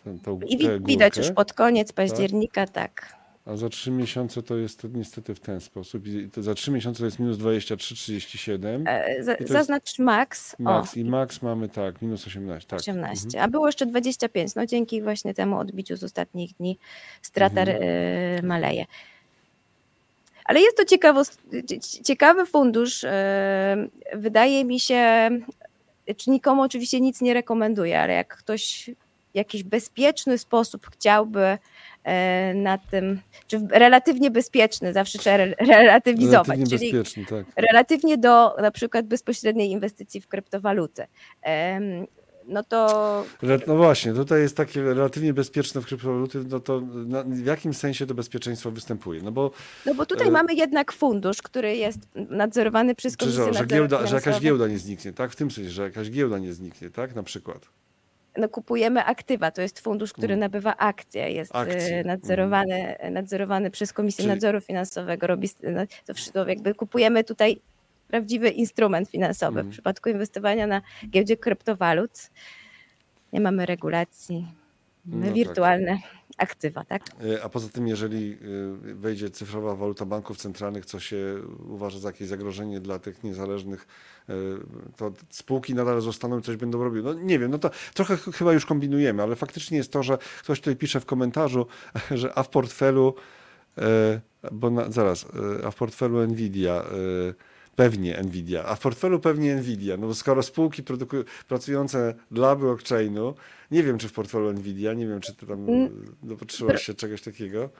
[0.04, 3.21] ten, tą, I widać już pod koniec października, tak.
[3.46, 6.06] A za trzy miesiące to jest niestety w ten sposób.
[6.06, 8.82] I to za trzy miesiące to jest minus 23,37.
[8.88, 10.56] E, za- jest Zaznacz max.
[10.58, 12.68] Max o, i max mamy tak, minus 18.
[12.68, 12.80] Tak.
[12.80, 13.44] 18, Mhm.
[13.44, 14.54] a było jeszcze 25.
[14.54, 16.78] No dzięki właśnie temu odbiciu z ostatnich dni
[17.22, 17.78] strata Mhm.
[17.82, 18.84] e, maleje.
[20.44, 23.04] Ale jest to ciekawos- cie- cie- ciekawy fundusz.
[23.04, 25.30] e, Wydaje mi się,
[26.16, 28.90] czy nikomu oczywiście nic nie rekomenduję, ale jak ktoś
[29.32, 31.58] w jakiś bezpieczny sposób chciałby e,
[32.54, 37.46] na tym, czy relatywnie bezpieczny, zawsze trzeba re- relatywizować, Relatywnie czyli bezpieczny, tak.
[37.56, 41.06] relatywnie do na przykład bezpośredniej inwestycji w kryptowaluty.
[42.46, 43.24] No to
[43.66, 48.06] No właśnie, tutaj jest takie relatywnie bezpieczne w kryptowaluty, no to na, w jakim sensie
[48.06, 49.22] to bezpieczeństwo występuje?
[49.22, 49.50] No bo
[49.86, 54.06] No bo tutaj E, mamy jednak fundusz, który jest nadzorowany przez Komisję że, że, giełda,
[54.06, 55.30] że jakaś giełda nie zniknie, tak?
[55.32, 57.14] W tym sensie, że jakaś giełda nie zniknie, tak?
[57.14, 57.68] Na przykład.
[58.36, 60.40] No, kupujemy aktywa, to jest fundusz, który Mm.
[60.40, 65.48] nabywa akcje, jest Akcje, e, nadzorowany, nadzorowany przez Komisję Czyli- Nadzoru Finansowego, robi,
[66.06, 67.60] to wszystko jakby kupujemy tutaj
[68.08, 69.60] prawdziwy instrument finansowy.
[69.60, 69.70] Mm.
[69.70, 72.30] W przypadku inwestowania na giełdzie kryptowalut
[73.32, 74.46] nie mamy regulacji,
[75.04, 75.98] mamy No tak.
[76.38, 77.02] Aktywa, tak?
[77.34, 78.36] E, A poza tym, jeżeli e,
[78.94, 83.86] wejdzie cyfrowa waluta banków centralnych, co się uważa za jakieś zagrożenie dla tych niezależnych,
[84.28, 84.32] e,
[84.96, 87.14] to spółki nadal zostaną i coś będą robiły.
[87.14, 90.18] No nie wiem, no to trochę ch- chyba już kombinujemy, ale faktycznie jest to, że
[90.42, 91.66] ktoś tutaj pisze w komentarzu,
[92.10, 93.14] że a w portfelu,
[94.52, 95.26] bo na, zaraz,
[95.64, 96.84] a w portfelu Nvidia,
[97.82, 103.34] pewnie Nvidia, a w portfelu pewnie Nvidia, no bo skoro spółki produkują, pracujące dla blockchainu,
[103.70, 106.14] nie wiem czy w portfelu Nvidia, nie wiem czy ty tam Mm.
[106.22, 107.70] dopatrzyłaś się czegoś takiego.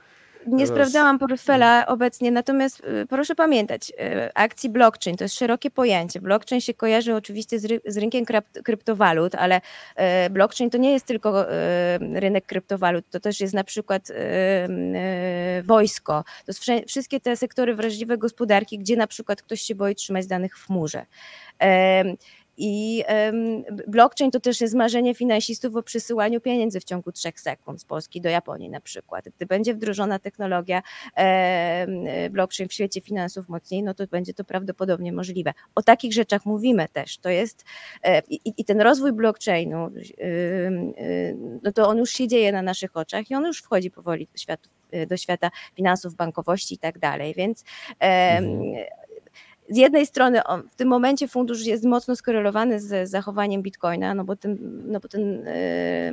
[0.47, 6.21] Nie sprawdzałam portfela obecnie, natomiast y, proszę pamiętać, y, akcji blockchain to jest szerokie pojęcie.
[6.21, 9.61] Blockchain się kojarzy oczywiście z, ry z rynkiem krypt kryptowalut, ale
[10.25, 11.45] y, blockchain to nie jest tylko
[12.13, 14.07] rynek kryptowalut, to też jest na przykład
[15.63, 16.23] wojsko.
[16.45, 20.57] To wsze- wszystkie te sektory wrażliwe gospodarki, gdzie na przykład ktoś się boi trzymać danych
[20.57, 21.05] w chmurze.
[22.57, 23.03] I
[23.87, 28.21] blockchain to też jest marzenie finansistów o przesyłaniu pieniędzy w ciągu trzech sekund z Polski
[28.21, 29.25] do Japonii na przykład.
[29.35, 30.81] Gdy będzie wdrożona technologia
[32.29, 35.53] blockchain w świecie finansów mocniej, no to będzie to prawdopodobnie możliwe.
[35.75, 37.17] O takich rzeczach mówimy też.
[37.17, 37.65] To jest
[38.03, 40.93] e, i, ten rozwój blockchainu, ym,
[41.63, 44.37] no to on już się dzieje na naszych oczach i on już wchodzi powoli do
[44.37, 44.69] świata,
[45.07, 47.33] do świata finansów, bankowości i tak dalej.
[47.37, 47.63] Więc
[47.99, 48.73] Mhm.
[49.69, 54.23] Z jednej strony on, w tym momencie fundusz jest mocno skorelowany z zachowaniem bitcoina, no
[54.23, 56.11] bo ten, no bo ten, e,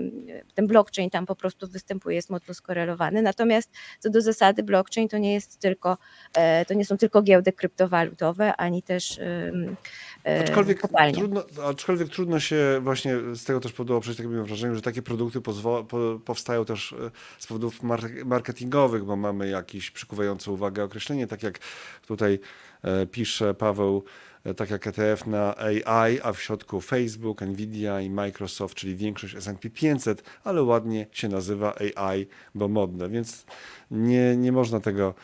[0.54, 3.22] ten blockchain tam po prostu występuje, jest mocno skorelowany.
[3.22, 5.98] Natomiast co do zasady blockchain to nie jest tylko,
[6.34, 9.76] e, to nie są tylko giełdy kryptowalutowe, ani też em,
[10.26, 11.14] e, Aczkolwiek kopalnie.
[11.18, 15.40] trudno, aczkolwiek trudno się właśnie z tego też było przejść takim wrażeniem, że takie produkty
[15.40, 21.26] pozwo- po, powstają też e, z powodów mar- marketingowych, bo mamy jakieś przykuwające uwagę określenie,
[21.26, 21.58] tak jak
[22.06, 22.38] tutaj
[23.10, 24.04] pisze Paweł,
[24.44, 29.34] e, tak jak ETF na AI, a w środku Facebook, Nvidia i Microsoft, czyli większość
[29.36, 33.46] S&P 500, ale ładnie się nazywa AI, bo modne, więc
[33.90, 35.14] nie, nie można tego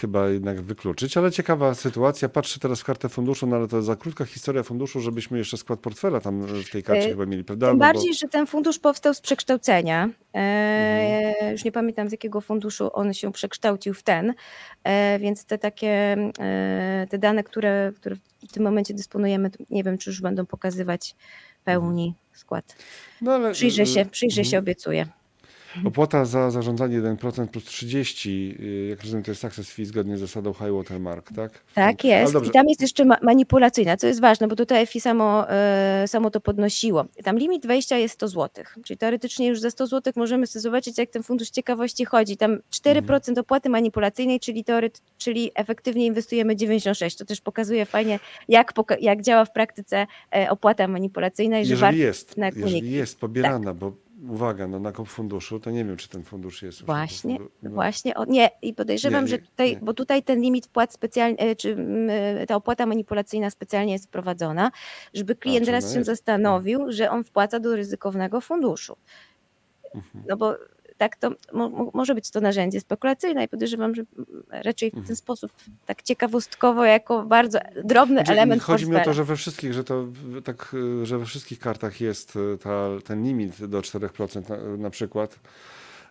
[0.00, 2.28] chyba jednak wykluczyć, ale ciekawa sytuacja.
[2.28, 5.80] Patrzę teraz w kartę funduszu, no ale to za krótka historia funduszu, żebyśmy jeszcze skład
[5.80, 7.66] portfela tam y, w tej karcie Y, chyba mieli, prawda?
[7.66, 10.08] Tym No bo- bardziej, że ten fundusz powstał z przekształcenia.
[10.34, 11.52] E, Mhm.
[11.52, 14.34] Już nie pamiętam z jakiego funduszu on się przekształcił w ten,
[14.84, 18.16] e, więc te takie e, te dane, które, które
[18.48, 21.14] w tym momencie dysponujemy, nie wiem, czy już będą pokazywać
[21.64, 22.76] pełni skład.
[23.20, 24.64] no, ale, Przyjrzę się, y, przyjrzę się, mhm.
[24.64, 25.06] obiecuję.
[25.84, 30.20] Opłata za zarządzanie 1% plus 30, y, jak rozumiem, to jest success fee zgodnie z
[30.20, 31.52] zasadą high watermark, tak?
[31.74, 32.34] Tak Ale jest.
[32.46, 36.30] I tam jest jeszcze ma- manipulacyjna, co jest ważne, bo tutaj FI samo, e, samo
[36.30, 37.04] to podnosiło.
[37.24, 40.98] Tam limit wejścia jest 100 zł, czyli teoretycznie już za 100 zł możemy sobie zobaczyć,
[40.98, 42.36] jak ten fundusz ciekawości chodzi.
[42.36, 43.38] Tam 4% Mhm.
[43.44, 44.64] opłaty manipulacyjnej, czyli,
[45.18, 47.16] czyli efektywnie inwestujemy 96.
[47.16, 51.70] To też pokazuje fajnie, jak, poka- jak działa w praktyce e, opłata manipulacyjna i że
[51.70, 53.92] Jeżeli warto jest, na jeżeli jest pobierana, bo
[54.30, 56.84] uwaga, no na funduszu, to nie wiem, czy ten fundusz jest.
[56.84, 59.78] Właśnie, kop- no, Właśnie, o, nie, i podejrzewam, Nie, że nie, tutaj, nie.
[59.82, 61.76] bo tutaj ten limit wpłat specjalnie, czy
[62.08, 64.70] e, ta opłata manipulacyjna specjalnie jest wprowadzona,
[65.14, 66.06] żeby klient czyli raz się jest.
[66.06, 68.96] zastanowił, że on wpłaca do ryzykownego funduszu.
[69.94, 70.24] Mhm.
[70.28, 70.54] No bo
[70.98, 74.92] tak to mo, mo, może być to narzędzie spekulacyjne i podejrzewam, że mm, raczej w
[74.92, 75.16] ten Mhm.
[75.16, 75.52] sposób
[75.86, 79.14] tak ciekawostkowo, jako bardzo drobny Znaczy, element Chodzi mi o to, portfela.
[79.14, 80.06] że we wszystkich, że to
[80.44, 85.38] tak, że we wszystkich kartach jest y, ta, ten limit do 4% na, na przykład.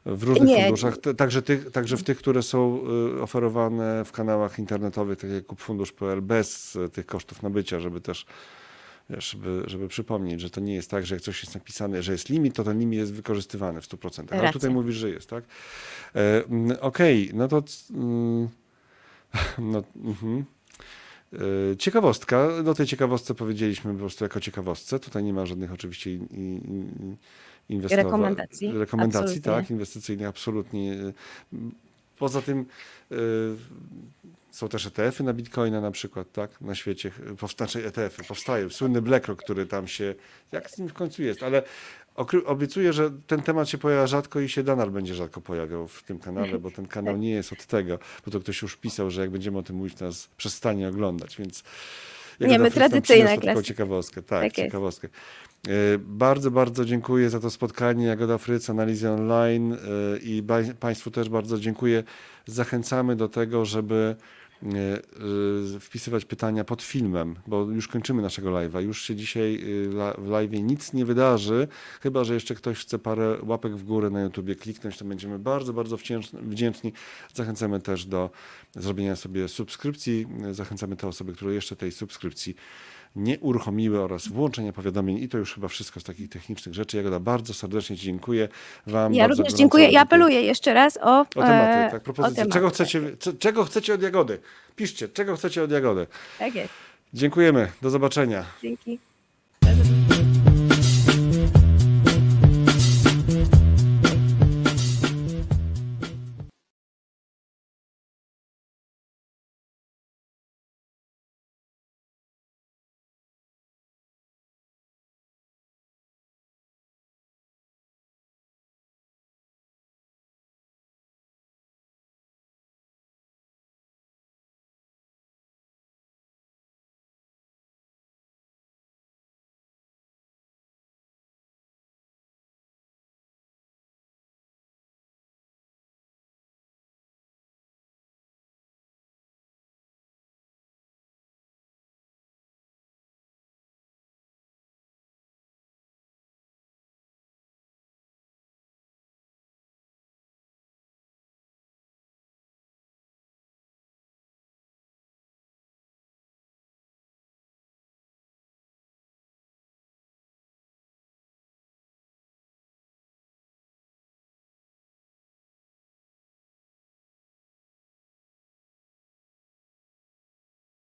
[0.05, 0.61] W różnych Nie.
[0.61, 2.81] funduszach, także, tych, także w tych, które są
[3.17, 8.25] y, oferowane w kanałach internetowych, tak jak kupfundusz.pl, bez y, tych kosztów nabycia, żeby też
[9.09, 12.29] żeby, żeby przypomnieć, że to nie jest tak, że jak coś jest napisane, że jest
[12.29, 14.39] limit, to ten limit jest wykorzystywany w 100%.
[14.39, 15.43] Ale tutaj mówisz, że jest, tak?
[16.15, 17.63] E, mm, Okej, no to...
[17.93, 18.49] mm,
[19.71, 20.45] No, mhm.
[21.33, 21.37] E,
[21.77, 22.63] Ciekawostka.
[22.63, 24.99] Do tej ciekawostce powiedzieliśmy po prostu jako ciekawostce.
[24.99, 27.15] Tutaj nie ma żadnych oczywiście in, in,
[27.69, 28.71] inwestowa- Rekomendacji.
[28.71, 29.51] rekomendacji Absolutnie.
[29.63, 30.93] tak, inwestycyjnych absolutnie.
[30.93, 31.13] E,
[32.17, 32.65] Poza tym
[33.11, 33.15] e,
[34.55, 37.11] są też ETF-y na Bitcoina na przykład, tak, na świecie.
[37.57, 38.69] Znaczy ETF-y, powstają.
[38.69, 40.15] Słynny BlackRock, który tam się,
[40.51, 41.63] jak z nim w końcu jest, ale
[42.45, 46.19] obiecuję, że ten temat się pojawia rzadko i się nadal będzie rzadko pojawiał w tym
[46.19, 49.29] kanale, bo ten kanał nie jest od tego, bo to ktoś już pisał, że jak
[49.29, 51.63] będziemy o tym mówić, to nas przestanie oglądać, więc
[52.39, 53.63] Nie, Jagoda my taką klasyka.
[53.63, 54.21] ciekawostkę.
[54.21, 55.07] Tak, Tak ciekawostkę.
[55.67, 58.05] E, Bardzo, bardzo dziękuję za to spotkanie.
[58.05, 59.77] Jagoda Fryc, Analizy Online e,
[60.17, 60.43] i
[60.79, 62.03] Państwu też bardzo dziękuję.
[62.45, 64.15] Zachęcamy do tego, żeby
[65.79, 68.81] wpisywać pytania pod filmem, bo już kończymy naszego live'a.
[68.83, 71.67] Już się dzisiaj e, la- w live'ie nic nie wydarzy,
[72.01, 75.73] chyba że jeszcze ktoś chce parę łapek w górę na YouTubie kliknąć, to będziemy bardzo,
[75.73, 76.93] bardzo wdzięcz- wdzięczni.
[77.33, 78.29] Zachęcamy też do
[78.75, 80.27] zrobienia sobie subskrypcji.
[80.51, 82.55] Zachęcamy te osoby, które jeszcze tej subskrypcji
[83.15, 86.97] nie uruchomiły oraz włączenia powiadomień i to już chyba wszystko z takich technicznych rzeczy.
[86.97, 88.49] Jagoda, bardzo serdecznie Ci dziękuję.
[88.87, 92.35] Wam Ja również dziękuję i apeluję jeszcze raz o, O tematy, e, tak, propozycje.
[92.35, 92.53] tematy.
[92.53, 93.01] Czego chcecie,
[93.39, 94.39] czego chcecie od Jagody?
[94.75, 96.07] Piszcie, czego chcecie od Jagody.
[96.39, 96.73] Tak jest.
[97.13, 98.45] Dziękujemy, do zobaczenia.
[98.61, 98.99] Dzięki.